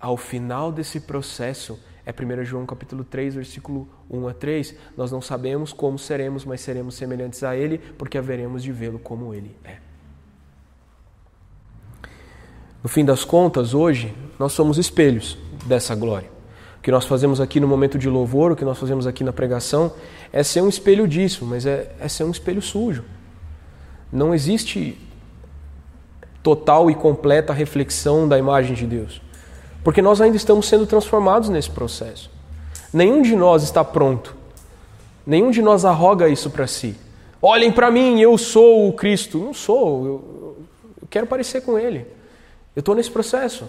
Ao 0.00 0.16
final 0.16 0.72
desse 0.72 0.98
processo, 0.98 1.78
é 2.06 2.12
1 2.12 2.44
João 2.44 2.64
capítulo 2.64 3.02
3, 3.02 3.34
versículo 3.34 3.88
1 4.08 4.28
a 4.28 4.32
3. 4.32 4.76
Nós 4.96 5.10
não 5.10 5.20
sabemos 5.20 5.72
como 5.72 5.98
seremos, 5.98 6.44
mas 6.44 6.60
seremos 6.60 6.94
semelhantes 6.94 7.42
a 7.42 7.56
Ele, 7.56 7.78
porque 7.98 8.16
haveremos 8.16 8.62
de 8.62 8.70
vê-lo 8.70 9.00
como 9.00 9.34
Ele 9.34 9.56
é. 9.64 9.78
No 12.80 12.88
fim 12.88 13.04
das 13.04 13.24
contas, 13.24 13.74
hoje, 13.74 14.14
nós 14.38 14.52
somos 14.52 14.78
espelhos 14.78 15.36
dessa 15.64 15.96
glória. 15.96 16.30
O 16.78 16.80
que 16.80 16.92
nós 16.92 17.04
fazemos 17.04 17.40
aqui 17.40 17.58
no 17.58 17.66
momento 17.66 17.98
de 17.98 18.08
louvor, 18.08 18.52
o 18.52 18.56
que 18.56 18.64
nós 18.64 18.78
fazemos 18.78 19.08
aqui 19.08 19.24
na 19.24 19.32
pregação, 19.32 19.92
é 20.32 20.44
ser 20.44 20.60
um 20.60 20.68
espelho 20.68 21.08
disso, 21.08 21.44
mas 21.44 21.66
é, 21.66 21.92
é 21.98 22.06
ser 22.06 22.22
um 22.22 22.30
espelho 22.30 22.62
sujo. 22.62 23.02
Não 24.12 24.32
existe 24.32 24.96
total 26.40 26.88
e 26.88 26.94
completa 26.94 27.52
reflexão 27.52 28.28
da 28.28 28.38
imagem 28.38 28.76
de 28.76 28.86
Deus. 28.86 29.20
Porque 29.86 30.02
nós 30.02 30.20
ainda 30.20 30.36
estamos 30.36 30.66
sendo 30.66 30.84
transformados 30.84 31.48
nesse 31.48 31.70
processo. 31.70 32.28
Nenhum 32.92 33.22
de 33.22 33.36
nós 33.36 33.62
está 33.62 33.84
pronto. 33.84 34.34
Nenhum 35.24 35.52
de 35.52 35.62
nós 35.62 35.84
arroga 35.84 36.28
isso 36.28 36.50
para 36.50 36.66
si. 36.66 36.96
Olhem 37.40 37.70
para 37.70 37.88
mim, 37.88 38.20
eu 38.20 38.36
sou 38.36 38.88
o 38.88 38.92
Cristo. 38.92 39.38
Não 39.38 39.54
sou, 39.54 40.04
eu, 40.04 40.56
eu 41.00 41.08
quero 41.08 41.24
parecer 41.28 41.60
com 41.60 41.78
Ele. 41.78 42.04
Eu 42.74 42.80
estou 42.80 42.96
nesse 42.96 43.12
processo. 43.12 43.68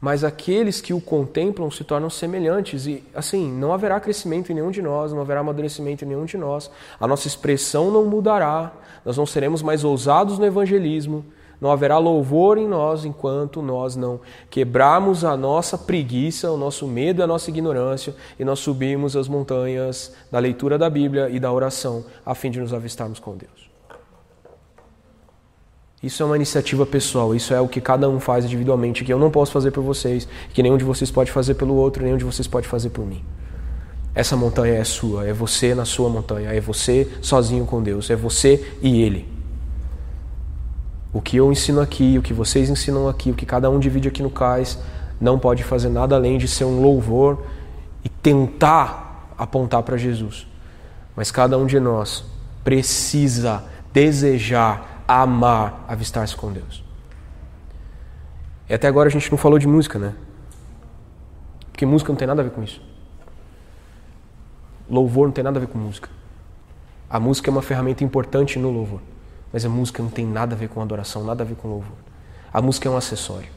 Mas 0.00 0.22
aqueles 0.22 0.80
que 0.80 0.94
o 0.94 1.00
contemplam 1.00 1.68
se 1.72 1.82
tornam 1.82 2.08
semelhantes 2.08 2.86
e, 2.86 3.02
assim, 3.12 3.50
não 3.50 3.72
haverá 3.72 3.98
crescimento 3.98 4.52
em 4.52 4.54
nenhum 4.54 4.70
de 4.70 4.80
nós, 4.80 5.12
não 5.12 5.22
haverá 5.22 5.40
amadurecimento 5.40 6.04
em 6.04 6.06
nenhum 6.08 6.24
de 6.24 6.38
nós. 6.38 6.70
A 7.00 7.08
nossa 7.08 7.26
expressão 7.26 7.90
não 7.90 8.04
mudará, 8.04 8.70
nós 9.04 9.16
não 9.16 9.26
seremos 9.26 9.60
mais 9.60 9.82
ousados 9.82 10.38
no 10.38 10.46
evangelismo, 10.46 11.24
não 11.60 11.70
haverá 11.70 11.98
louvor 11.98 12.58
em 12.58 12.66
nós 12.66 13.04
enquanto 13.04 13.60
nós 13.60 13.96
não 13.96 14.20
quebrarmos 14.48 15.24
a 15.24 15.36
nossa 15.36 15.76
preguiça, 15.76 16.50
o 16.50 16.56
nosso 16.56 16.86
medo 16.86 17.22
a 17.22 17.26
nossa 17.26 17.50
ignorância 17.50 18.14
e 18.38 18.44
nós 18.44 18.60
subirmos 18.60 19.16
as 19.16 19.28
montanhas 19.28 20.14
da 20.30 20.38
leitura 20.38 20.78
da 20.78 20.88
Bíblia 20.88 21.28
e 21.28 21.38
da 21.38 21.52
oração 21.52 22.04
a 22.24 22.34
fim 22.34 22.50
de 22.50 22.60
nos 22.60 22.72
avistarmos 22.72 23.18
com 23.18 23.36
Deus. 23.36 23.70
Isso 26.02 26.22
é 26.22 26.26
uma 26.26 26.36
iniciativa 26.36 26.86
pessoal, 26.86 27.34
isso 27.34 27.52
é 27.52 27.60
o 27.60 27.68
que 27.68 27.78
cada 27.78 28.08
um 28.08 28.18
faz 28.18 28.46
individualmente, 28.46 29.04
que 29.04 29.12
eu 29.12 29.18
não 29.18 29.30
posso 29.30 29.52
fazer 29.52 29.70
por 29.70 29.82
vocês, 29.82 30.26
que 30.54 30.62
nenhum 30.62 30.78
de 30.78 30.84
vocês 30.84 31.10
pode 31.10 31.30
fazer 31.30 31.54
pelo 31.54 31.74
outro, 31.74 32.02
nenhum 32.02 32.16
de 32.16 32.24
vocês 32.24 32.48
pode 32.48 32.66
fazer 32.66 32.88
por 32.88 33.04
mim. 33.04 33.22
Essa 34.14 34.34
montanha 34.34 34.74
é 34.74 34.84
sua, 34.84 35.26
é 35.26 35.32
você 35.32 35.74
na 35.74 35.84
sua 35.84 36.08
montanha, 36.08 36.50
é 36.50 36.60
você 36.60 37.06
sozinho 37.20 37.66
com 37.66 37.82
Deus, 37.82 38.08
é 38.08 38.16
você 38.16 38.76
e 38.80 39.02
Ele. 39.02 39.29
O 41.12 41.20
que 41.20 41.36
eu 41.36 41.50
ensino 41.50 41.80
aqui, 41.80 42.18
o 42.18 42.22
que 42.22 42.32
vocês 42.32 42.70
ensinam 42.70 43.08
aqui, 43.08 43.30
o 43.30 43.34
que 43.34 43.44
cada 43.44 43.68
um 43.68 43.78
divide 43.78 44.08
aqui 44.08 44.22
no 44.22 44.30
cais, 44.30 44.78
não 45.20 45.38
pode 45.38 45.64
fazer 45.64 45.88
nada 45.88 46.14
além 46.14 46.38
de 46.38 46.46
ser 46.46 46.64
um 46.64 46.80
louvor 46.80 47.44
e 48.04 48.08
tentar 48.08 49.34
apontar 49.36 49.82
para 49.82 49.96
Jesus. 49.96 50.46
Mas 51.16 51.30
cada 51.30 51.58
um 51.58 51.66
de 51.66 51.80
nós 51.80 52.24
precisa 52.62 53.64
desejar 53.92 55.02
amar 55.06 55.84
avistar-se 55.88 56.36
com 56.36 56.52
Deus. 56.52 56.84
E 58.68 58.74
até 58.74 58.86
agora 58.86 59.08
a 59.08 59.12
gente 59.12 59.28
não 59.30 59.36
falou 59.36 59.58
de 59.58 59.66
música, 59.66 59.98
né? 59.98 60.14
Porque 61.72 61.84
música 61.84 62.12
não 62.12 62.16
tem 62.16 62.28
nada 62.28 62.40
a 62.40 62.44
ver 62.44 62.52
com 62.52 62.62
isso. 62.62 62.80
Louvor 64.88 65.26
não 65.26 65.32
tem 65.32 65.42
nada 65.42 65.58
a 65.58 65.60
ver 65.60 65.66
com 65.66 65.78
música. 65.78 66.08
A 67.08 67.18
música 67.18 67.50
é 67.50 67.52
uma 67.52 67.62
ferramenta 67.62 68.04
importante 68.04 68.56
no 68.58 68.70
louvor, 68.70 69.00
mas 69.52 69.64
a 69.64 69.68
música 69.68 70.02
não 70.02 70.10
tem 70.10 70.26
nada 70.26 70.54
a 70.54 70.58
ver 70.58 70.68
com 70.68 70.80
adoração, 70.80 71.24
nada 71.24 71.42
a 71.42 71.46
ver 71.46 71.54
com 71.56 71.68
louvor. 71.68 71.96
A 72.52 72.60
música 72.60 72.88
é 72.88 72.90
um 72.90 72.96
acessório. 72.96 73.48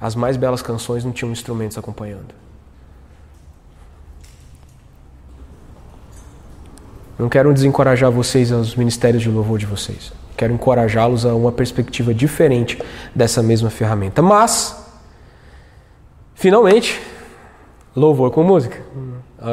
As 0.00 0.14
mais 0.14 0.36
belas 0.36 0.62
canções 0.62 1.04
não 1.04 1.12
tinham 1.12 1.32
instrumentos 1.32 1.76
acompanhando. 1.76 2.34
Não 7.18 7.28
quero 7.28 7.52
desencorajar 7.52 8.10
vocês 8.12 8.52
aos 8.52 8.76
ministérios 8.76 9.22
de 9.22 9.28
louvor 9.28 9.58
de 9.58 9.66
vocês. 9.66 10.12
Quero 10.36 10.52
encorajá-los 10.52 11.26
a 11.26 11.34
uma 11.34 11.50
perspectiva 11.50 12.14
diferente 12.14 12.80
dessa 13.12 13.42
mesma 13.42 13.70
ferramenta. 13.70 14.22
Mas, 14.22 14.76
finalmente, 16.36 17.00
louvor 17.96 18.30
com 18.30 18.44
música. 18.44 18.80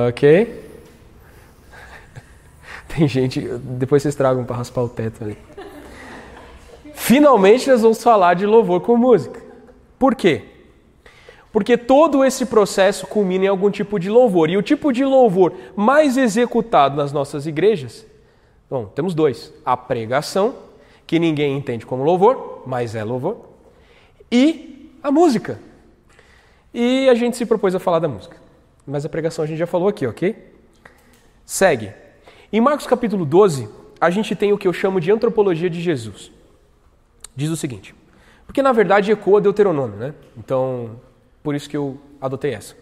Ok? 0.10 0.65
Tem 2.96 3.10
gente, 3.10 3.42
depois 3.42 4.02
vocês 4.02 4.16
tragam 4.16 4.46
para 4.46 4.56
raspar 4.56 4.84
o 4.84 4.88
teto 4.88 5.22
ali. 5.22 5.38
Finalmente 6.94 7.70
nós 7.70 7.82
vamos 7.82 8.02
falar 8.02 8.36
de 8.36 8.46
louvor 8.46 8.80
com 8.80 8.96
música. 8.96 9.44
Por 10.00 10.16
quê? 10.16 10.44
Porque 11.52 11.78
todo 11.78 12.24
esse 12.24 12.46
processo 12.46 13.06
culmina 13.06 13.46
em 13.46 13.48
algum 13.50 13.70
tipo 13.70 14.00
de 14.00 14.10
louvor. 14.10 14.50
E 14.50 14.56
o 14.56 14.62
tipo 14.62 14.94
de 14.94 15.04
louvor 15.04 15.54
mais 15.76 16.16
executado 16.16 16.96
nas 16.96 17.12
nossas 17.12 17.46
igrejas, 17.46 18.06
bom, 18.70 18.86
temos 18.86 19.14
dois: 19.14 19.54
a 19.66 19.76
pregação, 19.76 20.56
que 21.06 21.20
ninguém 21.20 21.58
entende 21.58 21.86
como 21.86 22.04
louvor, 22.04 22.64
mas 22.66 22.96
é 22.96 23.04
louvor, 23.04 23.38
e 24.32 24.90
a 25.04 25.12
música. 25.12 25.60
E 26.74 27.10
a 27.10 27.14
gente 27.14 27.36
se 27.36 27.46
propôs 27.46 27.76
a 27.76 27.80
falar 27.80 28.00
da 28.00 28.08
música. 28.08 28.38
Mas 28.88 29.06
a 29.06 29.10
pregação 29.10 29.44
a 29.44 29.48
gente 29.48 29.58
já 29.58 29.68
falou 29.68 29.88
aqui, 29.90 30.08
ok? 30.08 30.36
Segue. 31.46 32.05
Em 32.56 32.62
Marcos 32.62 32.88
capítulo 32.88 33.26
12, 33.26 33.68
a 34.00 34.10
gente 34.10 34.34
tem 34.34 34.54
o 34.54 34.58
que 34.58 34.66
eu 34.66 34.72
chamo 34.72 35.02
de 35.02 35.12
antropologia 35.12 35.70
de 35.70 35.82
Jesus. 35.82 36.32
Diz 37.36 37.50
o 37.50 37.58
seguinte: 37.58 37.94
porque 38.46 38.62
na 38.62 38.72
verdade 38.72 39.12
ecoa 39.12 39.42
Deuteronômio, 39.42 39.98
né? 39.98 40.14
Então, 40.38 40.92
por 41.44 41.54
isso 41.54 41.70
que 41.70 41.76
eu 41.76 41.98
adotei 42.22 42.54
essa. 42.54 42.74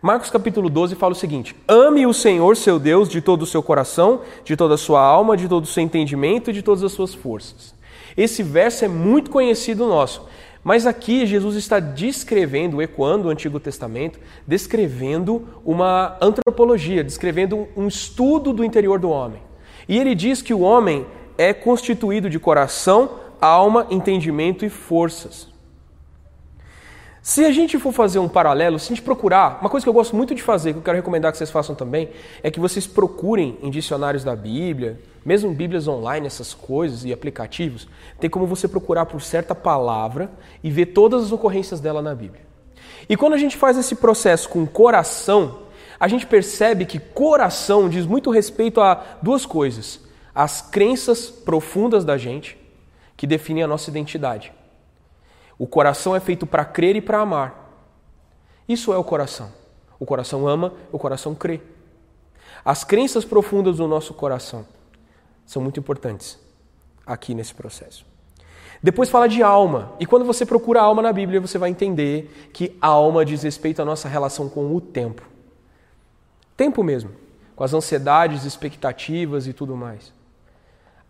Marcos 0.00 0.30
capítulo 0.30 0.70
12 0.70 0.94
fala 0.94 1.14
o 1.14 1.16
seguinte: 1.16 1.56
Ame 1.66 2.06
o 2.06 2.14
Senhor 2.14 2.56
seu 2.56 2.78
Deus 2.78 3.08
de 3.08 3.20
todo 3.20 3.42
o 3.42 3.46
seu 3.46 3.60
coração, 3.60 4.20
de 4.44 4.56
toda 4.56 4.74
a 4.74 4.78
sua 4.78 5.00
alma, 5.00 5.36
de 5.36 5.48
todo 5.48 5.64
o 5.64 5.66
seu 5.66 5.82
entendimento 5.82 6.50
e 6.50 6.52
de 6.52 6.62
todas 6.62 6.84
as 6.84 6.92
suas 6.92 7.12
forças. 7.12 7.74
Esse 8.16 8.44
verso 8.44 8.84
é 8.84 8.88
muito 8.88 9.32
conhecido 9.32 9.88
nosso, 9.88 10.28
mas 10.62 10.86
aqui 10.86 11.26
Jesus 11.26 11.56
está 11.56 11.80
descrevendo, 11.80 12.82
ecoando 12.82 13.28
o 13.28 13.30
Antigo 13.30 13.58
Testamento, 13.58 14.18
descrevendo 14.46 15.48
uma 15.64 16.16
antropologia, 16.20 17.02
descrevendo 17.02 17.68
um 17.76 17.88
estudo 17.88 18.52
do 18.52 18.64
interior 18.64 18.98
do 18.98 19.10
homem. 19.10 19.42
E 19.88 19.98
ele 19.98 20.14
diz 20.14 20.42
que 20.42 20.52
o 20.52 20.60
homem 20.60 21.06
é 21.38 21.54
constituído 21.54 22.28
de 22.28 22.38
coração, 22.38 23.12
alma, 23.40 23.86
entendimento 23.90 24.64
e 24.64 24.68
forças. 24.68 25.47
Se 27.20 27.44
a 27.44 27.50
gente 27.50 27.78
for 27.78 27.92
fazer 27.92 28.18
um 28.18 28.28
paralelo, 28.28 28.78
se 28.78 28.86
a 28.86 28.94
gente 28.94 29.04
procurar, 29.04 29.58
uma 29.60 29.68
coisa 29.68 29.84
que 29.84 29.88
eu 29.88 29.94
gosto 29.94 30.14
muito 30.14 30.34
de 30.34 30.42
fazer, 30.42 30.72
que 30.72 30.78
eu 30.78 30.82
quero 30.82 30.96
recomendar 30.96 31.32
que 31.32 31.38
vocês 31.38 31.50
façam 31.50 31.74
também, 31.74 32.10
é 32.42 32.50
que 32.50 32.60
vocês 32.60 32.86
procurem 32.86 33.58
em 33.60 33.70
dicionários 33.70 34.22
da 34.24 34.36
Bíblia, 34.36 35.00
mesmo 35.24 35.52
Bíblias 35.52 35.88
online, 35.88 36.26
essas 36.26 36.54
coisas 36.54 37.04
e 37.04 37.12
aplicativos, 37.12 37.88
tem 38.20 38.30
como 38.30 38.46
você 38.46 38.68
procurar 38.68 39.06
por 39.06 39.20
certa 39.20 39.54
palavra 39.54 40.30
e 40.62 40.70
ver 40.70 40.86
todas 40.86 41.24
as 41.24 41.32
ocorrências 41.32 41.80
dela 41.80 42.00
na 42.00 42.14
Bíblia. 42.14 42.46
E 43.08 43.16
quando 43.16 43.34
a 43.34 43.38
gente 43.38 43.56
faz 43.56 43.76
esse 43.76 43.96
processo 43.96 44.48
com 44.48 44.66
coração, 44.66 45.58
a 45.98 46.06
gente 46.06 46.26
percebe 46.26 46.86
que 46.86 46.98
coração 46.98 47.88
diz 47.88 48.06
muito 48.06 48.30
respeito 48.30 48.80
a 48.80 49.04
duas 49.20 49.44
coisas: 49.44 50.00
as 50.34 50.62
crenças 50.62 51.28
profundas 51.28 52.04
da 52.04 52.16
gente, 52.16 52.56
que 53.16 53.26
definem 53.26 53.64
a 53.64 53.66
nossa 53.66 53.90
identidade. 53.90 54.52
O 55.58 55.66
coração 55.66 56.14
é 56.14 56.20
feito 56.20 56.46
para 56.46 56.64
crer 56.64 56.96
e 56.96 57.00
para 57.00 57.20
amar. 57.20 57.68
Isso 58.68 58.92
é 58.92 58.96
o 58.96 59.04
coração. 59.04 59.50
O 59.98 60.06
coração 60.06 60.46
ama, 60.46 60.72
o 60.92 60.98
coração 60.98 61.34
crê. 61.34 61.60
As 62.64 62.84
crenças 62.84 63.24
profundas 63.24 63.78
do 63.78 63.88
nosso 63.88 64.14
coração 64.14 64.64
são 65.44 65.62
muito 65.62 65.80
importantes 65.80 66.38
aqui 67.06 67.34
nesse 67.34 67.54
processo. 67.54 68.06
Depois 68.82 69.08
fala 69.08 69.28
de 69.28 69.42
alma. 69.42 69.92
E 69.98 70.06
quando 70.06 70.24
você 70.24 70.46
procura 70.46 70.80
alma 70.80 71.02
na 71.02 71.12
Bíblia, 71.12 71.40
você 71.40 71.58
vai 71.58 71.70
entender 71.70 72.50
que 72.52 72.76
alma 72.80 73.24
diz 73.24 73.42
respeito 73.42 73.82
à 73.82 73.84
nossa 73.84 74.08
relação 74.08 74.48
com 74.48 74.74
o 74.74 74.80
tempo. 74.80 75.22
Tempo 76.56 76.82
mesmo, 76.84 77.10
com 77.56 77.64
as 77.64 77.74
ansiedades, 77.74 78.44
expectativas 78.44 79.46
e 79.46 79.52
tudo 79.52 79.76
mais. 79.76 80.12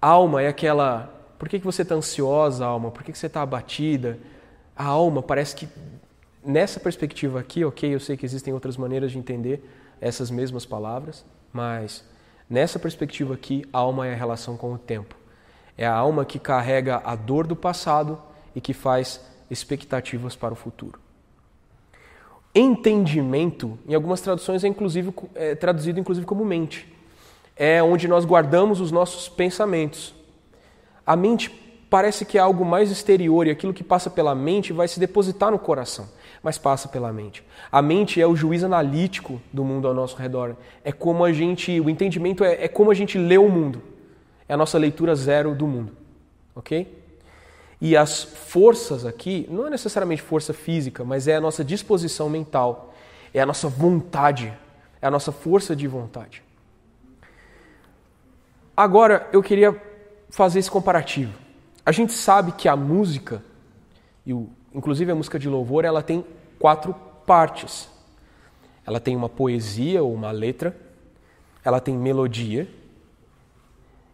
Alma 0.01 0.43
é 0.43 0.49
aquela. 0.49 1.15
Por 1.39 1.49
que, 1.49 1.59
que 1.59 1.67
você 1.67 1.83
está 1.83 1.95
ansiosa, 1.95 2.65
alma? 2.65 2.91
Por 2.91 3.03
que, 3.03 3.13
que 3.13 3.19
você 3.19 3.27
está 3.27 3.43
abatida? 3.43 4.19
A 4.79 4.85
alma 4.85 5.21
parece 5.21 5.57
que 5.57 5.69
nessa 6.45 6.79
perspectiva 6.79 7.41
aqui, 7.41 7.65
ok, 7.65 7.93
eu 7.93 7.99
sei 7.99 8.17
que 8.17 8.25
existem 8.25 8.55
outras 8.55 8.77
maneiras 8.77 9.11
de 9.11 9.19
entender 9.19 9.69
essas 10.01 10.31
mesmas 10.31 10.65
palavras, 10.65 11.25
mas 11.53 12.05
nessa 12.49 12.79
perspectiva 12.79 13.35
aqui, 13.35 13.67
a 13.73 13.79
alma 13.79 14.07
é 14.07 14.13
a 14.13 14.17
relação 14.17 14.57
com 14.57 14.73
o 14.73 14.79
tempo. 14.79 15.17
É 15.77 15.85
a 15.85 15.93
alma 15.93 16.25
que 16.25 16.39
carrega 16.39 17.03
a 17.05 17.17
dor 17.17 17.45
do 17.45 17.57
passado 17.57 18.23
e 18.55 18.61
que 18.61 18.73
faz 18.73 19.21
expectativas 19.51 20.37
para 20.37 20.53
o 20.53 20.57
futuro. 20.57 21.01
Entendimento, 22.55 23.77
em 23.87 23.95
algumas 23.95 24.21
traduções, 24.21 24.63
é, 24.63 24.69
inclusive, 24.69 25.13
é 25.35 25.57
traduzido 25.57 25.99
inclusive 25.99 26.25
como 26.25 26.45
mente. 26.45 26.93
É 27.57 27.83
onde 27.83 28.07
nós 28.07 28.25
guardamos 28.25 28.81
os 28.81 28.93
nossos 28.93 29.29
pensamentos. 29.29 30.15
A 31.05 31.17
mente 31.17 31.68
parece 31.91 32.25
que 32.25 32.37
é 32.39 32.41
algo 32.41 32.65
mais 32.65 32.91
exterior 32.91 33.47
e 33.47 33.51
aquilo 33.51 33.73
que 33.73 33.83
passa 33.83 34.11
pela 34.11 34.35
mente 34.35 34.73
vai 34.73 34.87
se 34.89 35.01
depositar 35.01 35.51
no 35.51 35.59
coração, 35.59 36.09
mas 36.43 36.59
passa 36.59 36.89
pela 36.89 37.13
mente. 37.13 37.43
A 37.73 37.81
mente 37.81 38.21
é 38.21 38.27
o 38.27 38.37
juiz 38.37 38.63
analítico 38.63 39.41
do 39.53 39.65
mundo 39.65 39.89
ao 39.89 39.95
nosso 39.95 40.17
redor. 40.17 40.57
É 40.85 40.93
como 40.93 41.25
a 41.25 41.33
gente, 41.33 41.81
o 41.81 41.89
entendimento 41.89 42.45
é, 42.45 42.65
é 42.65 42.69
como 42.69 42.91
a 42.91 42.95
gente 42.95 43.19
lê 43.19 43.39
o 43.39 43.49
mundo. 43.49 43.83
É 44.49 44.55
a 44.55 44.57
nossa 44.57 44.79
leitura 44.79 45.15
zero 45.15 45.55
do 45.55 45.67
mundo, 45.67 45.93
ok? 46.55 46.97
E 47.81 47.97
as 47.97 48.23
forças 48.23 49.07
aqui 49.07 49.47
não 49.51 49.67
é 49.67 49.71
necessariamente 49.71 50.23
força 50.23 50.53
física, 50.53 51.05
mas 51.05 51.29
é 51.29 51.37
a 51.37 51.41
nossa 51.41 51.65
disposição 51.65 52.29
mental, 52.29 52.95
é 53.33 53.41
a 53.41 53.47
nossa 53.47 53.69
vontade, 53.69 54.53
é 55.01 55.07
a 55.07 55.11
nossa 55.11 55.31
força 55.31 55.77
de 55.77 55.87
vontade. 55.87 56.43
Agora, 58.77 59.29
eu 59.33 59.43
queria 59.43 59.81
fazer 60.31 60.59
esse 60.59 60.71
comparativo. 60.71 61.48
A 61.89 61.91
gente 61.91 62.13
sabe 62.13 62.53
que 62.53 62.69
a 62.69 62.77
música, 62.77 63.43
e 64.27 64.33
inclusive 64.75 65.11
a 65.11 65.15
música 65.15 65.39
de 65.39 65.49
louvor, 65.49 65.87
ela 65.87 66.03
tem 66.03 66.23
quatro 66.59 66.95
partes. 67.27 67.89
Ela 68.87 69.01
tem 69.01 69.17
uma 69.17 69.27
poesia 69.27 70.03
ou 70.03 70.13
uma 70.13 70.31
letra, 70.31 70.77
ela 71.65 71.81
tem 71.81 71.97
melodia, 71.97 72.69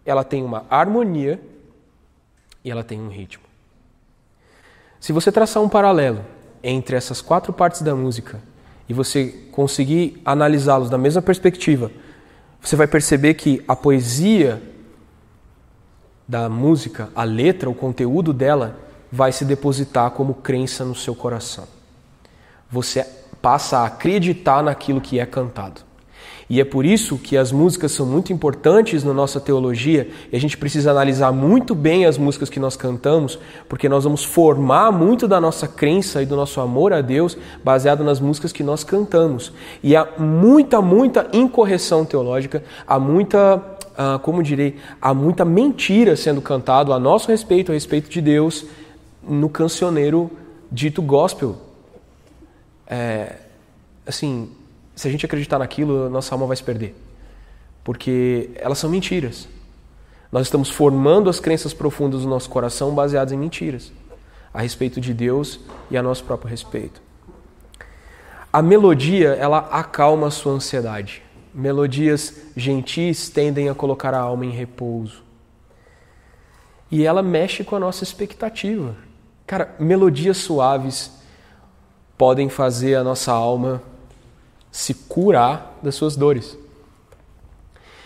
ela 0.07 0.23
tem 0.23 0.45
uma 0.45 0.65
harmonia 0.71 1.43
e 2.63 2.71
ela 2.71 2.85
tem 2.85 3.01
um 3.01 3.09
ritmo. 3.09 3.43
Se 5.01 5.13
você 5.13 5.33
traçar 5.33 5.61
um 5.61 5.69
paralelo 5.69 6.25
entre 6.63 6.95
essas 6.95 7.21
quatro 7.21 7.53
partes 7.53 7.83
da 7.83 7.97
música 7.97 8.41
e 8.89 8.95
você 8.95 9.49
conseguir 9.51 10.23
analisá-los 10.25 10.89
da 10.89 10.97
mesma 10.97 11.21
perspectiva, 11.21 11.91
você 12.61 12.77
vai 12.77 12.87
perceber 12.87 13.35
que 13.35 13.65
a 13.67 13.75
poesia 13.75 14.63
da 16.27 16.49
música, 16.49 17.09
a 17.15 17.25
letra, 17.25 17.69
o 17.69 17.75
conteúdo 17.75 18.33
dela, 18.33 18.79
vai 19.11 19.31
se 19.31 19.45
depositar 19.45 20.11
como 20.11 20.35
crença 20.35 20.85
no 20.85 20.95
seu 20.95 21.15
coração. 21.15 21.65
Você 22.71 23.07
passa 23.41 23.79
a 23.79 23.87
acreditar 23.87 24.63
naquilo 24.63 25.01
que 25.01 25.21
é 25.21 25.27
cantado. 25.27 25.83
E 26.49 26.61
é 26.61 26.65
por 26.65 26.85
isso 26.85 27.17
que 27.17 27.37
as 27.37 27.51
músicas 27.51 27.93
são 27.93 28.05
muito 28.05 28.33
importantes 28.33 29.03
na 29.03 29.15
nossa 29.15 29.41
teologia 29.41 30.11
e 30.31 30.37
a 30.37 30.41
gente 30.41 30.59
precisa 30.59 30.91
analisar 30.91 31.33
muito 31.33 31.75
bem 31.75 32.05
as 32.05 32.19
músicas 32.19 32.51
que 32.51 32.61
nós 32.61 32.77
cantamos, 32.77 33.39
porque 33.69 33.89
nós 33.89 34.05
vamos 34.05 34.25
formar 34.25 34.93
muito 34.93 35.27
da 35.27 35.41
nossa 35.41 35.67
crença 35.67 36.23
e 36.23 36.27
do 36.27 36.37
nosso 36.37 36.61
amor 36.61 36.93
a 36.93 37.01
Deus 37.01 37.37
baseado 37.63 38.05
nas 38.05 38.21
músicas 38.21 38.53
que 38.53 38.63
nós 38.63 38.85
cantamos. 38.85 39.53
E 39.83 39.97
há 39.97 40.07
muita, 40.19 40.83
muita 40.83 41.29
incorreção 41.33 42.05
teológica, 42.05 42.63
há 42.87 42.99
muita, 42.99 43.63
ah, 43.97 44.19
como 44.23 44.43
direi, 44.43 44.77
há 45.01 45.15
muita 45.15 45.45
mentira 45.45 46.17
sendo 46.17 46.43
cantado 46.43 46.93
a 46.93 46.99
nosso 46.99 47.29
respeito, 47.29 47.71
a 47.71 47.75
respeito 47.75 48.11
de 48.11 48.21
Deus, 48.21 48.67
no 49.23 49.49
cancioneiro 49.49 50.31
dito 50.71 51.01
gospel. 51.01 51.57
É, 52.87 53.37
assim, 54.07 54.51
se 54.95 55.09
a 55.09 55.11
gente 55.11 55.25
acreditar 55.25 55.59
naquilo, 55.59 56.09
nossa 56.11 56.35
alma 56.35 56.47
vai 56.47 56.57
se 56.57 56.63
perder. 56.63 56.95
Porque 57.83 58.51
elas 58.57 58.79
são 58.79 58.91
mentiras. 58.91 59.49
Nós 60.31 60.47
estamos 60.47 60.71
formando 60.71 61.31
as 61.31 61.39
crenças 61.39 61.73
profundas 61.73 62.23
do 62.23 62.29
nosso 62.29 62.51
coração 62.51 62.95
baseadas 62.95 63.33
em 63.33 63.37
mentiras 63.37 63.93
a 64.53 64.63
respeito 64.63 65.01
de 65.01 65.13
Deus 65.13 65.59
e 65.91 65.97
a 65.97 66.03
nosso 66.03 66.23
próprio 66.23 66.49
respeito. 66.49 67.03
A 68.53 68.63
melodia, 68.63 69.31
ela 69.31 69.59
acalma 69.59 70.29
a 70.29 70.31
sua 70.31 70.53
ansiedade. 70.53 71.24
Melodias 71.55 72.35
gentis 72.57 73.29
tendem 73.29 73.69
a 73.69 73.75
colocar 73.75 74.13
a 74.13 74.19
alma 74.19 74.45
em 74.45 74.51
repouso. 74.51 75.23
E 76.91 77.05
ela 77.05 77.23
mexe 77.23 77.63
com 77.63 77.77
a 77.77 77.81
nossa 77.81 78.03
expectativa. 78.03 78.97
Cara, 79.47 79.75
melodias 79.79 80.39
suaves 80.39 81.13
podem 82.19 82.49
fazer 82.49 82.97
a 82.97 83.05
nossa 83.05 83.33
alma 83.33 83.83
se 84.71 84.95
curar 84.95 85.79
das 85.81 85.95
suas 85.95 86.17
dores. 86.17 86.59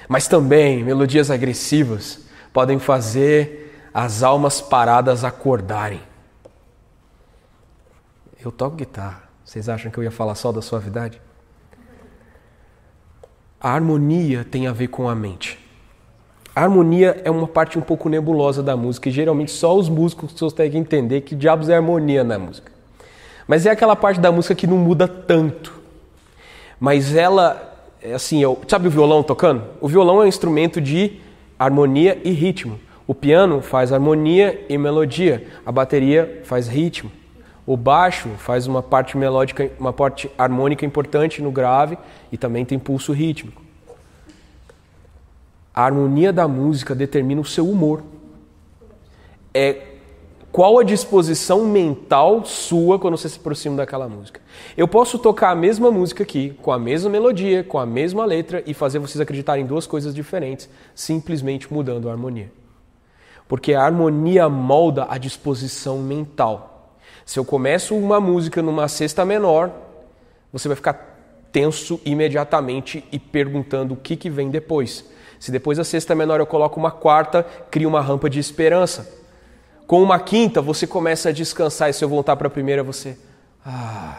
Mas 0.09 0.28
também 0.28 0.84
melodias 0.84 1.30
agressivas 1.30 2.26
podem 2.53 2.78
fazer 2.78 3.88
as 3.94 4.22
almas 4.22 4.61
paradas 4.61 5.24
acordarem. 5.24 6.03
Eu 8.40 8.53
toco 8.53 8.76
guitarra. 8.76 9.22
Vocês 9.44 9.68
acham 9.68 9.90
que 9.90 9.99
eu 9.99 10.05
ia 10.05 10.11
falar 10.11 10.34
só 10.34 10.53
da 10.53 10.61
suavidade? 10.61 11.20
A 13.61 13.72
harmonia 13.72 14.46
tem 14.48 14.68
a 14.68 14.72
ver 14.72 14.86
com 14.86 15.09
a 15.09 15.14
mente. 15.16 15.59
A 16.54 16.62
harmonia 16.62 17.20
é 17.24 17.30
uma 17.30 17.48
parte 17.48 17.76
um 17.76 17.82
pouco 17.82 18.09
nebulosa 18.09 18.62
da 18.62 18.76
música 18.76 19.09
e 19.09 19.12
geralmente 19.12 19.50
só 19.50 19.76
os 19.76 19.88
músicos 19.88 20.32
conseguem 20.32 20.80
entender 20.80 21.22
que 21.22 21.34
diabos 21.34 21.68
é 21.68 21.74
harmonia 21.74 22.22
na 22.22 22.38
música. 22.38 22.70
Mas 23.48 23.66
é 23.66 23.70
aquela 23.70 23.96
parte 23.96 24.20
da 24.20 24.30
música 24.30 24.54
que 24.54 24.66
não 24.66 24.76
muda 24.76 25.09
tanto. 25.09 25.72
Mas 26.78 27.16
ela, 27.16 27.76
é 28.00 28.12
assim, 28.12 28.40
eu, 28.40 28.61
sabe 28.68 28.86
o 28.86 28.90
violão 28.90 29.24
tocando? 29.24 29.64
O 29.80 29.88
violão 29.88 30.20
é 30.20 30.24
um 30.24 30.28
instrumento 30.28 30.80
de 30.80 31.18
harmonia 31.59 32.20
e 32.22 32.30
ritmo. 32.30 32.78
O 33.09 33.14
piano 33.14 33.61
faz 33.61 33.92
harmonia 33.92 34.64
e 34.68 34.78
melodia. 34.78 35.48
A 35.66 35.72
bateria 35.72 36.42
faz 36.44 36.68
ritmo. 36.68 37.11
O 37.68 37.76
baixo 37.76 38.30
faz 38.38 38.66
uma 38.66 38.82
parte 38.82 39.14
melódica, 39.14 39.70
uma 39.78 39.92
parte 39.92 40.30
harmônica 40.38 40.86
importante 40.86 41.42
no 41.42 41.52
grave 41.52 41.98
e 42.32 42.38
também 42.38 42.64
tem 42.64 42.78
pulso 42.78 43.12
rítmico. 43.12 43.60
A 45.74 45.84
harmonia 45.84 46.32
da 46.32 46.48
música 46.48 46.94
determina 46.94 47.42
o 47.42 47.44
seu 47.44 47.68
humor. 47.68 48.02
É 49.52 49.82
qual 50.50 50.78
a 50.78 50.82
disposição 50.82 51.66
mental 51.66 52.42
sua 52.42 52.98
quando 52.98 53.18
você 53.18 53.28
se 53.28 53.38
aproxima 53.38 53.76
daquela 53.76 54.08
música. 54.08 54.40
Eu 54.74 54.88
posso 54.88 55.18
tocar 55.18 55.50
a 55.50 55.54
mesma 55.54 55.90
música 55.90 56.22
aqui, 56.22 56.56
com 56.62 56.72
a 56.72 56.78
mesma 56.78 57.10
melodia, 57.10 57.62
com 57.62 57.78
a 57.78 57.84
mesma 57.84 58.24
letra 58.24 58.62
e 58.66 58.72
fazer 58.72 58.98
vocês 58.98 59.20
acreditarem 59.20 59.64
em 59.64 59.68
duas 59.68 59.86
coisas 59.86 60.14
diferentes, 60.14 60.70
simplesmente 60.94 61.70
mudando 61.70 62.08
a 62.08 62.12
harmonia. 62.12 62.50
Porque 63.46 63.74
a 63.74 63.82
harmonia 63.82 64.48
molda 64.48 65.06
a 65.10 65.18
disposição 65.18 65.98
mental. 65.98 66.78
Se 67.29 67.39
eu 67.39 67.45
começo 67.45 67.95
uma 67.95 68.18
música 68.18 68.62
numa 68.62 68.89
sexta 68.89 69.22
menor, 69.22 69.70
você 70.51 70.66
vai 70.66 70.74
ficar 70.74 70.95
tenso 71.53 72.01
imediatamente 72.03 73.05
e 73.12 73.18
perguntando 73.18 73.93
o 73.93 73.97
que, 73.99 74.16
que 74.16 74.31
vem 74.31 74.49
depois. 74.49 75.05
Se 75.39 75.53
depois 75.53 75.76
da 75.76 75.85
sexta 75.85 76.14
menor 76.14 76.41
eu 76.41 76.47
coloco 76.47 76.81
uma 76.81 76.91
quarta, 76.91 77.43
cria 77.70 77.87
uma 77.87 78.01
rampa 78.01 78.31
de 78.31 78.41
esperança. 78.41 79.14
Com 79.87 80.03
uma 80.03 80.18
quinta, 80.18 80.62
você 80.62 80.87
começa 80.87 81.29
a 81.29 81.33
descansar 81.33 81.91
e 81.91 81.93
se 81.93 82.03
eu 82.03 82.09
voltar 82.09 82.35
para 82.35 82.47
a 82.47 82.51
primeira, 82.51 82.83
você. 82.83 83.18
Ah. 83.62 84.16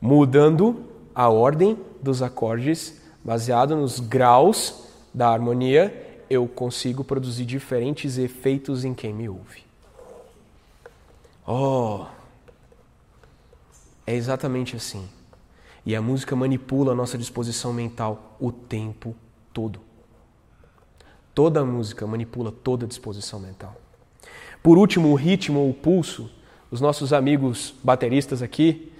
Mudando 0.00 0.82
a 1.14 1.28
ordem 1.28 1.78
dos 2.02 2.22
acordes, 2.22 3.00
baseado 3.22 3.76
nos 3.76 4.00
graus 4.00 4.82
da 5.14 5.28
harmonia, 5.28 6.24
eu 6.28 6.48
consigo 6.48 7.04
produzir 7.04 7.44
diferentes 7.44 8.18
efeitos 8.18 8.84
em 8.84 8.92
quem 8.92 9.14
me 9.14 9.28
ouve. 9.28 9.71
Oh! 11.46 12.06
É 14.06 14.14
exatamente 14.14 14.76
assim. 14.76 15.08
E 15.84 15.96
a 15.96 16.02
música 16.02 16.36
manipula 16.36 16.92
a 16.92 16.94
nossa 16.94 17.18
disposição 17.18 17.72
mental 17.72 18.36
o 18.40 18.52
tempo 18.52 19.14
todo. 19.52 19.80
Toda 21.34 21.60
a 21.60 21.64
música 21.64 22.06
manipula 22.06 22.52
toda 22.52 22.84
a 22.84 22.88
disposição 22.88 23.40
mental. 23.40 23.74
Por 24.62 24.78
último, 24.78 25.08
o 25.08 25.14
ritmo, 25.14 25.68
o 25.68 25.74
pulso. 25.74 26.30
Os 26.70 26.80
nossos 26.80 27.12
amigos 27.12 27.74
bateristas 27.82 28.42
aqui. 28.42 28.92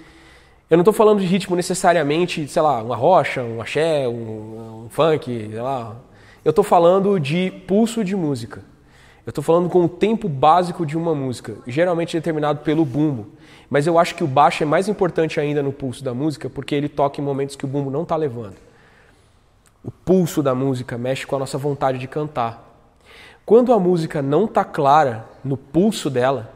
Eu 0.68 0.76
não 0.76 0.82
estou 0.82 0.92
falando 0.92 1.20
de 1.20 1.26
ritmo 1.26 1.54
necessariamente, 1.54 2.48
sei 2.48 2.62
lá, 2.62 2.82
uma 2.82 2.96
rocha, 2.96 3.42
um 3.42 3.60
axé, 3.60 4.08
um, 4.08 4.84
um 4.84 4.88
funk, 4.90 5.24
sei 5.24 5.60
lá. 5.60 5.96
Eu 6.44 6.50
estou 6.50 6.64
falando 6.64 7.20
de 7.20 7.50
pulso 7.66 8.02
de 8.02 8.16
música. 8.16 8.64
Eu 9.24 9.30
estou 9.30 9.44
falando 9.44 9.68
com 9.68 9.84
o 9.84 9.88
tempo 9.88 10.28
básico 10.28 10.84
de 10.84 10.96
uma 10.96 11.14
música, 11.14 11.54
geralmente 11.66 12.16
determinado 12.16 12.60
pelo 12.60 12.84
bumbo. 12.84 13.28
Mas 13.70 13.86
eu 13.86 13.96
acho 13.96 14.16
que 14.16 14.24
o 14.24 14.26
baixo 14.26 14.64
é 14.64 14.66
mais 14.66 14.88
importante 14.88 15.38
ainda 15.38 15.62
no 15.62 15.72
pulso 15.72 16.02
da 16.02 16.12
música, 16.12 16.50
porque 16.50 16.74
ele 16.74 16.88
toca 16.88 17.20
em 17.20 17.24
momentos 17.24 17.54
que 17.54 17.64
o 17.64 17.68
bumbo 17.68 17.88
não 17.88 18.02
está 18.02 18.16
levando. 18.16 18.56
O 19.84 19.90
pulso 19.90 20.42
da 20.42 20.54
música 20.54 20.98
mexe 20.98 21.24
com 21.24 21.36
a 21.36 21.38
nossa 21.38 21.56
vontade 21.56 21.98
de 21.98 22.08
cantar. 22.08 22.68
Quando 23.46 23.72
a 23.72 23.78
música 23.78 24.20
não 24.20 24.44
está 24.46 24.64
clara 24.64 25.24
no 25.44 25.56
pulso 25.56 26.10
dela, 26.10 26.52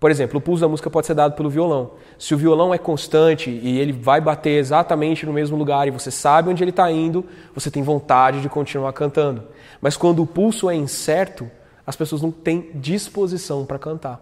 por 0.00 0.10
exemplo, 0.10 0.38
o 0.38 0.40
pulso 0.40 0.62
da 0.62 0.68
música 0.68 0.90
pode 0.90 1.06
ser 1.06 1.14
dado 1.14 1.34
pelo 1.34 1.50
violão. 1.50 1.92
Se 2.18 2.34
o 2.34 2.38
violão 2.38 2.72
é 2.72 2.78
constante 2.78 3.50
e 3.50 3.78
ele 3.78 3.92
vai 3.92 4.20
bater 4.20 4.58
exatamente 4.58 5.26
no 5.26 5.32
mesmo 5.32 5.56
lugar 5.56 5.88
e 5.88 5.90
você 5.90 6.10
sabe 6.10 6.48
onde 6.50 6.62
ele 6.62 6.70
está 6.70 6.90
indo, 6.90 7.24
você 7.54 7.70
tem 7.70 7.82
vontade 7.82 8.40
de 8.40 8.48
continuar 8.48 8.92
cantando. 8.92 9.44
Mas 9.80 9.96
quando 9.96 10.22
o 10.22 10.26
pulso 10.26 10.68
é 10.70 10.74
incerto, 10.74 11.50
as 11.86 11.96
pessoas 11.96 12.22
não 12.22 12.30
têm 12.30 12.70
disposição 12.74 13.64
para 13.64 13.78
cantar. 13.78 14.20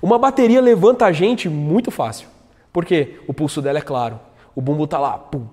Uma 0.00 0.18
bateria 0.18 0.60
levanta 0.60 1.06
a 1.06 1.12
gente 1.12 1.48
muito 1.48 1.90
fácil. 1.90 2.28
Por 2.72 2.84
quê? 2.84 3.18
O 3.26 3.34
pulso 3.34 3.60
dela 3.60 3.78
é 3.78 3.82
claro. 3.82 4.20
O 4.54 4.60
bumbo 4.60 4.84
está 4.84 4.98
lá, 4.98 5.18
pum, 5.18 5.46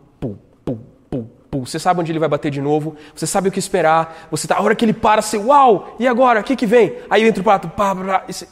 você 1.52 1.80
sabe 1.80 2.00
onde 2.00 2.12
ele 2.12 2.20
vai 2.20 2.30
bater 2.30 2.52
de 2.52 2.62
novo, 2.62 2.96
você 3.16 3.26
sabe 3.26 3.50
o 3.50 3.52
que 3.52 3.60
esperar, 3.60 4.28
você 4.30 4.48
tá, 4.48 4.58
a 4.58 4.62
hora 4.62 4.76
que 4.76 4.84
ele 4.86 4.94
para, 4.94 5.22
você, 5.22 5.38
uau, 5.38 5.96
e 6.00 6.08
agora, 6.08 6.42
o 6.42 6.44
que 6.44 6.56
que 6.56 6.66
vem? 6.66 6.98
Aí 7.10 7.24
entra 7.24 7.42
o 7.42 7.44
prato, 7.44 7.70
pá, 7.70 7.96
pá, 7.96 8.24
você... 8.28 8.48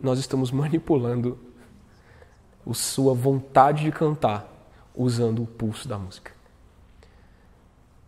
Nós 0.00 0.18
estamos 0.18 0.50
manipulando 0.52 1.38
a 2.68 2.74
sua 2.74 3.14
vontade 3.14 3.82
de 3.82 3.90
cantar 3.90 4.46
usando 4.94 5.42
o 5.42 5.46
pulso 5.46 5.88
da 5.88 5.98
música. 5.98 6.32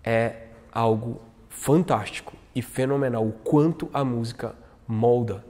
É 0.05 0.47
algo 0.73 1.21
fantástico 1.49 2.33
e 2.55 2.63
fenomenal 2.63 3.27
o 3.27 3.33
quanto 3.33 3.89
a 3.93 4.05
música 4.05 4.55
molda 4.87 5.45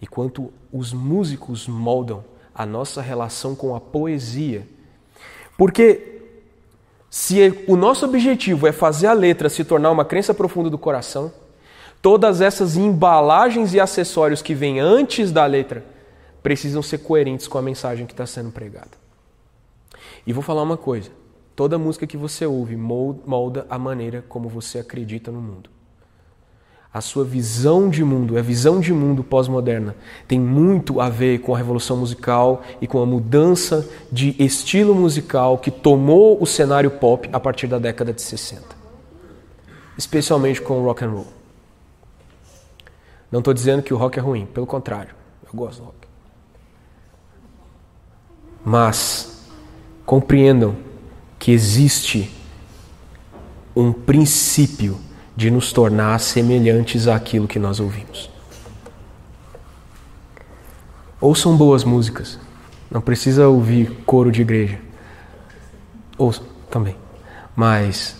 e 0.00 0.06
quanto 0.06 0.52
os 0.72 0.92
músicos 0.92 1.66
moldam 1.66 2.24
a 2.54 2.66
nossa 2.66 3.00
relação 3.00 3.54
com 3.54 3.74
a 3.74 3.80
poesia. 3.80 4.66
Porque 5.56 6.22
se 7.08 7.64
o 7.68 7.76
nosso 7.76 8.04
objetivo 8.04 8.66
é 8.66 8.72
fazer 8.72 9.06
a 9.06 9.12
letra 9.12 9.48
se 9.48 9.64
tornar 9.64 9.90
uma 9.90 10.04
crença 10.04 10.34
profunda 10.34 10.68
do 10.68 10.76
coração, 10.76 11.32
todas 12.02 12.40
essas 12.40 12.76
embalagens 12.76 13.72
e 13.72 13.80
acessórios 13.80 14.42
que 14.42 14.54
vêm 14.54 14.80
antes 14.80 15.32
da 15.32 15.46
letra 15.46 15.84
precisam 16.42 16.82
ser 16.82 16.98
coerentes 16.98 17.48
com 17.48 17.56
a 17.56 17.62
mensagem 17.62 18.04
que 18.04 18.12
está 18.12 18.26
sendo 18.26 18.50
pregada. 18.50 18.90
E 20.26 20.32
vou 20.32 20.42
falar 20.42 20.62
uma 20.62 20.76
coisa: 20.76 21.10
toda 21.56 21.78
música 21.78 22.06
que 22.06 22.16
você 22.16 22.44
ouve 22.44 22.76
molda 22.76 23.66
a 23.70 23.78
maneira 23.78 24.22
como 24.28 24.48
você 24.48 24.78
acredita 24.78 25.30
no 25.30 25.40
mundo. 25.40 25.73
A 26.94 27.00
sua 27.00 27.24
visão 27.24 27.90
de 27.90 28.04
mundo, 28.04 28.38
a 28.38 28.40
visão 28.40 28.78
de 28.78 28.92
mundo 28.92 29.24
pós-moderna, 29.24 29.96
tem 30.28 30.38
muito 30.38 31.00
a 31.00 31.08
ver 31.08 31.40
com 31.40 31.52
a 31.52 31.58
revolução 31.58 31.96
musical 31.96 32.62
e 32.80 32.86
com 32.86 33.02
a 33.02 33.06
mudança 33.06 33.84
de 34.12 34.36
estilo 34.38 34.94
musical 34.94 35.58
que 35.58 35.72
tomou 35.72 36.40
o 36.40 36.46
cenário 36.46 36.92
pop 36.92 37.28
a 37.32 37.40
partir 37.40 37.66
da 37.66 37.80
década 37.80 38.12
de 38.12 38.22
60. 38.22 38.62
Especialmente 39.98 40.62
com 40.62 40.80
o 40.80 40.84
rock 40.84 41.04
and 41.04 41.10
roll. 41.10 41.26
Não 43.28 43.40
estou 43.40 43.52
dizendo 43.52 43.82
que 43.82 43.92
o 43.92 43.96
rock 43.96 44.20
é 44.20 44.22
ruim, 44.22 44.46
pelo 44.46 44.64
contrário, 44.64 45.16
eu 45.44 45.50
gosto 45.52 45.80
do 45.80 45.86
rock. 45.86 45.96
Mas 48.64 49.50
compreendam 50.06 50.76
que 51.40 51.50
existe 51.50 52.30
um 53.74 53.92
princípio 53.92 54.96
de 55.36 55.50
nos 55.50 55.72
tornar 55.72 56.18
semelhantes 56.20 57.08
àquilo 57.08 57.48
que 57.48 57.58
nós 57.58 57.80
ouvimos. 57.80 58.30
Ouçam 61.20 61.56
boas 61.56 61.84
músicas. 61.84 62.38
Não 62.90 63.00
precisa 63.00 63.48
ouvir 63.48 64.02
coro 64.04 64.30
de 64.30 64.42
igreja. 64.42 64.78
Ouçam 66.16 66.44
também. 66.70 66.96
Mas 67.56 68.16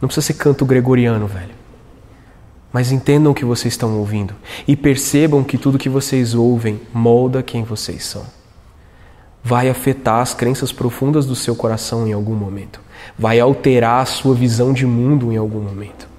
não 0.00 0.06
precisa 0.06 0.26
ser 0.26 0.34
canto 0.34 0.64
gregoriano, 0.64 1.26
velho. 1.26 1.54
Mas 2.72 2.92
entendam 2.92 3.32
o 3.32 3.34
que 3.34 3.44
vocês 3.44 3.72
estão 3.72 3.96
ouvindo 3.98 4.34
e 4.66 4.76
percebam 4.76 5.42
que 5.42 5.56
tudo 5.56 5.78
que 5.78 5.88
vocês 5.88 6.34
ouvem 6.34 6.80
molda 6.92 7.42
quem 7.42 7.62
vocês 7.62 8.04
são. 8.04 8.24
Vai 9.42 9.68
afetar 9.68 10.20
as 10.20 10.34
crenças 10.34 10.72
profundas 10.72 11.24
do 11.26 11.36
seu 11.36 11.54
coração 11.54 12.06
em 12.06 12.12
algum 12.12 12.34
momento. 12.34 12.80
Vai 13.18 13.40
alterar 13.40 14.02
a 14.02 14.06
sua 14.06 14.34
visão 14.34 14.72
de 14.72 14.86
mundo 14.86 15.32
em 15.32 15.36
algum 15.36 15.60
momento. 15.60 16.13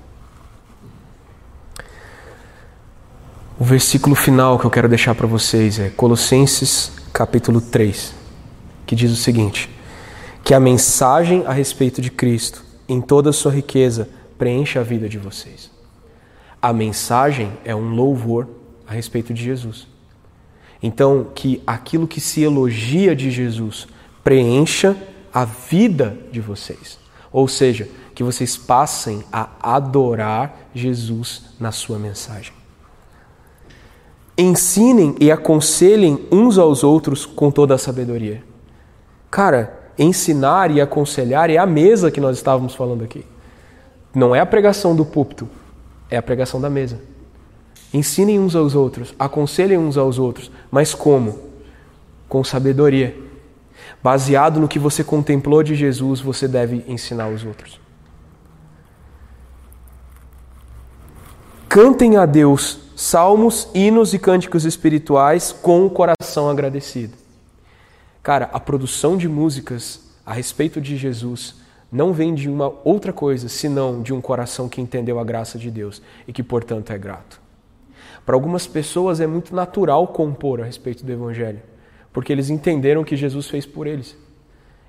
O 3.58 3.64
versículo 3.64 4.18
final 4.18 4.60
que 4.60 4.66
eu 4.66 4.70
quero 4.70 4.90
deixar 4.90 5.16
para 5.16 5.26
vocês 5.26 5.80
é 5.80 5.90
Colossenses 5.90 6.92
capítulo 7.14 7.62
3, 7.62 8.14
que 8.86 8.94
diz 8.94 9.10
o 9.14 9.16
seguinte: 9.16 9.70
que 10.44 10.54
a 10.54 10.60
mensagem 10.60 11.46
a 11.48 11.54
respeito 11.54 12.02
de 12.02 12.12
Cristo, 12.12 12.66
em 12.86 13.00
toda 13.00 13.30
a 13.30 13.34
sua 13.34 13.54
riqueza, 13.54 14.10
preencha 14.38 14.82
a 14.82 14.84
vida 14.84 15.08
de 15.08 15.18
vocês. 15.18 15.72
A 16.62 16.74
mensagem 16.74 17.54
é 17.64 17.74
um 17.74 17.96
louvor 17.96 18.46
a 18.86 18.94
respeito 18.94 19.34
de 19.34 19.42
Jesus. 19.42 19.88
Então, 20.84 21.28
que 21.34 21.64
aquilo 21.66 22.10
que 22.10 22.20
se 22.20 22.44
elogia 22.44 23.16
de 23.16 23.32
Jesus 23.32 23.88
preencha 24.22 24.98
a 25.34 25.46
vida 25.46 26.18
de 26.30 26.42
vocês. 26.42 27.00
Ou 27.32 27.48
seja, 27.48 27.88
que 28.14 28.22
vocês 28.22 28.58
passem 28.58 29.24
a 29.32 29.48
adorar 29.62 30.68
Jesus 30.76 31.44
na 31.58 31.72
sua 31.72 31.98
mensagem. 31.98 32.65
Ensinem 34.38 35.16
e 35.20 35.32
aconselhem 35.32 36.28
uns 36.32 36.58
aos 36.58 36.84
outros 36.84 37.26
com 37.26 37.50
toda 37.50 37.76
a 37.76 37.78
sabedoria. 37.78 38.44
Cara, 39.32 39.92
ensinar 39.98 40.72
e 40.72 40.82
aconselhar 40.82 41.50
é 41.50 41.58
a 41.58 41.66
mesa 41.66 42.12
que 42.12 42.20
nós 42.20 42.36
estávamos 42.36 42.76
falando 42.76 43.04
aqui. 43.04 43.26
Não 44.14 44.36
é 44.36 44.40
a 44.40 44.46
pregação 44.46 44.96
do 44.96 45.06
púlpito, 45.06 45.48
é 46.10 46.18
a 46.18 46.22
pregação 46.22 46.60
da 46.60 46.70
mesa. 46.70 47.00
Ensinem 47.94 48.40
uns 48.40 48.56
aos 48.56 48.76
outros, 48.76 49.16
aconselhem 49.18 49.78
uns 49.78 49.98
aos 49.98 50.20
outros, 50.20 50.52
mas 50.70 50.94
como? 50.94 51.40
Com 52.28 52.44
sabedoria. 52.44 53.16
Baseado 54.04 54.60
no 54.60 54.68
que 54.68 54.80
você 54.80 55.04
contemplou 55.04 55.64
de 55.64 55.76
Jesus, 55.76 56.20
você 56.20 56.48
deve 56.48 56.84
ensinar 56.88 57.30
os 57.30 57.46
outros. 57.46 57.80
Cantem 61.70 62.18
a 62.18 62.26
Deus 62.26 62.85
salmos, 62.96 63.68
hinos 63.74 64.14
e 64.14 64.20
cânticos 64.20 64.64
espirituais 64.64 65.52
com 65.52 65.86
o 65.86 65.90
coração 65.90 66.50
agradecido. 66.50 67.14
Cara, 68.24 68.50
a 68.54 68.60
produção 68.60 69.18
de 69.18 69.28
músicas 69.28 70.02
a 70.26 70.34
respeito 70.34 70.80
de 70.80 70.96
Jesus 70.96 71.56
não 71.92 72.14
vem 72.14 72.34
de 72.34 72.50
uma 72.50 72.74
outra 72.84 73.14
coisa 73.14 73.48
senão 73.48 74.02
de 74.02 74.14
um 74.14 74.22
coração 74.22 74.68
que 74.68 74.82
entendeu 74.82 75.20
a 75.20 75.24
graça 75.24 75.60
de 75.60 75.70
Deus 75.70 76.02
e 76.28 76.34
que, 76.34 76.42
portanto, 76.42 76.92
é 76.92 76.98
grato. 76.98 77.40
Para 78.26 78.36
algumas 78.36 78.66
pessoas 78.66 79.20
é 79.20 79.28
muito 79.28 79.54
natural 79.54 80.08
compor 80.08 80.62
a 80.62 80.66
respeito 80.66 81.06
do 81.06 81.12
Evangelho, 81.12 81.62
porque 82.12 82.32
eles 82.32 82.50
entenderam 82.50 83.02
o 83.02 83.06
que 83.06 83.16
Jesus 83.16 83.48
fez 83.48 83.66
por 83.66 83.86
eles. 83.86 84.18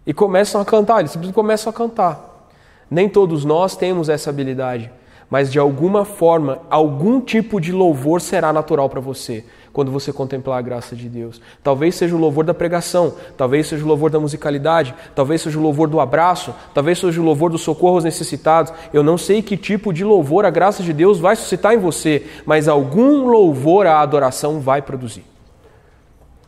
E 0.06 0.14
começam 0.14 0.60
a 0.60 0.64
cantar, 0.64 1.00
eles 1.00 1.10
simplesmente 1.10 1.34
começam 1.34 1.70
a 1.70 1.74
cantar. 1.74 2.48
Nem 2.90 3.08
todos 3.08 3.44
nós 3.44 3.76
temos 3.76 4.08
essa 4.08 4.30
habilidade 4.30 4.90
mas 5.30 5.50
de 5.50 5.58
alguma 5.58 6.04
forma, 6.04 6.60
algum 6.70 7.20
tipo 7.20 7.60
de 7.60 7.72
louvor 7.72 8.20
será 8.20 8.52
natural 8.52 8.88
para 8.88 9.00
você 9.00 9.44
quando 9.72 9.90
você 9.90 10.10
contemplar 10.10 10.58
a 10.58 10.62
graça 10.62 10.96
de 10.96 11.06
Deus. 11.06 11.38
Talvez 11.62 11.96
seja 11.96 12.16
o 12.16 12.18
louvor 12.18 12.44
da 12.44 12.54
pregação, 12.54 13.14
talvez 13.36 13.66
seja 13.66 13.84
o 13.84 13.86
louvor 13.86 14.08
da 14.08 14.18
musicalidade, 14.18 14.94
talvez 15.14 15.42
seja 15.42 15.58
o 15.58 15.62
louvor 15.62 15.86
do 15.86 16.00
abraço, 16.00 16.54
talvez 16.72 16.98
seja 16.98 17.20
o 17.20 17.24
louvor 17.24 17.50
do 17.50 17.58
socorro 17.58 17.96
aos 17.96 18.04
necessitados. 18.04 18.72
Eu 18.90 19.02
não 19.02 19.18
sei 19.18 19.42
que 19.42 19.54
tipo 19.54 19.92
de 19.92 20.02
louvor 20.02 20.46
a 20.46 20.50
graça 20.50 20.82
de 20.82 20.94
Deus 20.94 21.18
vai 21.18 21.36
suscitar 21.36 21.74
em 21.74 21.78
você, 21.78 22.26
mas 22.46 22.68
algum 22.68 23.28
louvor 23.28 23.86
a 23.86 24.00
adoração 24.00 24.60
vai 24.60 24.80
produzir. 24.80 25.24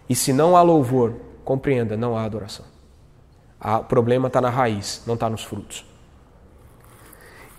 E 0.08 0.14
se 0.14 0.32
não 0.32 0.56
há 0.56 0.62
louvor, 0.62 1.16
compreenda, 1.44 1.98
não 1.98 2.16
há 2.16 2.24
adoração. 2.24 2.64
O 3.60 3.84
problema 3.84 4.28
está 4.28 4.40
na 4.40 4.48
raiz, 4.48 5.02
não 5.06 5.14
está 5.14 5.28
nos 5.28 5.44
frutos. 5.44 5.84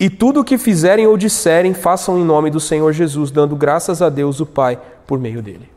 E 0.00 0.08
tudo 0.08 0.40
o 0.40 0.44
que 0.44 0.56
fizerem 0.56 1.06
ou 1.06 1.18
disserem, 1.18 1.74
façam 1.74 2.18
em 2.18 2.24
nome 2.24 2.50
do 2.50 2.58
Senhor 2.58 2.90
Jesus, 2.90 3.30
dando 3.30 3.54
graças 3.54 4.00
a 4.00 4.08
Deus 4.08 4.40
o 4.40 4.46
Pai 4.46 4.80
por 5.06 5.18
meio 5.18 5.42
dele. 5.42 5.68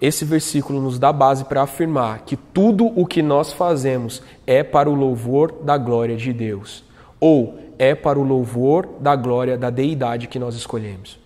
Esse 0.00 0.24
versículo 0.24 0.80
nos 0.80 0.98
dá 0.98 1.12
base 1.12 1.44
para 1.44 1.62
afirmar 1.62 2.22
que 2.22 2.36
tudo 2.36 2.86
o 2.98 3.06
que 3.06 3.22
nós 3.22 3.52
fazemos 3.52 4.20
é 4.44 4.64
para 4.64 4.90
o 4.90 4.94
louvor 4.96 5.52
da 5.62 5.78
glória 5.78 6.16
de 6.16 6.32
Deus, 6.32 6.84
ou 7.20 7.60
é 7.78 7.94
para 7.94 8.18
o 8.18 8.24
louvor 8.24 8.88
da 8.98 9.14
glória 9.14 9.56
da 9.56 9.70
deidade 9.70 10.26
que 10.26 10.40
nós 10.40 10.56
escolhemos. 10.56 11.20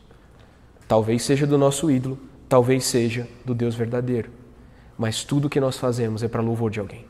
Talvez 0.86 1.22
seja 1.22 1.46
do 1.46 1.56
nosso 1.56 1.90
ídolo, 1.90 2.18
talvez 2.46 2.84
seja 2.84 3.26
do 3.42 3.54
Deus 3.54 3.74
verdadeiro, 3.74 4.30
mas 4.98 5.24
tudo 5.24 5.46
o 5.46 5.50
que 5.50 5.60
nós 5.60 5.78
fazemos 5.78 6.22
é 6.22 6.28
para 6.28 6.42
louvor 6.42 6.70
de 6.70 6.78
alguém. 6.78 7.06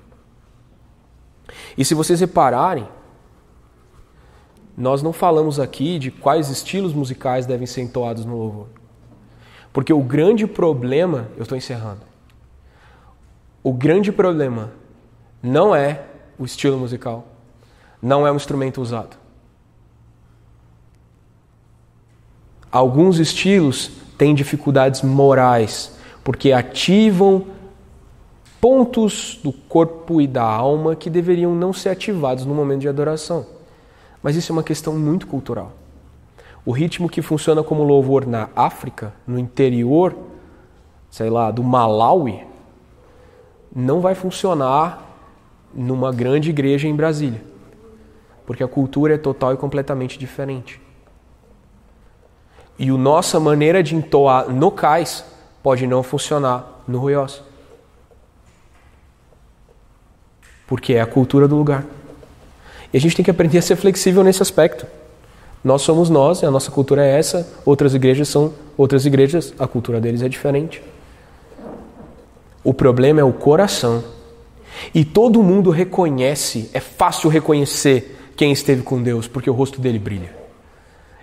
E 1.77 1.85
se 1.85 1.93
vocês 1.93 2.21
repararem, 2.21 2.87
nós 4.77 5.03
não 5.03 5.13
falamos 5.13 5.59
aqui 5.59 5.99
de 5.99 6.11
quais 6.11 6.51
estilos 6.51 6.93
musicais 6.93 7.47
devem 7.47 7.67
ser 7.67 7.81
entoados 7.81 8.25
no 8.27 8.37
louvor. 8.37 8.67
Porque 9.73 9.93
o 9.93 10.03
grande 10.03 10.47
problema, 10.47 11.29
eu 11.37 11.43
estou 11.43 11.57
encerrando. 11.57 12.03
O 13.63 13.73
grande 13.73 14.13
problema 14.13 14.73
não 15.43 15.75
é 15.75 16.03
o 16.39 16.45
estilo 16.45 16.79
musical, 16.79 17.27
não 18.03 18.27
é 18.27 18.31
o 18.31 18.37
instrumento 18.37 18.83
usado. 18.83 19.17
Alguns 22.71 23.19
estilos 23.19 23.91
têm 24.19 24.35
dificuldades 24.35 25.01
morais, 25.01 25.97
porque 26.23 26.53
ativam 26.53 27.47
pontos 28.61 29.41
do 29.43 29.53
corpo 29.53 30.21
e 30.21 30.27
da 30.27 30.43
alma 30.43 30.95
que 30.95 31.09
deveriam 31.09 31.55
não 31.55 31.73
ser 31.73 31.89
ativados 31.89 32.45
no 32.45 32.55
momento 32.55 32.83
de 32.83 32.89
adoração. 32.89 33.56
Mas 34.27 34.35
isso 34.35 34.51
é 34.51 34.55
uma 34.55 34.65
questão 34.65 34.93
muito 34.95 35.25
cultural. 35.29 35.71
O 36.65 36.73
ritmo 36.73 37.09
que 37.09 37.23
funciona 37.23 37.63
como 37.63 37.85
louvor 37.85 38.27
na 38.27 38.49
África, 38.57 39.15
no 39.25 39.39
interior, 39.39 40.17
sei 41.09 41.31
lá, 41.31 41.49
do 41.53 41.63
Malawi, 41.63 42.45
não 43.73 44.01
vai 44.01 44.17
funcionar 44.17 45.01
numa 45.73 46.11
grande 46.11 46.51
igreja 46.51 46.89
em 46.89 46.97
Brasília. 46.97 47.41
Porque 48.45 48.65
a 48.65 48.67
cultura 48.67 49.15
é 49.15 49.17
total 49.17 49.55
e 49.55 49.57
completamente 49.57 50.19
diferente. 50.19 50.81
E 52.81 52.91
a 52.91 52.95
nossa 52.95 53.39
maneira 53.39 53.81
de 53.81 53.95
entoar 53.95 54.51
no 54.51 54.73
cais 54.73 55.25
pode 55.63 55.87
não 55.87 56.03
funcionar 56.03 56.83
no 56.89 56.99
Ruiós. 56.99 57.45
Porque 60.67 60.95
é 60.95 61.01
a 61.01 61.07
cultura 61.07 61.47
do 61.47 61.55
lugar. 61.55 61.85
E 62.97 62.99
a 62.99 63.01
gente 63.01 63.15
tem 63.15 63.23
que 63.23 63.31
aprender 63.31 63.59
a 63.59 63.63
ser 63.63 63.77
flexível 63.77 64.25
nesse 64.25 64.41
aspecto. 64.41 64.87
Nós 65.63 65.83
somos 65.83 66.09
nós, 66.09 66.43
a 66.43 66.51
nossa 66.51 66.71
cultura 66.71 67.05
é 67.05 67.19
essa, 67.19 67.47
outras 67.63 67.95
igrejas 67.95 68.27
são 68.27 68.55
outras 68.75 69.05
igrejas, 69.05 69.53
a 69.59 69.67
cultura 69.67 70.01
deles 70.01 70.23
é 70.23 70.31
diferente. 70.31 70.83
O 72.65 72.73
problema 72.73 73.21
é 73.21 73.23
o 73.23 73.35
coração. 73.35 74.03
E 74.95 75.05
todo 75.05 75.43
mundo 75.43 75.69
reconhece, 75.69 76.71
é 76.73 76.81
fácil 76.81 77.29
reconhecer 77.29 78.17
quem 78.35 78.51
esteve 78.51 78.81
com 78.81 79.03
Deus, 79.03 79.29
porque 79.29 79.51
o 79.51 79.53
rosto 79.53 79.79
dele 79.79 79.99
brilha. 79.99 80.35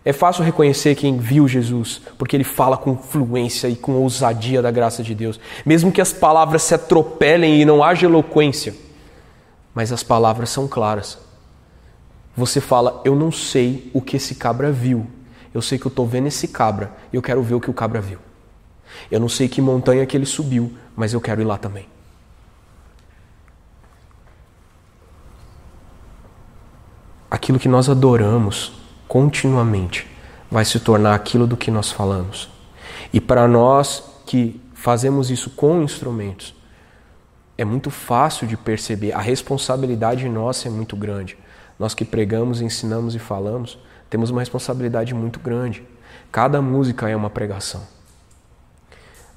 É 0.06 0.14
fácil 0.14 0.44
reconhecer 0.44 0.94
quem 0.94 1.18
viu 1.18 1.48
Jesus, 1.48 2.02
porque 2.20 2.36
ele 2.36 2.44
fala 2.44 2.78
com 2.78 2.96
fluência 2.96 3.68
e 3.68 3.76
com 3.76 3.94
ousadia 3.94 4.62
da 4.62 4.70
graça 4.70 5.02
de 5.02 5.16
Deus. 5.16 5.40
Mesmo 5.66 5.92
que 5.92 6.02
as 6.02 6.14
palavras 6.14 6.62
se 6.62 6.76
atropelem 6.76 7.60
e 7.60 7.66
não 7.66 7.84
haja 7.84 8.06
eloquência, 8.06 8.76
mas 9.74 9.92
as 9.92 10.04
palavras 10.04 10.52
são 10.52 10.68
claras. 10.68 11.33
Você 12.36 12.60
fala: 12.60 13.02
Eu 13.06 13.16
não 13.16 13.32
sei 13.32 13.90
o 13.94 14.02
que 14.02 14.18
esse 14.18 14.36
cabra 14.36 14.72
viu, 14.72 15.08
eu 15.54 15.62
sei 15.62 15.78
que 15.78 15.86
eu 15.86 15.90
estou 15.90 16.08
vendo 16.08 16.28
esse 16.28 16.48
cabra 16.48 16.92
e 17.12 17.16
eu 17.16 17.22
quero 17.22 17.42
ver 17.44 17.56
o 17.56 17.62
que 17.62 17.70
o 17.70 17.74
cabra 17.74 18.02
viu. 18.02 18.20
Eu 19.10 19.20
não 19.20 19.30
sei 19.30 19.48
que 19.48 19.62
montanha 19.62 20.06
que 20.06 20.16
ele 20.16 20.26
subiu, 20.26 20.76
mas 20.96 21.14
eu 21.14 21.22
quero 21.22 21.42
ir 21.42 21.46
lá 21.46 21.58
também. 21.58 21.88
Aquilo 27.30 27.60
que 27.60 27.68
nós 27.68 27.90
adoramos 27.90 28.74
continuamente 29.08 30.08
vai 30.50 30.64
se 30.64 30.80
tornar 30.80 31.16
aquilo 31.16 31.48
do 31.48 31.58
que 31.58 31.72
nós 31.72 31.92
falamos. 31.92 32.50
E 33.12 33.20
para 33.20 33.48
nós 33.48 34.04
que 34.26 34.62
fazemos 34.74 35.32
isso 35.32 35.50
com 35.50 35.82
instrumentos, 35.82 36.56
é 37.58 37.66
muito 37.66 37.90
fácil 37.90 38.48
de 38.48 38.58
perceber, 38.58 39.12
a 39.14 39.20
responsabilidade 39.20 40.28
nossa 40.30 40.68
é 40.68 40.72
muito 40.72 40.96
grande. 40.96 41.38
Nós 41.84 41.94
que 41.94 42.06
pregamos, 42.06 42.62
ensinamos 42.62 43.14
e 43.14 43.20
falamos, 43.20 43.78
temos 44.10 44.30
uma 44.30 44.40
responsabilidade 44.40 45.14
muito 45.14 45.38
grande. 45.38 45.84
Cada 46.32 46.62
música 46.62 47.10
é 47.10 47.16
uma 47.16 47.30
pregação. 47.30 47.82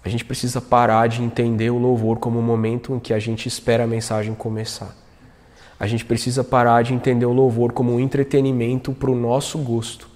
A 0.05 0.09
gente 0.09 0.25
precisa 0.25 0.61
parar 0.61 1.09
de 1.09 1.25
entender 1.25 1.71
o 1.71 1.77
louvor 1.77 2.19
como 2.19 2.39
o 2.39 2.43
momento 2.43 2.95
em 2.95 3.01
que 3.01 3.13
a 3.13 3.19
gente 3.19 3.49
espera 3.49 3.83
a 3.83 3.87
mensagem 3.89 4.33
começar. 4.33 4.95
A 5.77 5.89
gente 5.89 6.05
precisa 6.05 6.45
parar 6.45 6.85
de 6.85 6.95
entender 6.95 7.27
o 7.27 7.33
louvor 7.33 7.73
como 7.73 7.95
um 7.95 7.99
entretenimento 7.99 8.93
para 8.93 9.11
o 9.11 9.17
nosso 9.17 9.59
gosto. 9.59 10.09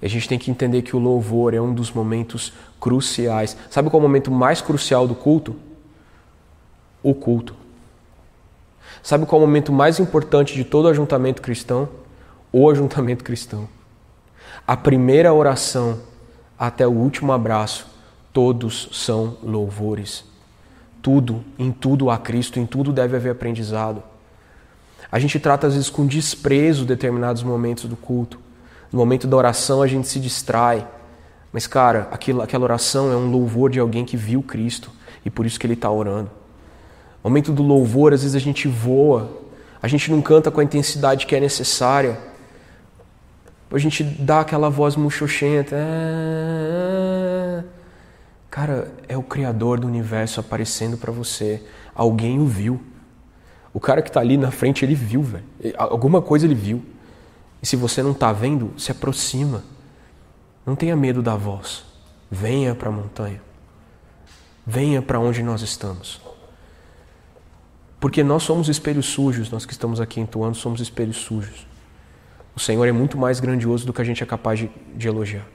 E 0.00 0.06
a 0.06 0.08
gente 0.08 0.26
tem 0.26 0.38
que 0.38 0.50
entender 0.50 0.80
que 0.80 0.96
o 0.96 0.98
louvor 0.98 1.52
é 1.52 1.60
um 1.60 1.74
dos 1.74 1.92
momentos 1.92 2.50
cruciais. 2.80 3.58
Sabe 3.68 3.90
qual 3.90 4.00
é 4.00 4.06
o 4.06 4.08
momento 4.08 4.30
mais 4.30 4.62
crucial 4.62 5.06
do 5.06 5.14
culto? 5.14 5.54
O 7.02 7.14
culto. 7.14 7.60
Sabe 9.02 9.26
qual 9.26 9.40
é 9.40 9.44
o 9.44 9.46
momento 9.46 9.72
mais 9.72 9.98
importante 9.98 10.54
de 10.54 10.62
todo 10.62 10.86
ajuntamento 10.86 11.42
cristão? 11.42 11.88
O 12.52 12.70
ajuntamento 12.70 13.24
cristão. 13.24 13.68
A 14.66 14.76
primeira 14.76 15.34
oração 15.34 15.98
até 16.56 16.86
o 16.86 16.92
último 16.92 17.32
abraço, 17.32 17.86
todos 18.32 18.88
são 18.92 19.36
louvores. 19.42 20.24
Tudo, 21.02 21.44
em 21.58 21.72
tudo 21.72 22.10
há 22.10 22.16
Cristo, 22.16 22.60
em 22.60 22.66
tudo 22.66 22.92
deve 22.92 23.16
haver 23.16 23.32
aprendizado. 23.32 24.02
A 25.10 25.18
gente 25.18 25.40
trata 25.40 25.66
às 25.66 25.74
vezes 25.74 25.90
com 25.90 26.06
desprezo 26.06 26.84
determinados 26.84 27.42
momentos 27.42 27.86
do 27.86 27.96
culto. 27.96 28.38
No 28.92 29.00
momento 29.00 29.26
da 29.26 29.36
oração 29.36 29.82
a 29.82 29.86
gente 29.88 30.06
se 30.06 30.20
distrai. 30.20 30.86
Mas, 31.52 31.66
cara, 31.66 32.06
aquilo, 32.12 32.40
aquela 32.40 32.62
oração 32.62 33.10
é 33.10 33.16
um 33.16 33.30
louvor 33.30 33.68
de 33.68 33.80
alguém 33.80 34.04
que 34.04 34.16
viu 34.16 34.42
Cristo 34.42 34.90
e 35.24 35.30
por 35.30 35.44
isso 35.44 35.58
que 35.58 35.66
ele 35.66 35.74
está 35.74 35.90
orando. 35.90 36.30
Momento 37.22 37.52
do 37.52 37.62
louvor, 37.62 38.12
às 38.12 38.22
vezes 38.22 38.34
a 38.34 38.40
gente 38.40 38.66
voa, 38.66 39.42
a 39.80 39.88
gente 39.88 40.10
não 40.10 40.20
canta 40.20 40.50
com 40.50 40.60
a 40.60 40.64
intensidade 40.64 41.26
que 41.26 41.36
é 41.36 41.40
necessária. 41.40 42.18
A 43.70 43.78
gente 43.78 44.02
dá 44.02 44.40
aquela 44.40 44.68
voz 44.68 44.96
muxoxenta. 44.96 45.74
É... 45.74 47.64
Cara, 48.50 48.92
é 49.08 49.16
o 49.16 49.22
Criador 49.22 49.80
do 49.80 49.86
universo 49.86 50.40
aparecendo 50.40 50.98
para 50.98 51.10
você. 51.10 51.62
Alguém 51.94 52.38
o 52.38 52.46
viu. 52.46 52.82
O 53.72 53.80
cara 53.80 54.02
que 54.02 54.10
está 54.10 54.20
ali 54.20 54.36
na 54.36 54.50
frente, 54.50 54.84
ele 54.84 54.94
viu, 54.94 55.22
velho. 55.22 55.44
Alguma 55.78 56.20
coisa 56.20 56.44
ele 56.44 56.54
viu. 56.54 56.84
E 57.62 57.66
se 57.66 57.76
você 57.76 58.02
não 58.02 58.12
está 58.12 58.30
vendo, 58.32 58.72
se 58.76 58.92
aproxima. 58.92 59.64
Não 60.66 60.76
tenha 60.76 60.94
medo 60.94 61.22
da 61.22 61.34
voz. 61.34 61.84
Venha 62.30 62.74
para 62.74 62.90
a 62.90 62.92
montanha. 62.92 63.40
Venha 64.66 65.00
para 65.00 65.18
onde 65.18 65.42
nós 65.42 65.62
estamos. 65.62 66.20
Porque 68.02 68.24
nós 68.24 68.42
somos 68.42 68.68
espelhos 68.68 69.06
sujos, 69.06 69.48
nós 69.48 69.64
que 69.64 69.72
estamos 69.72 70.00
aqui 70.00 70.18
entoando 70.18 70.56
somos 70.56 70.80
espelhos 70.80 71.18
sujos. 71.18 71.68
O 72.52 72.58
Senhor 72.58 72.84
é 72.84 72.90
muito 72.90 73.16
mais 73.16 73.38
grandioso 73.38 73.86
do 73.86 73.92
que 73.92 74.02
a 74.02 74.04
gente 74.04 74.20
é 74.20 74.26
capaz 74.26 74.58
de, 74.58 74.68
de 74.96 75.06
elogiar. 75.06 75.46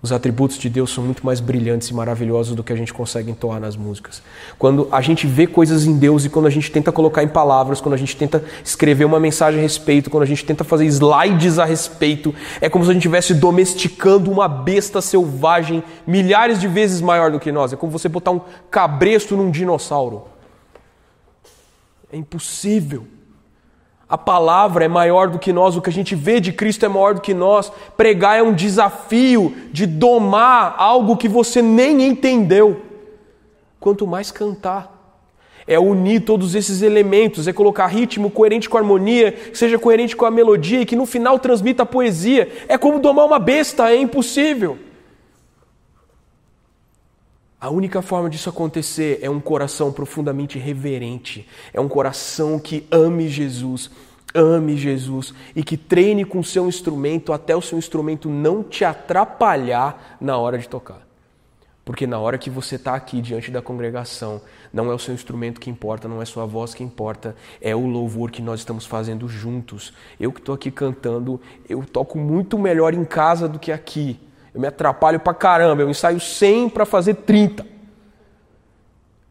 Os 0.00 0.12
atributos 0.12 0.56
de 0.56 0.70
Deus 0.70 0.94
são 0.94 1.04
muito 1.04 1.26
mais 1.26 1.38
brilhantes 1.38 1.88
e 1.88 1.94
maravilhosos 1.94 2.54
do 2.54 2.64
que 2.64 2.72
a 2.72 2.76
gente 2.76 2.90
consegue 2.90 3.30
entoar 3.30 3.60
nas 3.60 3.76
músicas. 3.76 4.22
Quando 4.58 4.88
a 4.90 5.02
gente 5.02 5.26
vê 5.26 5.46
coisas 5.46 5.84
em 5.84 5.98
Deus 5.98 6.24
e 6.24 6.30
quando 6.30 6.46
a 6.46 6.50
gente 6.50 6.70
tenta 6.70 6.90
colocar 6.90 7.22
em 7.22 7.28
palavras, 7.28 7.82
quando 7.82 7.96
a 7.96 7.98
gente 7.98 8.16
tenta 8.16 8.42
escrever 8.64 9.04
uma 9.04 9.20
mensagem 9.20 9.60
a 9.60 9.62
respeito, 9.62 10.08
quando 10.08 10.22
a 10.22 10.26
gente 10.26 10.42
tenta 10.42 10.64
fazer 10.64 10.86
slides 10.86 11.58
a 11.58 11.66
respeito, 11.66 12.34
é 12.62 12.70
como 12.70 12.82
se 12.82 12.90
a 12.90 12.94
gente 12.94 13.02
estivesse 13.02 13.34
domesticando 13.34 14.30
uma 14.30 14.48
besta 14.48 15.02
selvagem 15.02 15.84
milhares 16.06 16.58
de 16.58 16.66
vezes 16.66 17.02
maior 17.02 17.30
do 17.30 17.38
que 17.38 17.52
nós. 17.52 17.74
É 17.74 17.76
como 17.76 17.92
você 17.92 18.08
botar 18.08 18.30
um 18.30 18.40
cabresto 18.70 19.36
num 19.36 19.50
dinossauro. 19.50 20.34
É 22.12 22.16
impossível. 22.16 23.06
A 24.08 24.16
palavra 24.16 24.84
é 24.84 24.88
maior 24.88 25.28
do 25.28 25.38
que 25.38 25.52
nós, 25.52 25.76
o 25.76 25.82
que 25.82 25.90
a 25.90 25.92
gente 25.92 26.14
vê 26.14 26.38
de 26.38 26.52
Cristo 26.52 26.86
é 26.86 26.88
maior 26.88 27.14
do 27.14 27.20
que 27.20 27.34
nós. 27.34 27.72
Pregar 27.96 28.38
é 28.38 28.42
um 28.42 28.54
desafio 28.54 29.54
de 29.72 29.84
domar 29.84 30.76
algo 30.78 31.16
que 31.16 31.28
você 31.28 31.60
nem 31.60 32.06
entendeu. 32.06 32.82
Quanto 33.80 34.06
mais 34.06 34.30
cantar. 34.30 34.94
É 35.66 35.80
unir 35.80 36.20
todos 36.20 36.54
esses 36.54 36.80
elementos, 36.80 37.48
é 37.48 37.52
colocar 37.52 37.88
ritmo 37.88 38.30
coerente 38.30 38.68
com 38.68 38.76
a 38.76 38.80
harmonia, 38.80 39.32
que 39.32 39.58
seja 39.58 39.76
coerente 39.76 40.14
com 40.14 40.24
a 40.24 40.30
melodia 40.30 40.82
e 40.82 40.86
que 40.86 40.94
no 40.94 41.04
final 41.04 41.40
transmita 41.40 41.82
a 41.82 41.86
poesia. 41.86 42.48
É 42.68 42.78
como 42.78 43.00
domar 43.00 43.26
uma 43.26 43.40
besta, 43.40 43.90
é 43.90 43.96
impossível. 43.96 44.78
A 47.58 47.70
única 47.70 48.02
forma 48.02 48.28
disso 48.28 48.50
acontecer 48.50 49.18
é 49.22 49.30
um 49.30 49.40
coração 49.40 49.90
profundamente 49.90 50.58
reverente, 50.58 51.48
é 51.72 51.80
um 51.80 51.88
coração 51.88 52.58
que 52.58 52.86
ame 52.90 53.28
Jesus, 53.28 53.90
ame 54.34 54.76
Jesus 54.76 55.32
e 55.54 55.64
que 55.64 55.76
treine 55.76 56.24
com 56.24 56.42
seu 56.42 56.68
instrumento 56.68 57.32
até 57.32 57.56
o 57.56 57.62
seu 57.62 57.78
instrumento 57.78 58.28
não 58.28 58.62
te 58.62 58.84
atrapalhar 58.84 60.18
na 60.20 60.36
hora 60.36 60.58
de 60.58 60.68
tocar. 60.68 61.06
Porque 61.82 62.06
na 62.06 62.18
hora 62.18 62.36
que 62.36 62.50
você 62.50 62.74
está 62.74 62.94
aqui 62.94 63.22
diante 63.22 63.50
da 63.50 63.62
congregação, 63.62 64.42
não 64.72 64.90
é 64.90 64.94
o 64.94 64.98
seu 64.98 65.14
instrumento 65.14 65.60
que 65.60 65.70
importa, 65.70 66.08
não 66.08 66.20
é 66.20 66.24
sua 66.24 66.44
voz 66.44 66.74
que 66.74 66.82
importa, 66.82 67.34
é 67.60 67.76
o 67.76 67.86
louvor 67.86 68.30
que 68.32 68.42
nós 68.42 68.60
estamos 68.60 68.84
fazendo 68.84 69.28
juntos. 69.28 69.94
Eu 70.18 70.32
que 70.32 70.40
estou 70.40 70.54
aqui 70.54 70.70
cantando, 70.70 71.40
eu 71.68 71.84
toco 71.84 72.18
muito 72.18 72.58
melhor 72.58 72.92
em 72.92 73.04
casa 73.04 73.48
do 73.48 73.58
que 73.58 73.70
aqui. 73.70 74.18
Eu 74.56 74.60
me 74.60 74.66
atrapalho 74.66 75.20
pra 75.20 75.34
caramba, 75.34 75.82
eu 75.82 75.90
ensaio 75.90 76.18
100 76.18 76.70
para 76.70 76.86
fazer 76.86 77.12
30. 77.12 77.66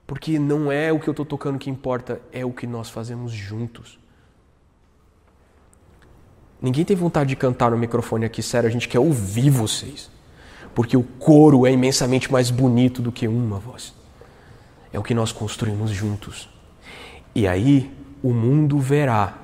Porque 0.05 0.38
não 0.38 0.71
é 0.71 0.93
o 0.93 0.99
que 0.99 1.07
eu 1.07 1.13
estou 1.13 1.26
tocando 1.26 1.57
que 1.57 1.67
importa, 1.67 2.21
é 2.32 2.45
o 2.45 2.51
que 2.51 2.67
nós 2.67 2.91
fazemos 2.91 3.32
juntos. 3.32 3.97
Ninguém 6.61 6.86
tem 6.86 6.95
vontade 6.95 7.30
de 7.30 7.36
cantar 7.36 7.71
no 7.71 7.78
microfone 7.78 8.23
aqui, 8.23 8.43
sério, 8.43 8.69
a 8.69 8.71
gente 8.71 8.88
quer 8.88 8.99
ouvir 8.99 9.49
vocês. 9.49 10.11
Porque 10.76 10.95
o 10.95 11.01
coro 11.01 11.65
é 11.65 11.71
imensamente 11.71 12.32
mais 12.32 12.51
bonito 12.51 13.01
do 13.01 13.11
que 13.11 13.28
uma 13.28 13.57
voz. 13.57 13.95
É 14.93 14.99
o 14.99 15.03
que 15.03 15.15
nós 15.15 15.32
construímos 15.32 15.89
juntos. 15.89 16.47
E 17.34 17.47
aí 17.47 17.91
o 18.21 18.32
mundo 18.32 18.78
verá 18.78 19.39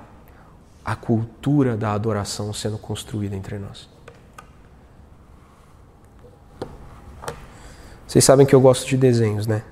a 0.85 0.95
cultura 0.95 1.75
da 1.75 1.91
adoração 1.93 2.53
sendo 2.53 2.77
construída 2.77 3.35
entre 3.35 3.57
nós. 3.57 3.90
Vocês 8.11 8.25
sabem 8.25 8.45
que 8.45 8.53
eu 8.53 8.59
gosto 8.59 8.85
de 8.85 8.97
desenhos, 8.97 9.47
né? 9.47 9.63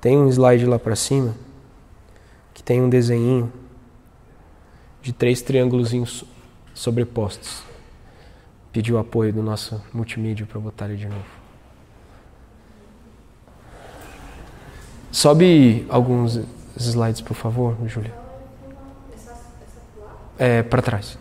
Tem 0.00 0.16
um 0.16 0.26
slide 0.26 0.64
lá 0.64 0.78
para 0.78 0.96
cima 0.96 1.34
que 2.54 2.62
tem 2.62 2.80
um 2.80 2.88
desenho 2.88 3.52
de 5.02 5.12
três 5.12 5.42
triângulos 5.42 6.24
sobrepostos. 6.72 7.62
Pediu 8.72 8.96
apoio 8.96 9.34
do 9.34 9.42
nosso 9.42 9.84
multimídia 9.92 10.46
para 10.46 10.58
botar 10.58 10.86
ele 10.86 10.96
de 10.96 11.06
novo. 11.06 11.26
Sobe 15.12 15.84
alguns 15.90 16.40
slides, 16.74 17.20
por 17.20 17.34
favor, 17.34 17.76
Júlia. 17.86 18.14
É, 20.38 20.62
para 20.62 20.80
trás. 20.80 21.18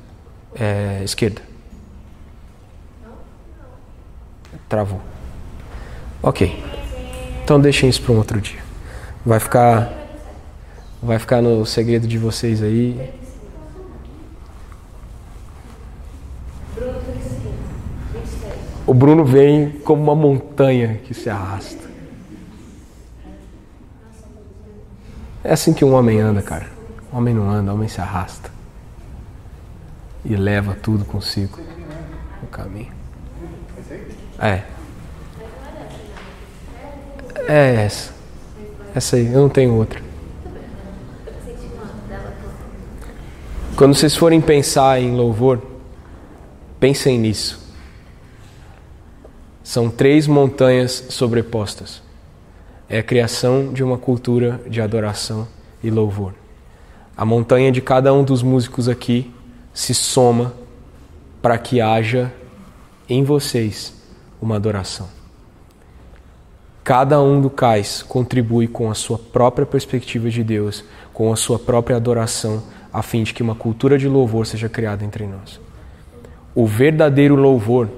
É, 0.56 1.04
esquerda. 1.04 1.49
Travou. 4.70 5.02
Ok. 6.22 6.64
Então 7.44 7.60
deixem 7.60 7.90
isso 7.90 8.02
para 8.04 8.14
um 8.14 8.18
outro 8.18 8.40
dia. 8.40 8.60
Vai 9.26 9.40
ficar 9.40 9.92
vai 11.02 11.18
ficar 11.18 11.42
no 11.42 11.66
segredo 11.66 12.08
de 12.08 12.18
vocês 12.18 12.62
aí. 12.62 13.12
O 18.86 18.94
Bruno 18.94 19.26
vem 19.26 19.72
como 19.80 20.02
uma 20.04 20.16
montanha 20.16 21.00
que 21.04 21.14
se 21.14 21.30
arrasta. 21.30 21.90
É 25.44 25.54
assim 25.54 25.74
que 25.74 25.86
um 25.86 25.94
homem 25.94 26.20
anda, 26.20 26.42
cara. 26.42 26.68
O 27.12 27.18
homem 27.18 27.34
não 27.34 27.50
anda, 27.50 27.72
o 27.72 27.76
homem 27.76 27.88
se 27.88 28.00
arrasta. 28.02 28.52
e 30.26 30.36
leva 30.36 30.76
tudo 30.76 31.06
consigo 31.06 31.60
no 32.42 32.48
caminho. 32.50 32.99
É. 34.40 34.64
É 37.48 37.76
essa. 37.86 38.14
Essa 38.94 39.16
aí, 39.16 39.28
eu 39.28 39.42
não 39.42 39.50
tenho 39.50 39.74
outra. 39.74 40.02
Quando 43.76 43.96
vocês 43.96 44.16
forem 44.16 44.42
pensar 44.42 45.02
em 45.02 45.16
louvor, 45.16 45.62
pensem 46.80 47.18
nisso. 47.18 47.60
São 49.64 49.90
três 49.90 50.28
montanhas 50.28 51.06
sobrepostas. 51.10 52.02
É 52.90 53.00
a 53.00 53.04
criação 53.04 53.72
de 53.72 53.84
uma 53.84 53.98
cultura 53.98 54.60
de 54.68 54.82
adoração 54.82 55.48
e 55.84 55.90
louvor. 55.90 56.34
A 57.16 57.24
montanha 57.24 57.72
de 57.72 57.82
cada 57.82 58.14
um 58.14 58.24
dos 58.24 58.44
músicos 58.44 58.90
aqui 58.90 59.34
se 59.74 59.94
soma 59.94 60.54
para 61.42 61.58
que 61.58 61.80
haja 61.80 62.32
em 63.10 63.24
vocês 63.24 63.94
uma 64.42 64.56
adoração. 64.56 65.08
Cada 66.84 67.22
um 67.22 67.42
do 67.42 67.50
cais 67.50 68.02
contribui 68.02 68.68
com 68.68 68.90
a 68.90 68.94
sua 68.94 69.18
própria 69.18 69.66
perspectiva 69.66 70.30
de 70.30 70.44
Deus, 70.44 70.84
com 71.14 71.32
a 71.32 71.36
sua 71.36 71.60
própria 71.60 71.98
adoração 71.98 72.64
a 72.92 73.04
fim 73.04 73.24
de 73.24 73.34
que 73.34 73.44
uma 73.44 73.56
cultura 73.56 73.98
de 73.98 74.08
louvor 74.08 74.48
seja 74.48 74.68
criada 74.68 75.06
entre 75.06 75.28
nós. 75.28 75.60
O 76.56 76.66
verdadeiro 76.66 77.36
louvor 77.36 77.90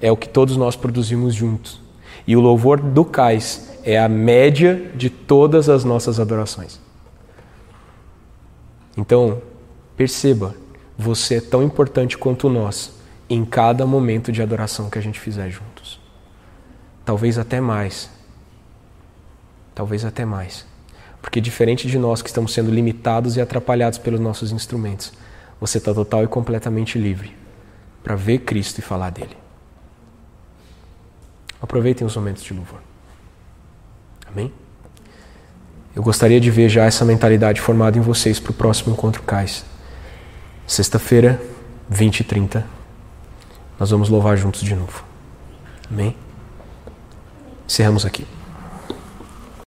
é 0.00 0.12
o 0.12 0.16
que 0.16 0.28
todos 0.28 0.56
nós 0.56 0.76
produzimos 0.76 1.34
juntos. 1.34 1.80
E 2.26 2.36
o 2.36 2.40
louvor 2.40 2.80
do 2.80 3.04
cais 3.04 3.80
é 3.82 3.98
a 3.98 4.08
média 4.08 4.90
de 4.94 5.08
todas 5.08 5.68
as 5.68 5.84
nossas 5.84 6.20
adorações. 6.20 6.78
Então, 8.96 9.40
perceba, 9.96 10.54
você 10.98 11.36
é 11.36 11.40
tão 11.40 11.62
importante 11.62 12.18
quanto 12.18 12.50
nós 12.50 12.99
em 13.30 13.44
cada 13.44 13.86
momento 13.86 14.32
de 14.32 14.42
adoração 14.42 14.90
que 14.90 14.98
a 14.98 15.02
gente 15.02 15.20
fizer 15.20 15.48
juntos. 15.48 16.00
Talvez 17.04 17.38
até 17.38 17.60
mais. 17.60 18.10
Talvez 19.72 20.04
até 20.04 20.24
mais. 20.24 20.66
Porque 21.22 21.40
diferente 21.40 21.86
de 21.86 21.96
nós 21.96 22.22
que 22.22 22.28
estamos 22.28 22.52
sendo 22.52 22.72
limitados 22.72 23.36
e 23.36 23.40
atrapalhados 23.40 23.98
pelos 23.98 24.18
nossos 24.18 24.50
instrumentos, 24.50 25.12
você 25.60 25.78
está 25.78 25.94
total 25.94 26.24
e 26.24 26.26
completamente 26.26 26.98
livre 26.98 27.36
para 28.02 28.16
ver 28.16 28.40
Cristo 28.40 28.78
e 28.78 28.82
falar 28.82 29.10
dele. 29.10 29.36
Aproveitem 31.62 32.04
os 32.04 32.16
momentos 32.16 32.42
de 32.42 32.52
louvor. 32.52 32.80
Amém? 34.26 34.52
Eu 35.94 36.02
gostaria 36.02 36.40
de 36.40 36.50
ver 36.50 36.68
já 36.68 36.84
essa 36.84 37.04
mentalidade 37.04 37.60
formada 37.60 37.96
em 37.96 38.00
vocês 38.00 38.40
para 38.40 38.50
o 38.50 38.54
próximo 38.54 38.92
encontro 38.92 39.22
Cais. 39.22 39.64
Sexta-feira, 40.66 41.40
20 41.88 42.20
e 42.20 42.24
30, 42.24 42.79
nós 43.80 43.90
vamos 43.90 44.10
louvar 44.10 44.36
juntos 44.36 44.60
de 44.60 44.74
novo. 44.74 45.02
Amém? 45.90 46.14
Encerramos 47.66 48.04
aqui. 48.04 48.26